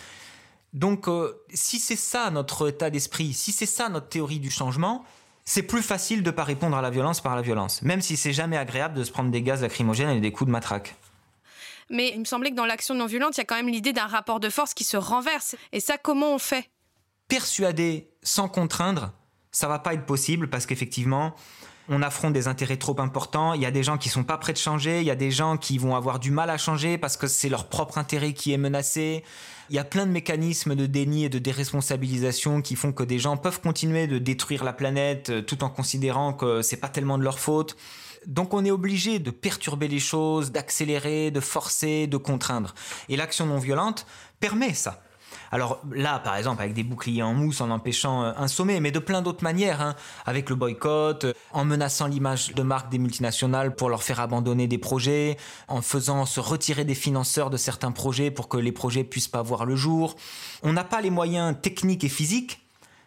Donc 0.73 1.07
euh, 1.07 1.41
si 1.55 1.79
c'est 1.79 1.97
ça 1.97 2.31
notre 2.31 2.69
état 2.69 2.91
d'esprit, 2.91 3.33
si 3.33 3.53
c'est 3.53 3.67
ça 3.67 3.89
notre 3.89 4.09
théorie 4.09 4.41
du 4.41 4.51
changement, 4.51 5.05
c'est 5.45 5.63
plus 5.63 5.83
facile 5.83 6.23
de 6.23 6.31
pas 6.31 6.45
répondre 6.45 6.77
à 6.77 6.83
la 6.83 6.91
violence 6.91 7.21
par 7.21 7.37
la 7.37 7.43
violence, 7.43 7.83
même 7.83 8.01
si 8.01 8.17
c'est 8.17 8.33
jamais 8.33 8.57
agréable 8.57 8.95
de 8.95 9.05
se 9.05 9.13
prendre 9.13 9.31
des 9.31 9.43
gaz 9.43 9.63
lacrymogènes 9.63 10.11
et 10.11 10.21
des 10.21 10.33
coups 10.33 10.47
de 10.47 10.53
matraque. 10.53 10.97
Mais 11.91 12.11
il 12.15 12.21
me 12.21 12.25
semblait 12.25 12.51
que 12.51 12.57
dans 12.57 12.65
l'action 12.65 12.95
non 12.95 13.07
violente, 13.07 13.37
il 13.37 13.41
y 13.41 13.43
a 13.43 13.45
quand 13.45 13.57
même 13.57 13.69
l'idée 13.69 13.93
d'un 13.93 14.07
rapport 14.07 14.41
de 14.41 14.49
force 14.49 14.73
qui 14.73 14.85
se 14.85 14.97
renverse. 14.97 15.57
Et 15.73 15.81
ça, 15.81 15.99
comment 15.99 16.35
on 16.35 16.39
fait? 16.39 16.71
Persuader 17.33 18.11
sans 18.23 18.47
contraindre, 18.47 19.15
ça 19.53 19.67
va 19.67 19.79
pas 19.79 19.95
être 19.95 20.05
possible 20.05 20.51
parce 20.51 20.67
qu'effectivement, 20.67 21.35
on 21.89 22.03
affronte 22.03 22.35
des 22.35 22.47
intérêts 22.47 22.77
trop 22.77 23.01
importants. 23.01 23.55
Il 23.55 23.63
y 23.63 23.65
a 23.65 23.71
des 23.71 23.83
gens 23.83 23.97
qui 23.97 24.11
sont 24.11 24.23
pas 24.23 24.37
prêts 24.37 24.53
de 24.53 24.59
changer. 24.59 25.01
Il 25.01 25.07
y 25.07 25.11
a 25.11 25.15
des 25.15 25.31
gens 25.31 25.57
qui 25.57 25.79
vont 25.79 25.97
avoir 25.97 26.19
du 26.19 26.31
mal 26.31 26.51
à 26.51 26.59
changer 26.59 26.99
parce 26.99 27.17
que 27.17 27.27
c'est 27.27 27.49
leur 27.49 27.71
propre 27.71 27.97
intérêt 27.97 28.35
qui 28.35 28.53
est 28.53 28.59
menacé. 28.59 29.25
Il 29.71 29.77
y 29.77 29.79
a 29.79 29.85
plein 29.85 30.05
de 30.05 30.11
mécanismes 30.11 30.75
de 30.75 30.85
déni 30.85 31.25
et 31.25 31.31
de 31.31 31.39
déresponsabilisation 31.39 32.61
qui 32.61 32.77
font 32.77 32.93
que 32.93 33.03
des 33.03 33.19
gens 33.19 33.39
peuvent 33.39 33.63
continuer 33.63 34.07
de 34.07 34.19
détruire 34.19 34.63
la 34.63 34.75
planète 34.75 35.31
euh, 35.31 35.41
tout 35.41 35.65
en 35.65 35.71
considérant 35.71 36.35
que 36.35 36.61
c'est 36.61 36.77
pas 36.77 36.91
tellement 36.91 37.17
de 37.17 37.25
leur 37.25 37.39
faute. 37.39 37.79
Donc 38.27 38.53
on 38.53 38.63
est 38.63 38.71
obligé 38.71 39.21
de 39.21 39.31
perturber 39.31 39.89
les 39.89 40.01
choses, 40.01 40.53
d'accélérer, 40.53 41.31
de 41.31 41.41
forcer, 41.41 42.07
de 42.07 42.19
contraindre. 42.19 42.75
Et 43.09 43.17
l'action 43.17 43.47
non 43.47 43.59
violente 43.59 44.05
permet 44.39 44.75
ça. 44.75 45.03
Alors 45.53 45.81
là, 45.93 46.19
par 46.19 46.37
exemple, 46.37 46.63
avec 46.63 46.73
des 46.73 46.83
boucliers 46.83 47.23
en 47.23 47.35
mousse 47.35 47.61
en 47.61 47.71
empêchant 47.71 48.25
euh, 48.25 48.33
un 48.39 48.49
sommet, 48.49 48.81
mais 48.81 48.91
de 48.91 48.99
plein 48.99 49.21
d'autres 49.21 49.45
manières, 49.45 49.83
hein, 49.83 49.95
avec 50.25 50.49
le 50.49 50.57
boycott, 50.57 51.25
euh, 51.25 51.35
en 51.53 51.67
menaçant 51.67 52.07
l'image 52.07 52.55
de 52.55 52.63
marque 52.63 52.91
des 52.91 52.99
multinationales 52.99 53.77
pour 53.77 53.91
leur 53.91 54.03
faire 54.03 54.19
abandonner 54.19 54.67
des 54.67 54.79
projets, 54.79 55.37
en 55.69 55.83
faisant 55.83 56.25
se 56.25 56.41
retirer 56.41 56.87
des 56.87 56.95
financeurs 56.95 57.51
de 57.51 57.59
certains 57.59 57.93
projets 57.93 58.31
pour 58.31 58.49
que 58.49 58.57
les 58.57 58.73
projets 58.73 59.05
puissent 59.05 59.29
pas 59.29 59.43
voir 59.43 59.67
le 59.67 59.77
jour. 59.77 60.17
On 60.63 60.73
n'a 60.73 60.85
pas 60.85 61.03
les 61.03 61.11
moyens 61.11 61.55
techniques 61.61 62.05
et 62.05 62.09
physiques 62.09 62.62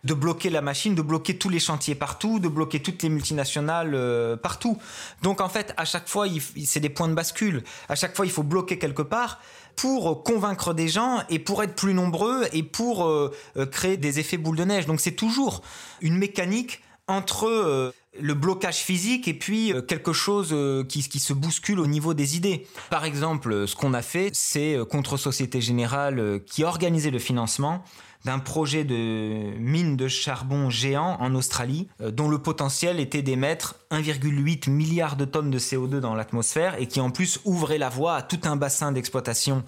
de 0.06 0.14
bloquer 0.14 0.50
la 0.50 0.62
machine, 0.62 0.96
de 0.96 1.02
bloquer 1.02 1.38
tous 1.38 1.50
les 1.50 1.60
chantiers 1.60 1.96
partout, 1.96 2.40
de 2.40 2.48
bloquer 2.48 2.82
toutes 2.82 3.04
les 3.04 3.10
multinationales 3.10 3.94
euh, 3.94 4.38
partout. 4.38 4.78
Donc 5.22 5.42
en 5.42 5.50
fait, 5.50 5.74
à 5.76 5.84
chaque 5.84 6.08
fois, 6.08 6.28
c'est 6.64 6.80
des 6.80 6.90
points 6.90 7.10
de 7.10 7.14
bascule. 7.14 7.64
À 7.90 7.96
chaque 7.96 8.16
fois, 8.16 8.26
il 8.26 8.32
faut 8.32 8.44
bloquer 8.44 8.78
quelque 8.78 9.02
part 9.02 9.40
pour 9.76 10.24
convaincre 10.24 10.74
des 10.74 10.88
gens 10.88 11.22
et 11.30 11.40
pour 11.40 11.64
être 11.64 11.76
plus 11.76 11.94
nombreux 11.94 12.44
et 12.54 12.64
pour 12.64 13.06
euh, 13.06 13.32
euh, 13.58 13.66
créer 13.66 13.98
des 13.98 14.20
effets 14.20 14.38
boule 14.38 14.56
de 14.56 14.64
neige. 14.64 14.86
Donc 14.86 15.02
c'est 15.02 15.12
toujours 15.12 15.62
une 16.02 16.18
mécanique 16.18 16.82
entre 17.08 17.48
euh, 17.48 17.92
le 18.20 18.34
blocage 18.34 18.78
physique 18.78 19.28
et 19.28 19.34
puis 19.34 19.74
quelque 19.88 20.14
chose 20.14 20.56
qui, 20.88 21.08
qui, 21.08 21.20
se 21.20 21.34
bouscule 21.34 21.82
au 21.82 21.86
niveau 21.86 22.14
des 22.14 22.38
idées. 22.38 22.66
Par 22.90 23.04
exemple, 23.04 23.68
ce 23.68 23.76
qu'on 23.76 23.94
a 23.94 24.02
fait, 24.02 24.30
c'est 24.32 24.78
contre 24.90 25.18
Société 25.18 25.60
Générale 25.60 26.40
qui 26.46 26.64
a 26.64 26.68
organisé 26.68 27.12
le 27.12 27.20
financement 27.20 27.84
d'un 28.26 28.40
projet 28.40 28.84
de 28.84 29.54
mine 29.60 29.96
de 29.96 30.08
charbon 30.08 30.70
géant 30.70 31.18
en 31.20 31.36
Australie, 31.36 31.88
euh, 32.02 32.12
dont 32.12 32.28
le 32.28 32.40
potentiel 32.40 33.00
était 33.00 33.22
d'émettre 33.22 33.76
1,8 33.92 34.70
milliard 34.70 35.16
de 35.16 35.26
tonnes 35.26 35.52
de 35.52 35.60
CO2 35.60 36.00
dans 36.00 36.16
l'atmosphère 36.16 36.76
et 36.80 36.88
qui 36.88 37.00
en 37.00 37.12
plus 37.12 37.40
ouvrait 37.46 37.78
la 37.78 37.90
voie 37.90 38.16
à 38.16 38.22
tout 38.24 38.42
un 38.44 38.56
bassin 38.56 38.92
d'exploitation 38.92 39.64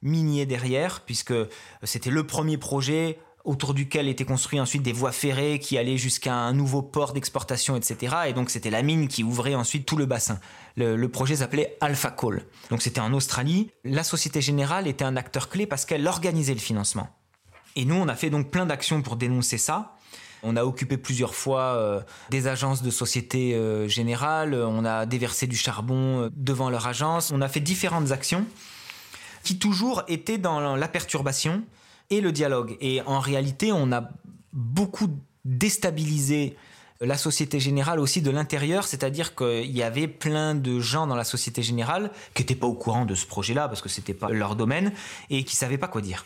minier 0.00 0.46
derrière, 0.46 1.00
puisque 1.00 1.34
c'était 1.82 2.10
le 2.10 2.24
premier 2.24 2.56
projet 2.56 3.18
autour 3.44 3.74
duquel 3.74 4.08
étaient 4.08 4.24
construits 4.24 4.60
ensuite 4.60 4.82
des 4.82 4.92
voies 4.92 5.10
ferrées 5.10 5.58
qui 5.58 5.76
allaient 5.76 5.96
jusqu'à 5.96 6.34
un 6.34 6.52
nouveau 6.52 6.82
port 6.82 7.12
d'exportation, 7.14 7.76
etc. 7.76 8.14
Et 8.28 8.32
donc 8.32 8.50
c'était 8.50 8.70
la 8.70 8.82
mine 8.82 9.08
qui 9.08 9.24
ouvrait 9.24 9.54
ensuite 9.54 9.86
tout 9.86 9.96
le 9.96 10.06
bassin. 10.06 10.38
Le, 10.76 10.96
le 10.96 11.08
projet 11.08 11.36
s'appelait 11.36 11.76
Alpha 11.80 12.10
Coal. 12.10 12.44
Donc 12.70 12.82
c'était 12.82 13.00
en 13.00 13.12
Australie. 13.12 13.70
La 13.84 14.04
Société 14.04 14.40
Générale 14.40 14.86
était 14.86 15.04
un 15.04 15.16
acteur 15.16 15.48
clé 15.48 15.66
parce 15.66 15.84
qu'elle 15.84 16.06
organisait 16.06 16.54
le 16.54 16.60
financement. 16.60 17.08
Et 17.76 17.84
nous, 17.84 17.94
on 17.94 18.08
a 18.08 18.14
fait 18.14 18.30
donc 18.30 18.50
plein 18.50 18.66
d'actions 18.66 19.02
pour 19.02 19.16
dénoncer 19.16 19.58
ça. 19.58 19.96
On 20.42 20.56
a 20.56 20.64
occupé 20.64 20.96
plusieurs 20.96 21.34
fois 21.34 21.74
euh, 21.74 22.00
des 22.30 22.46
agences 22.46 22.82
de 22.82 22.90
Société 22.90 23.54
euh, 23.54 23.88
Générale, 23.88 24.54
on 24.54 24.84
a 24.84 25.04
déversé 25.04 25.46
du 25.46 25.56
charbon 25.56 26.22
euh, 26.24 26.30
devant 26.36 26.70
leur 26.70 26.86
agence, 26.86 27.32
on 27.32 27.40
a 27.40 27.48
fait 27.48 27.60
différentes 27.60 28.12
actions 28.12 28.44
qui 29.42 29.58
toujours 29.58 30.02
étaient 30.08 30.38
dans 30.38 30.76
la 30.76 30.88
perturbation 30.88 31.62
et 32.10 32.20
le 32.20 32.32
dialogue. 32.32 32.76
Et 32.80 33.02
en 33.06 33.20
réalité, 33.20 33.72
on 33.72 33.92
a 33.92 34.08
beaucoup 34.52 35.08
déstabilisé 35.44 36.56
la 37.00 37.16
Société 37.16 37.60
Générale 37.60 38.00
aussi 38.00 38.22
de 38.22 38.30
l'intérieur, 38.30 38.84
c'est-à-dire 38.84 39.34
qu'il 39.34 39.70
y 39.70 39.82
avait 39.82 40.08
plein 40.08 40.54
de 40.54 40.80
gens 40.80 41.06
dans 41.06 41.14
la 41.14 41.24
Société 41.24 41.62
Générale 41.62 42.10
qui 42.34 42.42
n'étaient 42.42 42.56
pas 42.56 42.66
au 42.66 42.74
courant 42.74 43.04
de 43.04 43.14
ce 43.14 43.26
projet-là 43.26 43.68
parce 43.68 43.80
que 43.80 43.88
c'était 43.88 44.14
pas 44.14 44.30
leur 44.30 44.56
domaine 44.56 44.92
et 45.30 45.44
qui 45.44 45.54
savaient 45.54 45.78
pas 45.78 45.88
quoi 45.88 46.00
dire 46.00 46.24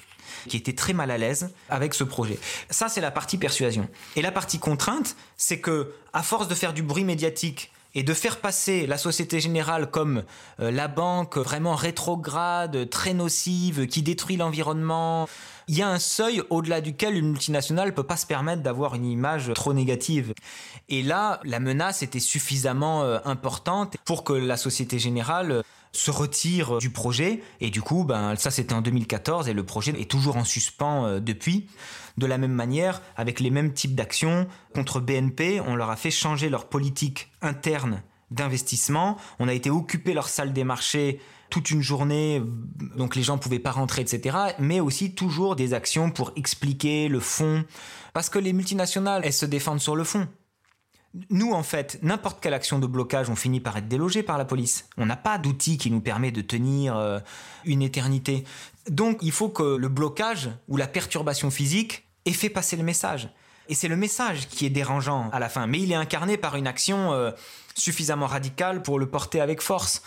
qui 0.49 0.57
était 0.57 0.75
très 0.75 0.93
mal 0.93 1.11
à 1.11 1.19
l'aise 1.19 1.53
avec 1.69 1.95
ce 1.95 2.05
projet. 2.05 2.39
Ça, 2.71 2.89
c'est 2.89 3.01
la 3.01 3.11
partie 3.11 3.39
persuasion. 3.39 3.89
Et 4.17 4.23
la 4.23 4.33
partie 4.33 4.59
contrainte, 4.59 5.17
c'est 5.37 5.61
que, 5.61 5.93
à 6.13 6.23
force 6.23 6.49
de 6.49 6.55
faire 6.55 6.73
du 6.73 6.83
bruit 6.83 7.05
médiatique, 7.05 7.71
et 7.95 8.03
de 8.03 8.15
faire 8.15 8.39
passer 8.41 8.87
la 8.87 8.97
Société 8.97 9.41
Générale 9.41 9.91
comme 9.91 10.25
euh, 10.61 10.71
la 10.71 10.89
banque 10.89 11.37
vraiment 11.37 11.75
rétrograde, 11.75 12.89
très 12.89 13.15
nocive, 13.15 13.87
qui 13.87 14.03
détruit 14.03 14.37
l'environnement. 14.37 15.29
Il 15.69 15.77
y 15.77 15.83
a 15.83 15.89
un 15.89 15.99
seuil 15.99 16.43
au-delà 16.51 16.81
duquel 16.81 17.17
une 17.17 17.31
multinationale 17.31 17.89
ne 17.89 17.93
peut 17.93 18.03
pas 18.03 18.17
se 18.17 18.27
permettre 18.27 18.63
d'avoir 18.63 18.95
une 18.95 19.05
image 19.05 19.53
trop 19.55 19.75
négative. 19.75 20.33
Et 20.89 21.03
là, 21.03 21.41
la 21.45 21.61
menace 21.61 22.03
était 22.03 22.21
suffisamment 22.21 23.03
euh, 23.03 23.19
importante 23.25 23.97
pour 24.05 24.25
que 24.25 24.33
la 24.33 24.57
Société 24.57 24.99
Générale 24.99 25.63
se 25.93 26.11
retire 26.11 26.79
du 26.79 26.91
projet. 26.91 27.43
Et 27.61 27.71
du 27.71 27.83
coup, 27.83 28.05
ben, 28.05 28.35
ça 28.37 28.51
c'était 28.51 28.75
en 28.75 28.81
2014 28.81 29.49
et 29.49 29.53
le 29.53 29.65
projet 29.65 29.93
est 30.01 30.11
toujours 30.11 30.37
en 30.37 30.45
suspens 30.45 31.07
euh, 31.07 31.21
depuis. 31.21 31.69
De 32.19 32.27
la 32.27 32.39
même 32.39 32.53
manière, 32.53 33.01
avec 33.17 33.41
les 33.41 33.51
mêmes 33.51 33.73
types 33.73 33.95
d'actions, 33.95 34.47
contre 34.75 35.01
BNP, 35.01 35.61
on 35.67 35.77
leur 35.77 35.91
a 35.91 35.97
fait 35.97 36.11
changer 36.11 36.49
leur 36.49 36.69
politique 36.69 37.31
interne 37.41 38.03
d'investissement. 38.31 39.17
On 39.39 39.49
a 39.49 39.55
été 39.55 39.71
occuper 39.71 40.15
leur 40.15 40.29
salle 40.29 40.53
des 40.53 40.65
marchés 40.65 41.21
toute 41.51 41.71
une 41.71 41.83
journée, 41.83 42.43
donc 42.97 43.15
les 43.15 43.23
gens 43.23 43.37
pouvaient 43.37 43.59
pas 43.59 43.73
rentrer, 43.73 44.01
etc. 44.01 44.39
Mais 44.59 44.81
aussi 44.81 45.15
toujours 45.15 45.55
des 45.55 45.75
actions 45.75 46.11
pour 46.11 46.33
expliquer 46.35 47.09
le 47.09 47.21
fond. 47.21 47.65
Parce 48.15 48.31
que 48.31 48.39
les 48.39 48.55
multinationales, 48.55 49.23
elles 49.25 49.35
se 49.35 49.45
défendent 49.45 49.81
sur 49.81 49.95
le 49.95 50.05
fond. 50.05 50.27
Nous, 51.29 51.53
en 51.53 51.63
fait, 51.63 51.99
n'importe 52.03 52.43
quelle 52.43 52.55
action 52.55 52.79
de 52.79 52.87
blocage, 52.87 53.29
on 53.29 53.37
finit 53.37 53.61
par 53.61 53.77
être 53.77 53.89
délogé 53.89 54.23
par 54.23 54.39
la 54.39 54.47
police. 54.47 54.89
On 54.97 55.05
n'a 55.05 55.17
pas 55.17 55.37
d'outil 55.37 55.77
qui 55.77 55.91
nous 55.91 56.01
permet 56.01 56.31
de 56.31 56.41
tenir 56.41 56.97
euh, 56.97 57.19
une 57.65 57.83
éternité. 57.83 58.45
Donc, 58.89 59.19
il 59.21 59.33
faut 59.33 59.51
que 59.51 59.77
le 59.77 59.89
blocage 59.89 60.51
ou 60.69 60.77
la 60.77 60.87
perturbation 60.87 61.51
physique 61.51 62.05
et 62.25 62.33
fait 62.33 62.49
passer 62.49 62.77
le 62.77 62.83
message. 62.83 63.29
Et 63.69 63.75
c'est 63.75 63.89
le 63.89 63.97
message 63.97 64.49
qui 64.49 64.67
est 64.67 64.71
dérangeant 64.71 65.31
à 65.33 65.39
la 65.39 65.49
fin, 65.49 65.67
mais 65.67 65.81
il 65.81 65.93
est 65.93 65.97
incarné 65.97 66.37
par 66.37 66.57
une 66.57 66.67
action 66.67 67.13
euh, 67.13 67.31
suffisamment 67.75 68.27
radicale 68.27 68.83
pour 68.83 68.99
le 68.99 69.07
porter 69.07 69.41
avec 69.41 69.61
force. 69.61 70.03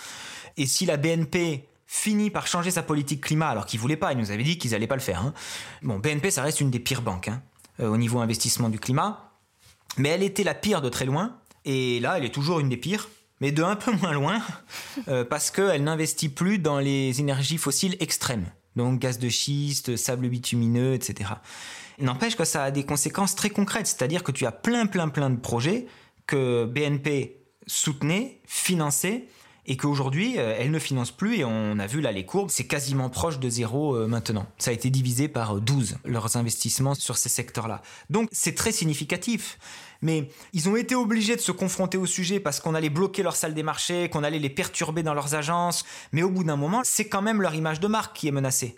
Et 0.57 0.65
si 0.65 0.85
la 0.85 0.97
BNP 0.97 1.67
finit 1.87 2.29
par 2.29 2.47
changer 2.47 2.71
sa 2.71 2.83
politique 2.83 3.21
climat 3.21 3.49
alors 3.49 3.65
qu'ils 3.65 3.79
voulaient 3.79 3.95
pas, 3.95 4.11
ils 4.11 4.17
nous 4.17 4.31
avaient 4.31 4.43
dit 4.43 4.57
qu'ils 4.57 4.71
n'allaient 4.71 4.87
pas 4.87 4.95
le 4.95 5.01
faire. 5.01 5.21
Hein. 5.21 5.33
Bon, 5.81 5.99
BNP, 5.99 6.31
ça 6.31 6.41
reste 6.41 6.61
une 6.61 6.71
des 6.71 6.79
pires 6.79 7.01
banques 7.01 7.27
hein, 7.27 7.41
euh, 7.79 7.87
au 7.87 7.97
niveau 7.97 8.19
investissement 8.19 8.69
du 8.69 8.79
climat, 8.79 9.24
mais 9.97 10.09
elle 10.09 10.23
était 10.23 10.43
la 10.43 10.53
pire 10.53 10.81
de 10.81 10.89
très 10.89 11.05
loin, 11.05 11.37
et 11.65 11.99
là, 11.99 12.17
elle 12.17 12.25
est 12.25 12.33
toujours 12.33 12.59
une 12.59 12.69
des 12.69 12.77
pires 12.77 13.09
mais 13.41 13.51
de 13.51 13.63
un 13.63 13.75
peu 13.75 13.91
moins 13.91 14.13
loin, 14.13 14.41
euh, 15.07 15.25
parce 15.25 15.51
qu'elle 15.51 15.83
n'investit 15.83 16.29
plus 16.29 16.59
dans 16.59 16.79
les 16.79 17.19
énergies 17.19 17.57
fossiles 17.57 17.97
extrêmes, 17.99 18.45
donc 18.75 18.99
gaz 18.99 19.19
de 19.19 19.29
schiste, 19.29 19.95
sable 19.95 20.29
bitumineux, 20.29 20.93
etc. 20.93 21.31
N'empêche 21.99 22.35
que 22.35 22.45
ça 22.45 22.63
a 22.63 22.71
des 22.71 22.85
conséquences 22.85 23.35
très 23.35 23.49
concrètes, 23.49 23.87
c'est-à-dire 23.87 24.23
que 24.23 24.31
tu 24.31 24.45
as 24.45 24.51
plein, 24.51 24.85
plein, 24.85 25.09
plein 25.09 25.29
de 25.29 25.39
projets 25.39 25.87
que 26.27 26.65
BNP 26.65 27.37
soutenait, 27.67 28.39
finançait, 28.45 29.27
et 29.67 29.77
qu'aujourd'hui, 29.77 30.37
euh, 30.37 30.55
elle 30.59 30.69
ne 30.69 30.77
finance 30.77 31.11
plus, 31.11 31.37
et 31.37 31.43
on 31.45 31.79
a 31.79 31.87
vu 31.87 31.99
là 31.99 32.11
les 32.11 32.25
courbes, 32.25 32.51
c'est 32.51 32.67
quasiment 32.67 33.09
proche 33.09 33.39
de 33.39 33.49
zéro 33.49 33.95
euh, 33.95 34.07
maintenant. 34.07 34.45
Ça 34.59 34.69
a 34.69 34.73
été 34.73 34.91
divisé 34.91 35.27
par 35.27 35.59
12, 35.59 35.97
leurs 36.05 36.37
investissements 36.37 36.93
sur 36.93 37.17
ces 37.17 37.29
secteurs-là. 37.29 37.81
Donc 38.11 38.29
c'est 38.31 38.53
très 38.53 38.71
significatif. 38.71 39.57
Mais 40.01 40.29
ils 40.53 40.69
ont 40.69 40.75
été 40.75 40.95
obligés 40.95 41.35
de 41.35 41.41
se 41.41 41.51
confronter 41.51 41.97
au 41.97 42.05
sujet 42.05 42.39
parce 42.39 42.59
qu'on 42.59 42.75
allait 42.75 42.89
bloquer 42.89 43.23
leur 43.23 43.35
salle 43.35 43.53
des 43.53 43.63
marchés, 43.63 44.09
qu'on 44.09 44.23
allait 44.23 44.39
les 44.39 44.49
perturber 44.49 45.03
dans 45.03 45.13
leurs 45.13 45.35
agences. 45.35 45.85
Mais 46.11 46.23
au 46.23 46.29
bout 46.29 46.43
d'un 46.43 46.57
moment, 46.57 46.81
c'est 46.83 47.07
quand 47.07 47.21
même 47.21 47.41
leur 47.41 47.55
image 47.55 47.79
de 47.79 47.87
marque 47.87 48.15
qui 48.15 48.27
est 48.27 48.31
menacée. 48.31 48.75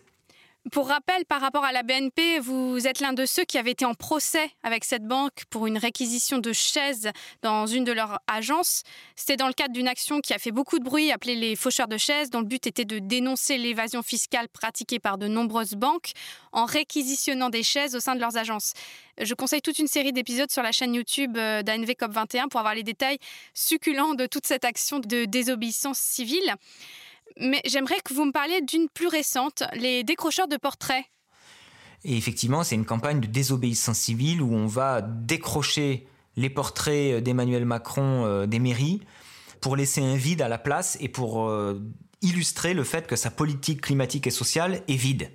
Pour 0.72 0.88
rappel, 0.88 1.24
par 1.26 1.40
rapport 1.40 1.64
à 1.64 1.72
la 1.72 1.84
BNP, 1.84 2.40
vous 2.40 2.88
êtes 2.88 3.00
l'un 3.00 3.14
de 3.14 3.26
ceux 3.26 3.46
qui 3.46 3.58
avait 3.58 3.72
été 3.72 3.86
en 3.86 3.94
procès 3.94 4.50
avec 4.64 4.84
cette 4.84 5.06
banque 5.06 5.44
pour 5.50 5.68
une 5.68 5.78
réquisition 5.78 6.40
de 6.40 6.52
chaises 6.52 7.10
dans 7.42 7.68
une 7.68 7.84
de 7.84 7.92
leurs 7.92 8.20
agences. 8.28 8.84
C'était 9.16 9.38
dans 9.38 9.48
le 9.48 9.54
cadre 9.54 9.74
d'une 9.74 9.88
action 9.88 10.20
qui 10.20 10.34
a 10.34 10.40
fait 10.40 10.52
beaucoup 10.52 10.80
de 10.80 10.84
bruit, 10.84 11.12
appelée 11.12 11.36
les 11.36 11.56
faucheurs 11.56 11.88
de 11.88 11.98
chaises, 11.98 12.30
dont 12.30 12.40
le 12.40 12.48
but 12.48 12.68
était 12.68 12.86
de 12.86 13.00
dénoncer 13.00 13.58
l'évasion 13.58 14.02
fiscale 14.02 14.50
pratiquée 14.50 15.00
par 15.00 15.18
de 15.18 15.28
nombreuses 15.28 15.76
banques 15.76 16.12
en 16.52 16.66
réquisitionnant 16.66 17.50
des 17.50 17.64
chaises 17.64 17.96
au 17.96 18.00
sein 18.00 18.16
de 18.16 18.20
leurs 18.20 18.38
agences. 18.38 18.74
Je 19.22 19.34
conseille 19.36 19.62
toute 19.62 19.80
une 19.80 19.88
série 19.88 20.12
d'épisodes 20.12 20.52
sur 20.52 20.64
la 20.64 20.72
chaîne 20.72 20.94
YouTube 20.94 21.38
euh, 21.38 21.64
d'ANV 21.64 21.92
COP21 21.92 22.50
pour 22.50 22.60
avoir 22.60 22.76
les 22.76 22.84
détails 22.84 23.20
succulents 23.54 24.16
de 24.16 24.26
toute 24.26 24.46
cette 24.46 24.66
action 24.66 25.00
de 25.00 25.26
désobéissance 25.26 25.98
civile. 25.98 26.56
Mais 27.40 27.62
j'aimerais 27.66 28.00
que 28.04 28.14
vous 28.14 28.26
me 28.26 28.32
parliez 28.32 28.62
d'une 28.62 28.90
plus 28.90 29.08
récente, 29.08 29.64
les 29.74 30.04
décrocheurs 30.04 30.48
de 30.48 30.58
portraits. 30.58 31.06
Et 32.04 32.16
effectivement, 32.16 32.64
c'est 32.64 32.76
une 32.76 32.86
campagne 32.86 33.20
de 33.20 33.28
désobéissance 33.28 33.98
civile 33.98 34.42
où 34.42 34.54
on 34.54 34.68
va 34.68 35.02
décrocher 35.02 36.08
les 36.36 36.50
portraits 36.50 37.24
d'Emmanuel 37.24 37.66
Macron 37.66 38.26
euh, 38.26 38.46
des 38.46 38.60
mairies 38.60 39.02
pour 39.62 39.76
laisser 39.76 40.02
un 40.02 40.16
vide 40.16 40.42
à 40.42 40.48
la 40.48 40.60
place 40.60 40.98
et 41.02 41.10
pour 41.10 41.50
euh, 41.50 41.82
illustrer 42.22 42.74
le 42.74 42.84
fait 42.84 43.08
que 43.08 43.16
sa 43.16 43.32
politique 43.32 43.82
climatique 43.82 44.28
et 44.28 44.32
sociale 44.32 44.82
est 44.88 44.96
vide. 44.96 45.32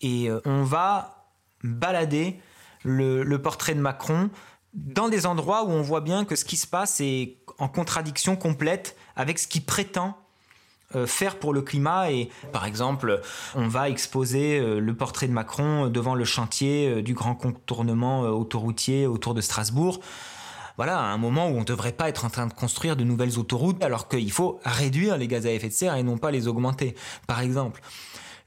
Et 0.00 0.30
euh, 0.30 0.40
on 0.44 0.62
va 0.62 1.28
balader 1.64 2.40
le 2.84 3.36
portrait 3.36 3.74
de 3.74 3.80
Macron 3.80 4.28
dans 4.74 5.08
des 5.08 5.26
endroits 5.26 5.64
où 5.64 5.70
on 5.70 5.82
voit 5.82 6.00
bien 6.00 6.24
que 6.24 6.36
ce 6.36 6.44
qui 6.44 6.56
se 6.56 6.66
passe 6.66 7.00
est 7.00 7.38
en 7.58 7.68
contradiction 7.68 8.36
complète 8.36 8.96
avec 9.16 9.38
ce 9.38 9.46
qu'il 9.46 9.64
prétend 9.64 10.08
euh, 10.08 10.21
faire 11.06 11.38
pour 11.38 11.52
le 11.52 11.62
climat 11.62 12.10
et 12.10 12.28
par 12.52 12.64
exemple 12.64 13.20
on 13.54 13.68
va 13.68 13.88
exposer 13.88 14.58
euh, 14.58 14.80
le 14.80 14.94
portrait 14.94 15.28
de 15.28 15.32
Macron 15.32 15.88
devant 15.88 16.14
le 16.14 16.24
chantier 16.24 16.88
euh, 16.88 17.02
du 17.02 17.14
grand 17.14 17.34
contournement 17.34 18.22
autoroutier 18.22 19.06
autour 19.06 19.34
de 19.34 19.40
Strasbourg 19.40 20.00
voilà, 20.78 20.98
à 20.98 21.04
un 21.04 21.18
moment 21.18 21.48
où 21.48 21.56
on 21.56 21.60
ne 21.60 21.64
devrait 21.64 21.92
pas 21.92 22.08
être 22.08 22.24
en 22.24 22.30
train 22.30 22.46
de 22.46 22.52
construire 22.54 22.96
de 22.96 23.04
nouvelles 23.04 23.38
autoroutes, 23.38 23.84
alors 23.84 24.08
qu'il 24.08 24.32
faut 24.32 24.58
réduire 24.64 25.18
les 25.18 25.28
gaz 25.28 25.46
à 25.46 25.52
effet 25.52 25.68
de 25.68 25.74
serre 25.74 25.96
et 25.96 26.02
non 26.02 26.16
pas 26.16 26.30
les 26.30 26.48
augmenter, 26.48 26.94
par 27.26 27.40
exemple. 27.40 27.82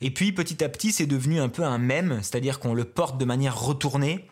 Et 0.01 0.09
puis, 0.09 0.31
petit 0.31 0.63
à 0.63 0.69
petit, 0.69 0.91
c'est 0.91 1.05
devenu 1.05 1.39
un 1.39 1.49
peu 1.49 1.63
un 1.63 1.77
mème, 1.77 2.17
c'est-à-dire 2.23 2.59
qu'on 2.59 2.73
le 2.73 2.83
porte 2.83 3.19
de 3.19 3.25
manière 3.25 3.61
retournée, 3.61 4.27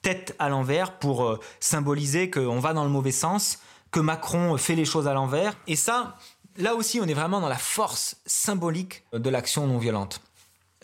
tête 0.00 0.34
à 0.38 0.48
l'envers, 0.48 0.98
pour 0.98 1.38
symboliser 1.60 2.30
qu'on 2.30 2.60
va 2.60 2.72
dans 2.72 2.84
le 2.84 2.90
mauvais 2.90 3.12
sens, 3.12 3.58
que 3.90 4.00
Macron 4.00 4.56
fait 4.56 4.74
les 4.74 4.84
choses 4.84 5.06
à 5.06 5.14
l'envers. 5.14 5.54
Et 5.68 5.76
ça, 5.76 6.16
là 6.56 6.74
aussi, 6.74 7.00
on 7.00 7.06
est 7.06 7.14
vraiment 7.14 7.40
dans 7.40 7.48
la 7.48 7.58
force 7.58 8.16
symbolique 8.26 9.04
de 9.12 9.30
l'action 9.30 9.66
non 9.66 9.78
violente. 9.78 10.20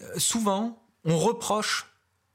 Euh, 0.02 0.18
souvent, 0.18 0.78
on 1.04 1.18
reproche 1.18 1.86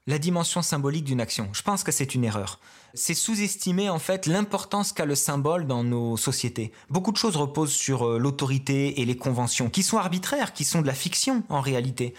la 0.08 0.20
dimension 0.20 0.62
symbolique 0.62 1.04
d'une 1.04 1.22
action. 1.22 1.50
Je 1.54 1.64
pense 1.64 1.84
que 1.84 1.92
c'est 1.92 2.14
une 2.14 2.24
erreur. 2.24 2.60
C'est 2.94 3.16
sous-estimer 3.16 3.90
en 3.90 4.00
fait 4.00 4.28
l'importance 4.28 4.94
qu'a 4.94 5.06
le 5.06 5.16
symbole 5.16 5.66
dans 5.66 5.84
nos 5.84 6.16
sociétés. 6.16 6.72
Beaucoup 6.90 7.12
de 7.12 7.18
choses 7.18 7.36
reposent 7.36 7.74
sur 7.74 8.08
euh, 8.08 8.20
l'autorité 8.20 9.02
et 9.02 9.06
les 9.06 9.18
conventions, 9.18 9.70
qui 9.70 9.84
sont 9.84 9.98
arbitraires, 9.98 10.54
qui 10.54 10.64
sont 10.64 10.82
de 10.82 10.88
la 10.88 10.94
fiction 10.94 11.44
en 11.50 11.60
réalité. 11.60 12.14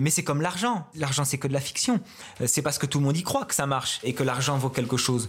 Mais 0.00 0.10
c'est 0.10 0.24
comme 0.24 0.42
l'argent. 0.42 0.86
L'argent, 0.94 1.24
c'est 1.24 1.38
que 1.38 1.48
de 1.48 1.52
la 1.52 1.60
fiction. 1.60 2.00
Euh, 2.40 2.46
c'est 2.46 2.60
parce 2.60 2.78
que 2.78 2.86
tout 2.86 2.98
le 2.98 3.04
monde 3.04 3.16
y 3.16 3.22
croit 3.22 3.44
que 3.44 3.54
ça 3.54 3.66
marche 3.66 4.00
et 4.02 4.12
que 4.12 4.24
l'argent 4.24 4.58
vaut 4.58 4.68
quelque 4.68 4.96
chose. 4.96 5.28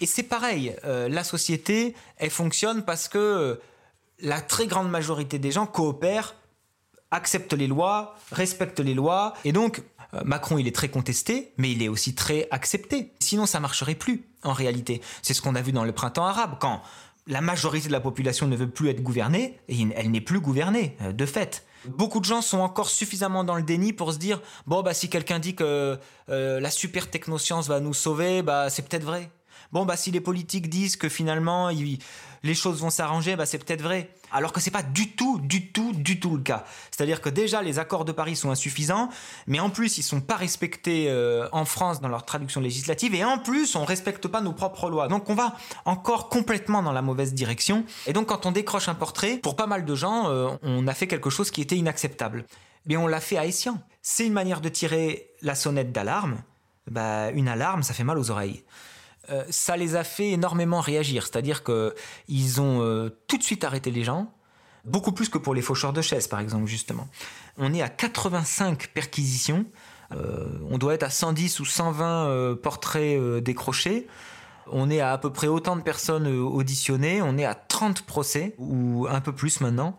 Et 0.00 0.06
c'est 0.06 0.24
pareil. 0.24 0.74
la 0.84 1.22
société, 1.22 1.94
elle 2.16 2.30
fonctionne 2.30 2.82
parce 2.82 3.06
que 3.06 3.60
la 4.22 4.40
très 4.40 4.66
grande 4.66 4.90
majorité 4.90 5.38
des 5.38 5.50
gens 5.50 5.66
coopèrent, 5.66 6.34
acceptent 7.10 7.52
les 7.52 7.66
lois, 7.66 8.16
respectent 8.30 8.80
les 8.80 8.94
lois, 8.94 9.34
et 9.44 9.52
donc 9.52 9.82
euh, 10.14 10.22
Macron, 10.24 10.58
il 10.58 10.66
est 10.66 10.74
très 10.74 10.88
contesté, 10.88 11.52
mais 11.58 11.70
il 11.72 11.82
est 11.82 11.88
aussi 11.88 12.14
très 12.14 12.48
accepté. 12.50 13.12
Sinon, 13.18 13.46
ça 13.46 13.60
marcherait 13.60 13.94
plus, 13.94 14.24
en 14.42 14.52
réalité. 14.52 15.00
C'est 15.22 15.34
ce 15.34 15.42
qu'on 15.42 15.54
a 15.54 15.62
vu 15.62 15.72
dans 15.72 15.84
le 15.84 15.92
printemps 15.92 16.26
arabe, 16.26 16.56
quand 16.60 16.82
la 17.26 17.40
majorité 17.40 17.88
de 17.88 17.92
la 17.92 18.00
population 18.00 18.46
ne 18.46 18.56
veut 18.56 18.68
plus 18.68 18.88
être 18.88 19.02
gouvernée, 19.02 19.58
et 19.68 19.76
elle 19.96 20.10
n'est 20.10 20.20
plus 20.20 20.40
gouvernée, 20.40 20.96
euh, 21.02 21.12
de 21.12 21.26
fait. 21.26 21.66
Beaucoup 21.88 22.20
de 22.20 22.24
gens 22.24 22.42
sont 22.42 22.60
encore 22.60 22.88
suffisamment 22.88 23.42
dans 23.42 23.56
le 23.56 23.62
déni 23.62 23.92
pour 23.92 24.12
se 24.12 24.18
dire 24.18 24.40
bon 24.68 24.82
bah 24.82 24.94
si 24.94 25.10
quelqu'un 25.10 25.40
dit 25.40 25.56
que 25.56 25.98
euh, 26.28 26.60
la 26.60 26.70
super 26.70 27.10
technoscience 27.10 27.66
va 27.66 27.80
nous 27.80 27.92
sauver, 27.92 28.42
bah 28.42 28.70
c'est 28.70 28.88
peut-être 28.88 29.02
vrai 29.02 29.32
bon 29.72 29.84
bah 29.84 29.96
si 29.96 30.12
les 30.12 30.20
politiques 30.20 30.68
disent 30.68 30.96
que 30.96 31.08
finalement 31.08 31.70
les 32.42 32.54
choses 32.54 32.80
vont 32.80 32.90
s'arranger, 32.90 33.36
bah 33.36 33.46
c'est 33.46 33.58
peut-être 33.58 33.82
vrai. 33.82 34.10
Alors 34.32 34.52
que 34.52 34.60
c'est 34.60 34.70
pas 34.70 34.82
du 34.82 35.12
tout, 35.12 35.38
du 35.40 35.72
tout, 35.72 35.92
du 35.92 36.18
tout 36.18 36.36
le 36.36 36.42
cas. 36.42 36.64
C'est-à-dire 36.90 37.20
que 37.20 37.28
déjà 37.28 37.62
les 37.62 37.78
accords 37.78 38.04
de 38.04 38.12
Paris 38.12 38.36
sont 38.36 38.50
insuffisants, 38.50 39.10
mais 39.46 39.60
en 39.60 39.70
plus 39.70 39.98
ils 39.98 40.02
sont 40.02 40.20
pas 40.20 40.36
respectés 40.36 41.06
euh, 41.08 41.48
en 41.52 41.64
France 41.64 42.00
dans 42.00 42.08
leur 42.08 42.24
traduction 42.24 42.60
législative, 42.60 43.14
et 43.14 43.24
en 43.24 43.38
plus 43.38 43.76
on 43.76 43.84
respecte 43.84 44.28
pas 44.28 44.40
nos 44.40 44.52
propres 44.52 44.90
lois. 44.90 45.08
Donc 45.08 45.28
on 45.30 45.34
va 45.34 45.54
encore 45.84 46.28
complètement 46.28 46.82
dans 46.82 46.92
la 46.92 47.02
mauvaise 47.02 47.34
direction. 47.34 47.84
Et 48.06 48.12
donc 48.12 48.26
quand 48.26 48.46
on 48.46 48.52
décroche 48.52 48.88
un 48.88 48.94
portrait, 48.94 49.38
pour 49.38 49.56
pas 49.56 49.66
mal 49.66 49.84
de 49.84 49.94
gens, 49.94 50.28
euh, 50.28 50.48
on 50.62 50.86
a 50.86 50.94
fait 50.94 51.06
quelque 51.06 51.30
chose 51.30 51.50
qui 51.50 51.60
était 51.60 51.76
inacceptable. 51.76 52.46
Mais 52.86 52.96
on 52.96 53.06
l'a 53.06 53.20
fait 53.20 53.38
à 53.38 53.46
Essian. 53.46 53.80
C'est 54.00 54.26
une 54.26 54.32
manière 54.32 54.60
de 54.60 54.68
tirer 54.68 55.30
la 55.42 55.54
sonnette 55.54 55.92
d'alarme. 55.92 56.42
Bah, 56.90 57.30
une 57.30 57.46
alarme, 57.46 57.84
ça 57.84 57.94
fait 57.94 58.02
mal 58.02 58.18
aux 58.18 58.30
oreilles. 58.30 58.64
Euh, 59.30 59.44
ça 59.50 59.76
les 59.76 59.96
a 59.96 60.04
fait 60.04 60.30
énormément 60.30 60.80
réagir. 60.80 61.24
C'est-à-dire 61.24 61.62
qu'ils 61.64 62.60
ont 62.60 62.82
euh, 62.82 63.10
tout 63.28 63.38
de 63.38 63.42
suite 63.42 63.64
arrêté 63.64 63.90
les 63.90 64.04
gens, 64.04 64.32
beaucoup 64.84 65.12
plus 65.12 65.28
que 65.28 65.38
pour 65.38 65.54
les 65.54 65.62
faucheurs 65.62 65.92
de 65.92 66.02
chaises, 66.02 66.26
par 66.26 66.40
exemple, 66.40 66.66
justement. 66.66 67.08
On 67.56 67.72
est 67.72 67.82
à 67.82 67.88
85 67.88 68.88
perquisitions. 68.88 69.64
Euh, 70.12 70.46
on 70.70 70.78
doit 70.78 70.94
être 70.94 71.04
à 71.04 71.10
110 71.10 71.60
ou 71.60 71.64
120 71.64 72.56
portraits 72.62 73.18
décrochés. 73.42 74.06
On 74.70 74.90
est 74.90 75.00
à 75.00 75.12
à 75.12 75.18
peu 75.18 75.30
près 75.30 75.48
autant 75.48 75.76
de 75.76 75.82
personnes 75.82 76.26
auditionnées. 76.26 77.22
On 77.22 77.38
est 77.38 77.44
à 77.44 77.54
30 77.54 78.02
procès, 78.02 78.54
ou 78.58 79.06
un 79.08 79.20
peu 79.20 79.32
plus 79.32 79.60
maintenant 79.60 79.98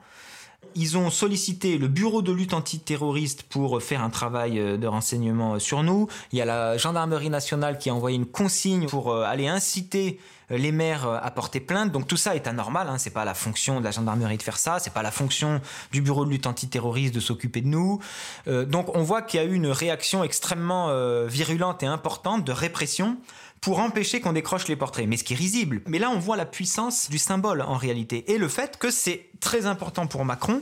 ils 0.76 0.98
ont 0.98 1.10
sollicité 1.10 1.78
le 1.78 1.88
bureau 1.88 2.22
de 2.22 2.32
lutte 2.32 2.54
antiterroriste 2.54 3.44
pour 3.44 3.82
faire 3.82 4.04
un 4.04 4.10
travail 4.10 4.60
euh, 4.60 4.78
de 4.78 4.88
renseignement 4.88 5.60
sur 5.60 5.84
nous. 5.84 6.08
Il 6.32 6.38
y 6.38 6.42
a 6.42 6.46
la 6.46 6.78
gendarmerie 6.78 7.30
nationale 7.30 7.78
qui 7.78 7.90
a 7.90 7.96
envoyé 7.96 8.18
une 8.18 8.26
consigne 8.26 8.88
pour 8.88 9.12
euh, 9.12 9.24
aller 9.24 9.48
inciter 9.48 10.20
euh, 10.52 10.58
les 10.58 10.72
maires 10.72 11.08
à 11.08 11.32
porter 11.32 11.60
plainte. 11.60 11.92
Donc 11.92 12.08
tout 12.08 12.18
ça 12.18 12.36
est 12.36 12.48
anormal. 12.48 12.88
Hein. 12.90 12.98
C'est 12.98 13.12
pas 13.12 13.26
la 13.26 13.34
fonction 13.34 13.80
de 13.80 13.86
la 13.86 13.92
gendarmerie 13.92 14.38
de 14.38 14.44
faire 14.44 14.58
ça. 14.58 14.80
C'est 14.80 14.94
pas 14.94 15.04
la 15.04 15.12
fonction 15.12 15.62
du 15.92 16.02
bureau 16.02 16.26
de 16.26 16.32
lutte 16.32 16.48
antiterroriste 16.48 17.14
de 17.14 17.20
s'occuper 17.20 17.62
de 17.62 17.68
nous. 17.68 18.00
donc 18.48 18.96
on 18.96 19.04
voit 19.04 19.22
qu'il 19.22 19.40
y 19.40 19.44
a 19.44 19.46
eu 19.46 19.54
une 19.54 19.68
réaction 19.68 20.24
extrêmement 20.24 20.90
virulente 21.28 21.84
et 21.84 21.86
importante 21.86 22.44
de 22.44 22.52
répression 22.52 23.18
pour 23.64 23.80
empêcher 23.80 24.20
qu'on 24.20 24.34
décroche 24.34 24.68
les 24.68 24.76
portraits. 24.76 25.08
Mais 25.08 25.16
ce 25.16 25.24
qui 25.24 25.34
est 25.34 25.38
risible. 25.38 25.82
Mais 25.88 25.98
là, 25.98 26.10
on 26.10 26.20
voit 26.20 26.36
la 26.36 26.46
puissance 26.46 27.10
du 27.10 27.18
symbole 27.18 27.62
en 27.62 27.78
réalité. 27.78 28.30
Et 28.32 28.38
le 28.38 28.50
fait 28.50 28.78
que 28.78 28.92
c'est 28.92 29.30
très 29.40 29.66
important 29.66 30.06
pour 30.06 30.26
Macron 30.26 30.62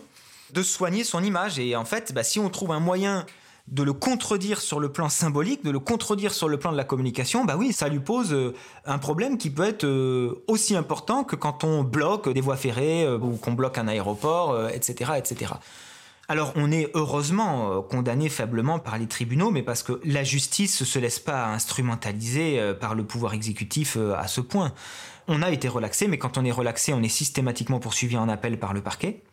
de 0.53 0.61
soigner 0.61 1.03
son 1.03 1.23
image. 1.23 1.57
Et 1.57 1.75
en 1.75 1.83
fait, 1.83 2.13
bah, 2.13 2.23
si 2.23 2.37
on 2.37 2.49
trouve 2.49 2.71
un 2.71 2.79
moyen 2.79 3.25
de 3.67 3.81
le 3.81 3.93
contredire 3.93 4.61
sur 4.61 4.79
le 4.79 4.91
plan 4.91 5.09
symbolique, 5.09 5.63
de 5.63 5.71
le 5.71 5.79
contredire 5.79 6.31
sur 6.31 6.47
le 6.47 6.57
plan 6.57 6.71
de 6.71 6.77
la 6.77 6.83
communication, 6.83 7.43
bah 7.43 7.55
oui, 7.57 7.73
ça 7.73 7.87
lui 7.87 7.99
pose 7.99 8.33
euh, 8.33 8.53
un 8.85 8.99
problème 8.99 9.37
qui 9.37 9.49
peut 9.49 9.63
être 9.63 9.85
euh, 9.85 10.43
aussi 10.47 10.75
important 10.75 11.23
que 11.23 11.35
quand 11.35 11.63
on 11.63 11.83
bloque 11.83 12.29
des 12.29 12.41
voies 12.41 12.57
ferrées 12.57 13.03
euh, 13.03 13.17
ou 13.17 13.37
qu'on 13.37 13.53
bloque 13.53 13.79
un 13.79 13.87
aéroport, 13.87 14.69
etc., 14.69 15.13
etc. 15.17 15.53
Alors 16.31 16.53
on 16.55 16.71
est 16.71 16.89
heureusement 16.93 17.73
euh, 17.73 17.81
condamné 17.81 18.29
faiblement 18.29 18.79
par 18.79 18.97
les 18.97 19.05
tribunaux, 19.05 19.51
mais 19.51 19.63
parce 19.63 19.83
que 19.83 19.99
la 20.05 20.23
justice 20.23 20.79
ne 20.79 20.85
se 20.85 20.97
laisse 20.97 21.19
pas 21.19 21.47
instrumentaliser 21.47 22.57
euh, 22.57 22.73
par 22.73 22.95
le 22.95 23.03
pouvoir 23.03 23.33
exécutif 23.33 23.97
euh, 23.97 24.15
à 24.15 24.29
ce 24.29 24.39
point. 24.39 24.71
On 25.27 25.41
a 25.41 25.51
été 25.51 25.67
relaxé, 25.67 26.07
mais 26.07 26.17
quand 26.17 26.37
on 26.37 26.45
est 26.45 26.51
relaxé, 26.51 26.93
on 26.93 27.03
est 27.03 27.09
systématiquement 27.09 27.81
poursuivi 27.81 28.15
en 28.15 28.29
appel 28.29 28.57
par 28.57 28.71
le 28.71 28.79
parquet. 28.79 29.23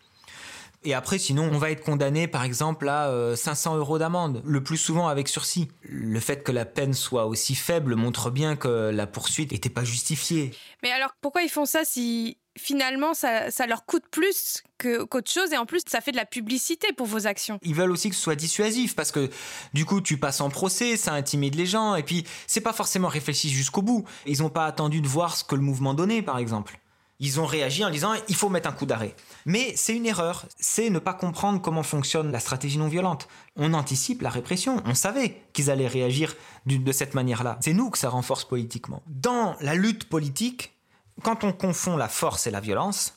Et 0.83 0.93
après, 0.93 1.19
sinon, 1.19 1.49
on 1.53 1.59
va 1.59 1.71
être 1.71 1.85
condamné, 1.85 2.27
par 2.27 2.43
exemple, 2.43 2.89
à 2.89 3.13
500 3.35 3.77
euros 3.77 3.99
d'amende, 3.99 4.43
le 4.45 4.63
plus 4.63 4.77
souvent 4.77 5.09
avec 5.09 5.29
sursis. 5.29 5.69
Le 5.83 6.21
fait 6.21 6.45
que 6.45 6.53
la 6.53 6.65
peine 6.65 6.95
soit 6.95 7.27
aussi 7.27 7.57
faible 7.57 7.97
montre 7.97 8.31
bien 8.31 8.55
que 8.55 8.91
la 8.91 9.09
poursuite 9.09 9.51
n'était 9.51 9.71
pas 9.71 9.83
justifiée. 9.83 10.53
Mais 10.85 10.93
alors, 10.93 11.11
pourquoi 11.21 11.43
ils 11.43 11.49
font 11.49 11.65
ça 11.65 11.85
si 11.85 12.39
finalement, 12.59 13.15
ça, 13.15 13.51
leur 13.67 13.85
coûte 13.87 14.05
plus 14.11 14.63
qu'autre 14.79 15.31
chose 15.31 15.53
et 15.53 15.57
en 15.57 15.67
plus, 15.67 15.81
ça 15.87 16.01
fait 16.01 16.13
de 16.13 16.17
la 16.17 16.27
publicité 16.27 16.93
pour 16.93 17.07
vos 17.07 17.27
actions. 17.27 17.59
Ils 17.63 17.75
veulent 17.75 17.91
aussi 17.91 18.11
que 18.11 18.15
ce 18.15 18.23
soit 18.23 18.37
dissuasif 18.37 18.95
parce 18.95 19.13
que 19.13 19.31
du 19.73 19.85
coup, 19.85 20.01
tu 20.01 20.19
passes 20.19 20.41
en 20.41 20.51
procès, 20.51 20.97
ça 20.97 21.15
intimide 21.15 21.55
les 21.55 21.67
gens 21.67 21.95
et 21.95 22.03
puis 22.03 22.25
c'est 22.47 22.61
pas 22.61 22.73
forcément 22.73 23.09
réfléchi 23.09 23.49
jusqu'au 23.49 23.83
bout. 23.83 24.05
Ils 24.27 24.43
n'ont 24.43 24.51
pas 24.51 24.67
attendu 24.67 25.01
de 25.01 25.09
voir 25.09 25.37
ce 25.37 25.45
que 25.45 25.55
le 25.55 25.63
mouvement 25.63 25.95
donnait, 25.95 26.23
par 26.23 26.39
exemple. 26.39 26.79
Ils 27.21 27.41
ont 27.41 27.47
réagi 27.47 27.85
en 27.85 27.91
disant 27.91 28.13
il 28.29 28.37
faut 28.37 28.49
mettre 28.49 28.69
un 28.69 28.73
coup 28.73 28.87
d'arrêt. 28.87 29.17
Mais 29.45 29.73
c'est 29.75 29.97
une 29.97 30.07
erreur, 30.07 30.47
c'est 30.59 30.89
ne 30.89 31.01
pas 31.01 31.15
comprendre 31.15 31.61
comment 31.61 31.83
fonctionne 31.83 32.31
la 32.31 32.39
stratégie 32.39 32.79
non 32.79 32.87
violente. 32.87 33.27
On 33.57 33.75
anticipe 33.75 34.23
la 34.23 34.31
répression, 34.31 34.81
on 34.85 34.95
savait 34.95 35.43
qu'ils 35.53 35.71
allaient 35.71 35.89
réagir 35.89 36.37
de 36.67 36.93
cette 36.93 37.15
manière-là. 37.15 37.59
C'est 37.61 37.73
nous 37.73 37.91
que 37.91 37.99
ça 37.99 38.09
renforce 38.09 38.45
politiquement. 38.45 39.03
Dans 39.09 39.57
la 39.61 39.75
lutte 39.75 40.09
politique, 40.09 40.78
quand 41.23 41.45
on 41.45 41.53
confond 41.53 41.97
la 41.97 42.09
force 42.09 42.47
et 42.47 42.51
la 42.51 42.61
violence, 42.61 43.15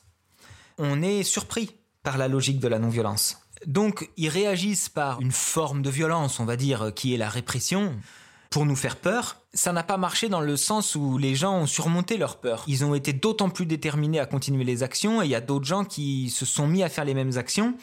on 0.78 1.02
est 1.02 1.24
surpris 1.24 1.78
par 2.04 2.18
la 2.18 2.28
logique 2.28 2.60
de 2.60 2.68
la 2.68 2.80
non-violence. 2.80 3.38
Donc 3.66 4.10
ils 4.18 4.30
réagissent 4.30 4.90
par 4.90 5.22
une 5.22 5.32
forme 5.32 5.82
de 5.82 5.90
violence, 5.90 6.40
on 6.40 6.46
va 6.46 6.56
dire, 6.56 6.92
qui 6.96 7.14
est 7.14 7.18
la 7.18 7.30
répression, 7.30 7.96
pour 8.50 8.66
nous 8.66 8.76
faire 8.76 8.98
peur. 8.98 9.38
Ça 9.54 9.72
n'a 9.72 9.84
pas 9.84 9.98
marché 9.98 10.30
dans 10.30 10.42
le 10.42 10.58
sens 10.58 10.96
où 10.96 11.18
les 11.18 11.36
gens 11.36 11.56
ont 11.56 11.66
surmonté 11.66 12.18
leur 12.18 12.40
peur. 12.40 12.64
Ils 12.68 12.84
ont 12.84 12.96
été 12.96 13.14
d'autant 13.14 13.50
plus 13.50 13.66
déterminés 13.66 14.20
à 14.20 14.26
continuer 14.26 14.64
les 14.64 14.84
actions 14.84 15.22
et 15.22 15.26
il 15.26 15.32
y 15.32 15.36
a 15.36 15.42
d'autres 15.42 15.66
gens 15.66 15.86
qui 15.86 16.30
se 16.30 16.46
sont 16.46 16.68
mis 16.68 16.84
à 16.84 16.90
faire 16.90 17.06
les 17.06 17.14
mêmes 17.14 17.38
actions. 17.38 17.76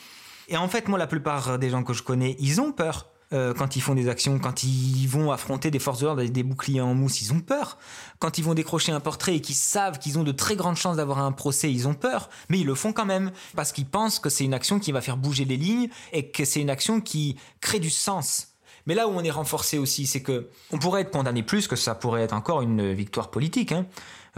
Et 0.49 0.57
en 0.57 0.69
fait, 0.69 0.89
moi, 0.89 0.99
la 0.99 1.07
plupart 1.07 1.59
des 1.59 1.71
gens 1.71 1.83
que 1.83 1.93
je 1.93 2.03
connais, 2.03 2.37
ils 2.39 2.61
ont 2.61 2.73
peur. 2.73 3.11
Euh, 3.35 3.53
quand 3.53 3.77
ils 3.77 3.83
font 3.83 3.95
des 3.95 4.09
actions, 4.09 4.39
quand 4.39 4.63
ils 4.63 5.07
vont 5.07 5.31
affronter 5.31 5.71
des 5.71 5.79
forces 5.79 6.01
de 6.01 6.07
l'ordre 6.07 6.21
avec 6.21 6.33
des 6.33 6.43
boucliers 6.43 6.81
en 6.81 6.95
mousse, 6.95 7.21
ils 7.21 7.33
ont 7.35 7.41
peur. 7.41 7.77
Quand 8.21 8.39
ils 8.39 8.45
vont 8.45 8.55
décrocher 8.55 8.91
un 8.91 9.01
portrait 9.01 9.37
et 9.37 9.41
qu'ils 9.43 9.55
savent 9.55 9.99
qu'ils 9.99 10.19
ont 10.19 10.25
de 10.25 10.33
très 10.33 10.57
grandes 10.57 10.77
chances 10.77 10.97
d'avoir 10.97 11.19
un 11.19 11.33
procès, 11.33 11.71
ils 11.71 11.87
ont 11.87 11.95
peur. 11.95 12.31
Mais 12.49 12.61
ils 12.61 12.67
le 12.67 12.75
font 12.75 12.95
quand 12.95 13.05
même 13.05 13.31
parce 13.55 13.73
qu'ils 13.73 13.87
pensent 13.87 14.19
que 14.19 14.31
c'est 14.31 14.45
une 14.45 14.55
action 14.55 14.79
qui 14.79 14.93
va 14.93 15.03
faire 15.03 15.19
bouger 15.19 15.45
les 15.45 15.59
lignes 15.59 15.89
et 16.13 16.31
que 16.31 16.47
c'est 16.47 16.61
une 16.61 16.71
action 16.71 17.03
qui 17.03 17.37
crée 17.61 17.81
du 17.81 17.91
sens. 17.91 18.55
Mais 18.87 18.95
là 18.95 19.07
où 19.07 19.11
on 19.11 19.23
est 19.23 19.31
renforcé 19.31 19.77
aussi, 19.77 20.07
c'est 20.07 20.23
que 20.23 20.49
on 20.73 20.79
pourrait 20.79 21.03
être 21.03 21.11
condamné 21.11 21.43
plus 21.43 21.69
que 21.69 21.77
ça 21.77 21.95
pourrait 21.95 22.23
être 22.23 22.33
encore 22.33 22.63
une 22.63 22.95
victoire 22.95 23.31
politique. 23.31 23.73
Hein. 23.73 23.85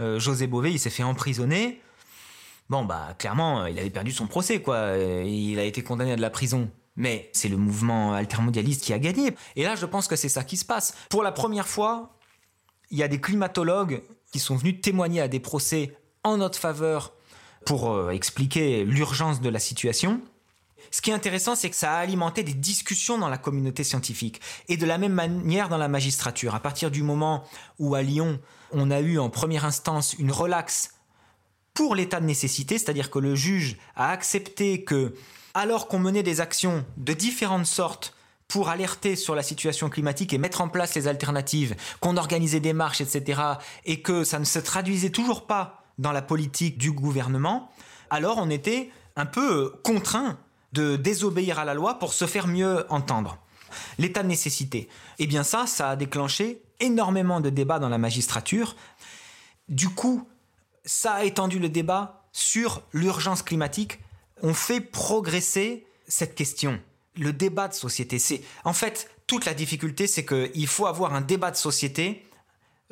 Euh, 0.01 0.19
José 0.19 0.47
Bové, 0.47 0.73
il 0.73 0.79
s'est 0.79 0.89
fait 0.89 1.03
emprisonner. 1.03 1.79
Bon, 2.69 2.83
bah, 2.83 3.15
clairement, 3.17 3.65
il 3.67 3.79
avait 3.79 3.89
perdu 3.89 4.11
son 4.11 4.27
procès, 4.27 4.61
quoi. 4.61 4.97
Il 4.97 5.59
a 5.59 5.63
été 5.63 5.81
condamné 5.81 6.13
à 6.13 6.15
de 6.17 6.21
la 6.21 6.29
prison. 6.29 6.69
Mais 6.95 7.29
c'est 7.33 7.47
le 7.47 7.57
mouvement 7.57 8.13
altermondialiste 8.13 8.83
qui 8.83 8.93
a 8.93 8.99
gagné. 8.99 9.33
Et 9.55 9.63
là, 9.63 9.75
je 9.75 9.85
pense 9.85 10.07
que 10.07 10.15
c'est 10.15 10.29
ça 10.29 10.43
qui 10.43 10.57
se 10.57 10.65
passe. 10.65 10.93
Pour 11.09 11.23
la 11.23 11.31
première 11.31 11.67
fois, 11.67 12.17
il 12.89 12.97
y 12.97 13.03
a 13.03 13.07
des 13.07 13.21
climatologues 13.21 14.03
qui 14.31 14.39
sont 14.39 14.55
venus 14.55 14.81
témoigner 14.81 15.21
à 15.21 15.27
des 15.27 15.39
procès 15.39 15.95
en 16.23 16.37
notre 16.37 16.59
faveur 16.59 17.13
pour 17.65 17.91
euh, 17.91 18.11
expliquer 18.11 18.83
l'urgence 18.85 19.41
de 19.41 19.49
la 19.49 19.59
situation. 19.59 20.21
Ce 20.89 21.01
qui 21.01 21.11
est 21.11 21.13
intéressant, 21.13 21.55
c'est 21.55 21.69
que 21.69 21.75
ça 21.75 21.93
a 21.93 21.97
alimenté 21.97 22.43
des 22.43 22.53
discussions 22.53 23.17
dans 23.17 23.29
la 23.29 23.37
communauté 23.37 23.83
scientifique 23.83 24.41
et 24.67 24.77
de 24.77 24.85
la 24.85 24.97
même 24.97 25.13
manière 25.13 25.69
dans 25.69 25.77
la 25.77 25.87
magistrature. 25.87 26.55
À 26.55 26.59
partir 26.59 26.91
du 26.91 27.03
moment 27.03 27.43
où 27.79 27.95
à 27.95 28.01
Lyon, 28.01 28.39
on 28.71 28.89
a 28.89 28.99
eu 28.99 29.19
en 29.19 29.29
première 29.29 29.65
instance 29.65 30.15
une 30.17 30.31
relaxe 30.31 30.95
pour 31.73 31.95
l'état 31.95 32.19
de 32.19 32.25
nécessité, 32.25 32.77
c'est-à-dire 32.77 33.09
que 33.09 33.19
le 33.19 33.35
juge 33.35 33.77
a 33.95 34.11
accepté 34.11 34.83
que 34.83 35.15
alors 35.53 35.87
qu'on 35.87 35.99
menait 35.99 36.23
des 36.23 36.41
actions 36.41 36.85
de 36.97 37.13
différentes 37.13 37.65
sortes 37.65 38.15
pour 38.47 38.69
alerter 38.69 39.15
sur 39.15 39.33
la 39.33 39.43
situation 39.43 39.89
climatique 39.89 40.33
et 40.33 40.37
mettre 40.37 40.61
en 40.61 40.67
place 40.67 40.95
les 40.95 41.07
alternatives, 41.07 41.75
qu'on 42.01 42.17
organisait 42.17 42.59
des 42.59 42.73
marches, 42.73 43.01
etc., 43.01 43.41
et 43.85 44.01
que 44.01 44.23
ça 44.25 44.39
ne 44.39 44.45
se 44.45 44.59
traduisait 44.59 45.09
toujours 45.09 45.47
pas 45.47 45.83
dans 45.97 46.11
la 46.11 46.21
politique 46.21 46.77
du 46.77 46.91
gouvernement, 46.91 47.71
alors 48.09 48.37
on 48.37 48.49
était 48.49 48.89
un 49.15 49.25
peu 49.25 49.73
contraint 49.83 50.37
de 50.73 50.95
désobéir 50.95 51.59
à 51.59 51.65
la 51.65 51.73
loi 51.73 51.99
pour 51.99 52.13
se 52.13 52.25
faire 52.25 52.47
mieux 52.47 52.85
entendre. 52.89 53.37
L'état 53.97 54.23
de 54.23 54.27
nécessité. 54.27 54.89
Eh 55.19 55.27
bien 55.27 55.43
ça, 55.43 55.65
ça 55.65 55.91
a 55.91 55.95
déclenché 55.95 56.61
énormément 56.81 57.39
de 57.39 57.49
débats 57.49 57.79
dans 57.79 57.89
la 57.89 57.97
magistrature. 57.97 58.75
Du 59.69 59.87
coup, 59.89 60.27
ça 60.85 61.13
a 61.13 61.23
étendu 61.23 61.59
le 61.59 61.69
débat 61.69 62.25
sur 62.31 62.81
l'urgence 62.93 63.43
climatique 63.43 63.99
on 64.41 64.53
fait 64.53 64.81
progresser 64.81 65.85
cette 66.07 66.35
question. 66.35 66.79
Le 67.15 67.33
débat 67.33 67.67
de 67.67 67.73
société, 67.73 68.19
c'est 68.19 68.41
en 68.63 68.73
fait 68.73 69.09
toute 69.27 69.45
la 69.45 69.53
difficulté, 69.53 70.07
c'est 70.07 70.25
qu'il 70.25 70.67
faut 70.67 70.87
avoir 70.87 71.13
un 71.13 71.21
débat 71.21 71.51
de 71.51 71.57
société 71.57 72.25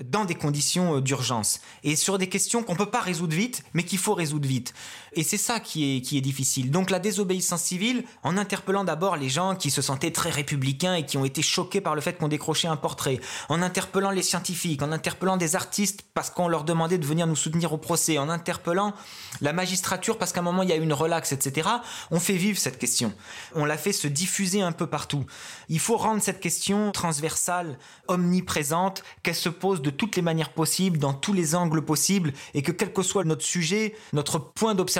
dans 0.03 0.23
des 0.23 0.35
conditions 0.35 0.95
euh, 0.95 1.01
d'urgence 1.01 1.59
et 1.83 1.97
sur 1.97 2.17
des 2.17 2.29
questions 2.29 2.63
qu'on 2.63 2.73
ne 2.73 2.77
peut 2.77 2.89
pas 2.89 3.01
résoudre 3.01 3.35
vite, 3.35 3.63
mais 3.73 3.83
qu'il 3.83 3.97
faut 3.97 4.13
résoudre 4.13 4.47
vite. 4.47 4.73
Et 5.13 5.23
c'est 5.23 5.37
ça 5.37 5.59
qui 5.59 5.97
est, 5.97 6.21
difficile. 6.21 6.71
Donc 6.71 6.89
la 6.89 6.99
désobéissance 6.99 7.61
civile, 7.61 8.03
en 8.23 8.37
interpellant 8.37 8.83
d'abord 8.83 9.15
les 9.15 9.29
gens 9.29 9.55
qui 9.55 9.71
se 9.71 9.81
sentaient 9.81 10.11
très 10.11 10.29
républicains 10.29 10.95
et 10.95 11.05
qui 11.05 11.17
ont 11.17 11.25
été 11.25 11.41
choqués 11.41 11.81
par 11.81 11.95
le 11.95 12.01
fait 12.01 12.17
qu'on 12.17 12.27
décrochait 12.27 12.67
un 12.67 12.75
portrait, 12.75 13.19
en 13.47 13.61
interpellant 13.61 14.11
les 14.11 14.23
scientifiques, 14.23 14.81
en 14.81 14.91
interpellant 14.91 15.37
des 15.37 15.55
artistes 15.55 16.03
parce 16.13 16.29
qu'on 16.29 16.47
leur 16.47 16.63
demandait 16.63 16.97
de 16.97 17.05
venir 17.05 17.27
nous 17.27 17.35
soutenir 17.35 17.73
au 17.73 17.77
procès, 17.77 18.17
en 18.17 18.29
interpellant 18.29 18.93
la 19.41 19.53
magistrature 19.53 20.17
parce 20.17 20.33
qu'à 20.33 20.41
un 20.41 20.43
moment 20.43 20.63
il 20.63 20.69
y 20.69 20.73
a 20.73 20.75
eu 20.75 20.81
une 20.81 20.93
relaxe, 20.93 21.31
etc., 21.31 21.69
on 22.11 22.19
fait 22.19 22.33
vivre 22.33 22.59
cette 22.59 22.77
question. 22.77 23.13
On 23.55 23.65
la 23.65 23.77
fait 23.77 23.93
se 23.93 24.07
diffuser 24.07 24.61
un 24.61 24.71
peu 24.71 24.87
partout. 24.87 25.25
Il 25.69 25.79
faut 25.79 25.97
rendre 25.97 26.21
cette 26.21 26.39
question 26.39 26.91
transversale, 26.91 27.77
omniprésente, 28.07 29.03
qu'elle 29.23 29.35
se 29.35 29.49
pose 29.49 29.81
de 29.81 29.89
toutes 29.89 30.15
les 30.15 30.21
manières 30.21 30.51
possibles, 30.53 30.97
dans 30.97 31.13
tous 31.13 31.33
les 31.33 31.55
angles 31.55 31.83
possibles, 31.83 32.33
et 32.53 32.61
que 32.61 32.71
quel 32.71 32.93
que 32.93 33.03
soit 33.03 33.23
notre 33.23 33.43
sujet, 33.43 33.95
notre 34.13 34.39
point 34.39 34.75
d'observation, 34.75 34.98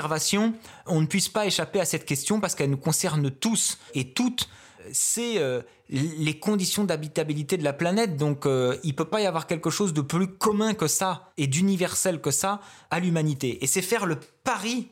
on 0.86 1.00
ne 1.00 1.06
puisse 1.06 1.28
pas 1.28 1.46
échapper 1.46 1.80
à 1.80 1.84
cette 1.84 2.04
question 2.04 2.40
parce 2.40 2.54
qu'elle 2.54 2.70
nous 2.70 2.76
concerne 2.76 3.30
tous 3.30 3.78
et 3.94 4.12
toutes. 4.12 4.48
C'est 4.92 5.38
euh, 5.38 5.62
les 5.90 6.38
conditions 6.38 6.84
d'habitabilité 6.84 7.56
de 7.56 7.64
la 7.64 7.72
planète, 7.72 8.16
donc 8.16 8.46
euh, 8.46 8.78
il 8.82 8.94
peut 8.96 9.04
pas 9.04 9.20
y 9.20 9.26
avoir 9.26 9.46
quelque 9.46 9.70
chose 9.70 9.92
de 9.92 10.00
plus 10.00 10.26
commun 10.26 10.74
que 10.74 10.86
ça 10.86 11.32
et 11.36 11.46
d'universel 11.46 12.20
que 12.20 12.30
ça 12.30 12.60
à 12.90 12.98
l'humanité. 12.98 13.62
Et 13.62 13.66
c'est 13.66 13.82
faire 13.82 14.06
le 14.06 14.18
pari 14.42 14.88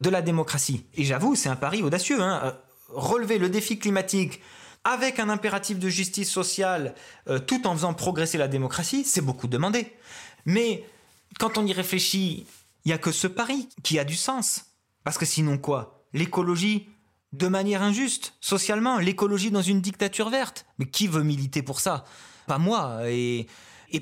de 0.00 0.10
la 0.10 0.22
démocratie. 0.22 0.84
Et 0.94 1.04
j'avoue, 1.04 1.34
c'est 1.34 1.48
un 1.48 1.56
pari 1.56 1.82
audacieux. 1.82 2.20
Hein. 2.20 2.40
Euh, 2.44 2.52
relever 2.88 3.38
le 3.38 3.48
défi 3.48 3.78
climatique, 3.78 4.40
avec 4.84 5.18
un 5.18 5.28
impératif 5.28 5.78
de 5.78 5.88
justice 5.88 6.28
sociale, 6.28 6.94
tout 7.46 7.68
en 7.68 7.72
faisant 7.74 7.94
progresser 7.94 8.36
la 8.36 8.48
démocratie, 8.48 9.04
c'est 9.04 9.20
beaucoup 9.20 9.46
demandé. 9.46 9.92
Mais 10.44 10.84
quand 11.38 11.56
on 11.56 11.64
y 11.64 11.72
réfléchit, 11.72 12.46
il 12.84 12.88
n'y 12.88 12.92
a 12.92 12.98
que 12.98 13.12
ce 13.12 13.26
pari 13.26 13.68
qui 13.82 13.98
a 13.98 14.04
du 14.04 14.16
sens. 14.16 14.66
Parce 15.04 15.18
que 15.18 15.26
sinon 15.26 15.58
quoi? 15.58 16.04
L'écologie, 16.12 16.88
de 17.32 17.48
manière 17.48 17.82
injuste, 17.82 18.34
socialement, 18.40 18.98
l'écologie 18.98 19.50
dans 19.50 19.62
une 19.62 19.80
dictature 19.80 20.30
verte. 20.30 20.66
Mais 20.78 20.86
qui 20.86 21.06
veut 21.06 21.22
militer 21.22 21.62
pour 21.62 21.80
ça? 21.80 22.04
Pas 22.46 22.58
moi. 22.58 23.08
Et, 23.08 23.46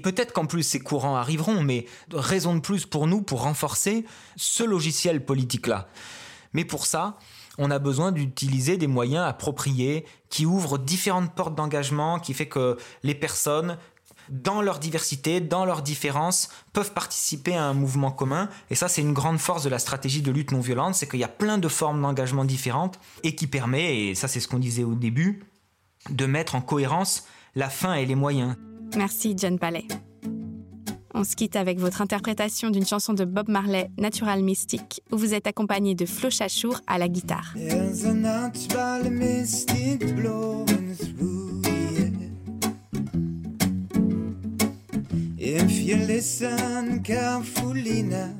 peut-être 0.02 0.32
qu'en 0.32 0.46
plus 0.46 0.62
ces 0.62 0.80
courants 0.80 1.16
arriveront, 1.16 1.62
mais 1.62 1.86
raison 2.12 2.54
de 2.54 2.60
plus 2.60 2.86
pour 2.86 3.06
nous 3.06 3.22
pour 3.22 3.42
renforcer 3.42 4.04
ce 4.36 4.62
logiciel 4.62 5.24
politique-là. 5.24 5.88
Mais 6.52 6.64
pour 6.64 6.86
ça, 6.86 7.18
on 7.58 7.70
a 7.70 7.78
besoin 7.78 8.12
d'utiliser 8.12 8.76
des 8.76 8.86
moyens 8.86 9.26
appropriés 9.26 10.06
qui 10.28 10.46
ouvrent 10.46 10.78
différentes 10.78 11.34
portes 11.34 11.54
d'engagement, 11.54 12.18
qui 12.18 12.34
fait 12.34 12.48
que 12.48 12.76
les 13.02 13.14
personnes 13.14 13.76
dans 14.30 14.62
leur 14.62 14.78
diversité, 14.78 15.40
dans 15.40 15.64
leurs 15.64 15.82
différences, 15.82 16.48
peuvent 16.72 16.92
participer 16.92 17.54
à 17.54 17.64
un 17.64 17.74
mouvement 17.74 18.10
commun. 18.10 18.48
Et 18.70 18.74
ça, 18.74 18.88
c'est 18.88 19.02
une 19.02 19.12
grande 19.12 19.38
force 19.38 19.64
de 19.64 19.68
la 19.68 19.78
stratégie 19.78 20.22
de 20.22 20.30
lutte 20.30 20.52
non 20.52 20.60
violente, 20.60 20.94
c'est 20.94 21.08
qu'il 21.08 21.20
y 21.20 21.24
a 21.24 21.28
plein 21.28 21.58
de 21.58 21.68
formes 21.68 22.00
d'engagement 22.00 22.44
différentes 22.44 22.98
et 23.22 23.34
qui 23.34 23.46
permet, 23.46 24.08
et 24.08 24.14
ça 24.14 24.28
c'est 24.28 24.40
ce 24.40 24.48
qu'on 24.48 24.58
disait 24.58 24.84
au 24.84 24.94
début, 24.94 25.44
de 26.08 26.26
mettre 26.26 26.54
en 26.54 26.60
cohérence 26.60 27.24
la 27.54 27.68
fin 27.68 27.94
et 27.94 28.06
les 28.06 28.14
moyens. 28.14 28.56
Merci 28.96 29.34
John 29.36 29.58
Palais. 29.58 29.86
On 31.12 31.24
se 31.24 31.34
quitte 31.34 31.56
avec 31.56 31.80
votre 31.80 32.02
interprétation 32.02 32.70
d'une 32.70 32.86
chanson 32.86 33.14
de 33.14 33.24
Bob 33.24 33.48
Marley, 33.48 33.90
Natural 33.98 34.42
Mystic, 34.42 35.02
où 35.10 35.18
vous 35.18 35.34
êtes 35.34 35.48
accompagné 35.48 35.94
de 35.94 36.06
Flo 36.06 36.30
Chachour 36.30 36.80
à 36.86 36.98
la 36.98 37.08
guitare. 37.08 37.54
If 45.52 45.80
you 45.80 45.96
listen 45.96 47.02
carefully 47.02 48.02
now, 48.02 48.36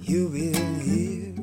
you 0.00 0.28
will 0.28 0.78
hear. 0.80 1.34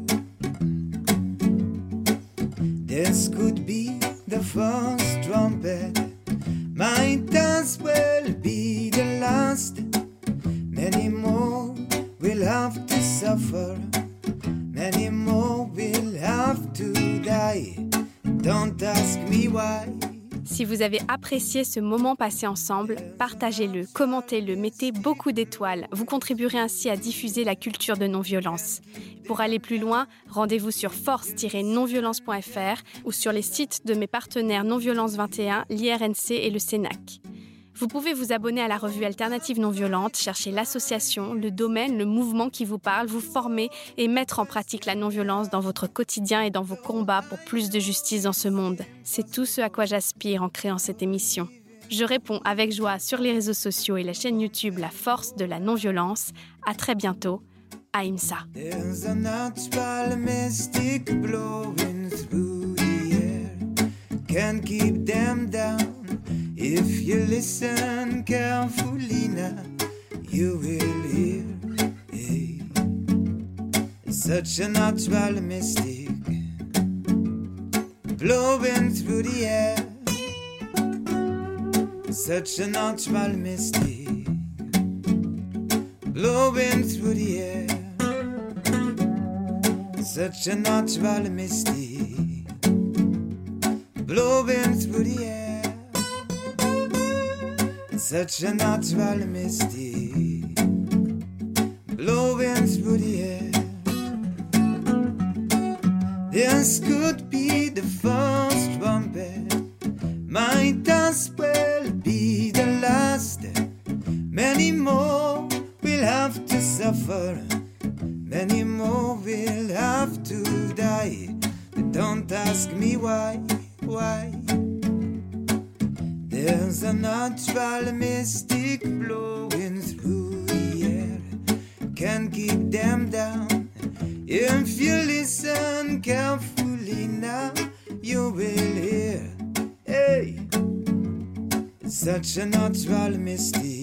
This 2.88 3.28
could 3.28 3.68
be 3.68 4.00
the 4.28 4.44
first 4.44 5.22
trumpet, 5.22 5.94
might 6.74 7.36
as 7.36 7.78
well 7.80 8.32
be 8.42 8.90
the 8.90 9.20
last. 9.22 9.78
Many 10.72 11.10
more 11.10 11.76
will 12.20 12.42
have 12.42 12.88
to 12.88 13.00
suffer, 13.00 13.78
many 14.74 15.12
more 15.12 15.68
will 15.68 16.18
have 16.18 16.74
to 16.74 17.20
die. 17.20 17.78
Don't 18.42 18.82
ask 18.82 19.20
me 19.30 19.50
why. 19.50 20.15
Si 20.56 20.64
vous 20.64 20.82
avez 20.82 21.02
apprécié 21.10 21.66
ce 21.66 21.82
moment 21.82 22.16
passé 22.16 22.48
ensemble, 22.48 22.96
partagez-le, 23.18 23.86
commentez-le, 23.94 24.56
mettez 24.56 24.94
beaucoup 24.94 25.34
d'étoiles. 25.34 25.90
Vous 25.92 26.06
contribuerez 26.06 26.58
ainsi 26.58 26.90
à 26.90 26.96
diffuser 26.96 27.44
la 27.44 27.58
culture 27.58 27.98
de 27.98 28.08
non-violence. 28.08 28.80
Pour 29.26 29.42
aller 29.42 29.60
plus 29.60 29.80
loin, 29.80 30.08
rendez-vous 30.30 30.72
sur 30.72 30.94
force-nonviolence.fr 30.94 32.84
ou 33.04 33.12
sur 33.12 33.34
les 33.34 33.42
sites 33.42 33.86
de 33.86 33.96
mes 33.96 34.08
partenaires 34.08 34.64
Non-Violence 34.64 35.18
21, 35.18 35.66
l'IRNC 35.70 36.32
et 36.32 36.50
le 36.50 36.60
CENAC. 36.60 37.20
Vous 37.78 37.88
pouvez 37.90 38.14
vous 38.14 38.32
abonner 38.32 38.62
à 38.62 38.70
la 38.70 38.78
revue 38.78 39.04
Alternative 39.04 39.60
Non 39.60 39.70
Violente, 39.70 40.16
chercher 40.16 40.52
l'association, 40.52 41.34
le 41.34 41.52
domaine, 41.52 41.98
le 41.98 42.06
mouvement 42.06 42.50
qui 42.50 42.64
vous 42.64 42.80
parle, 42.80 43.08
vous 43.08 43.20
former 43.20 43.70
et 43.98 44.08
mettre 44.08 44.40
en 44.40 44.46
pratique 44.46 44.86
la 44.86 44.96
non-violence 44.96 45.50
dans 45.50 45.60
votre 45.60 45.86
quotidien 45.88 46.42
et 46.42 46.52
dans 46.52 46.62
vos 46.64 46.78
combats 46.78 47.22
pour 47.28 47.38
plus 47.40 47.70
de 47.70 47.80
justice 47.80 48.24
dans 48.24 48.34
ce 48.34 48.48
monde. 48.48 48.82
C'est 49.04 49.30
tout 49.30 49.46
ce 49.46 49.60
à 49.60 49.70
quoi 49.70 49.84
j'aspire 49.84 50.42
en 50.42 50.48
créant 50.48 50.78
cette 50.78 51.02
émission. 51.02 51.50
Je 51.90 52.06
réponds 52.06 52.40
avec 52.46 52.72
joie 52.72 52.98
sur 52.98 53.20
les 53.20 53.34
réseaux 53.34 53.54
sociaux 53.54 53.98
et 53.98 54.04
la 54.04 54.14
chaîne 54.14 54.40
YouTube 54.40 54.78
La 54.78 54.90
Force 54.90 55.36
de 55.36 55.44
la 55.44 55.60
Non-Violence. 55.60 56.32
À 56.66 56.76
très 56.76 56.96
bientôt. 56.96 57.42
Aïmsa. 57.92 58.38
If 66.68 67.04
you 67.04 67.26
listen 67.28 68.24
carefully 68.24 69.28
now, 69.28 69.62
you 70.28 70.58
will 70.58 71.02
hear 71.14 71.46
hey, 72.12 72.60
such 74.10 74.58
a 74.58 74.68
natural 74.68 75.42
mystic 75.44 76.10
blowing 78.18 78.90
through 78.96 79.22
the 79.30 79.46
air. 79.46 79.78
Such 82.12 82.58
a 82.58 82.68
natural 82.68 83.38
mystic 83.38 84.26
blowing 86.18 86.82
through 86.82 87.14
the 87.14 87.42
air. 87.44 87.68
Such 90.04 90.48
a 90.48 90.56
natural 90.56 91.30
mystic 91.30 92.48
blowing 94.08 94.74
through 94.80 95.04
the 95.04 95.26
air 95.26 95.45
such 98.08 98.44
a 98.44 98.54
natural 98.54 99.18
mystic 99.26 100.54
blowing 101.98 102.68
through 102.68 102.98
the 103.00 103.24
air. 103.24 103.52
This 106.32 106.80
could 106.82 107.32
be 107.32 107.70
the 107.70 107.82
first 107.82 108.55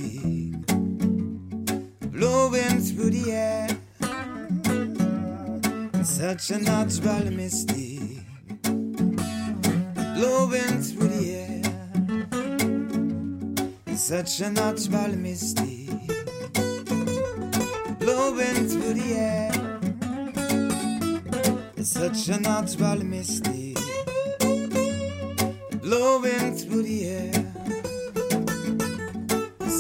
mystic 0.01 0.67
blowing 2.13 2.81
through 2.81 3.11
the 3.11 3.33
air. 3.33 3.69
Such 6.05 6.51
a 6.51 6.59
natural 6.59 7.31
mystic 7.31 8.01
blowing 10.15 10.83
through 10.83 11.09
the 11.09 11.35
air 11.35 11.53
such 14.03 14.41
a 14.41 14.51
natural 14.51 15.17
mystic 15.17 15.89
blowing 18.01 18.69
through 18.69 18.95
the 18.95 19.15
air. 19.15 19.53
Such 21.83 22.29
a 22.29 22.41
natural 22.41 23.05
mystic 23.05 23.79
blowing 25.81 26.57
through 26.57 26.83
the 26.83 27.07
air. 27.07 27.42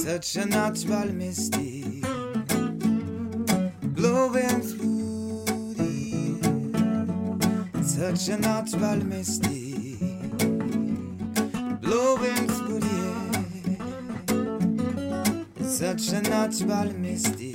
Such 0.02 0.34
a 0.34 0.44
natural 0.46 1.12
mystic 1.12 2.02
blowing 3.94 4.60
through 4.60 5.44
the 5.78 5.92
air. 7.76 7.84
Such 7.84 8.28
a 8.30 8.36
natural 8.36 9.04
mystic 9.04 10.00
blowing 11.80 12.48
through 12.48 12.80
the 12.80 12.98
air. 15.60 15.68
Such 15.68 16.12
a 16.14 16.20
natural 16.22 16.92
mystic 16.94 17.51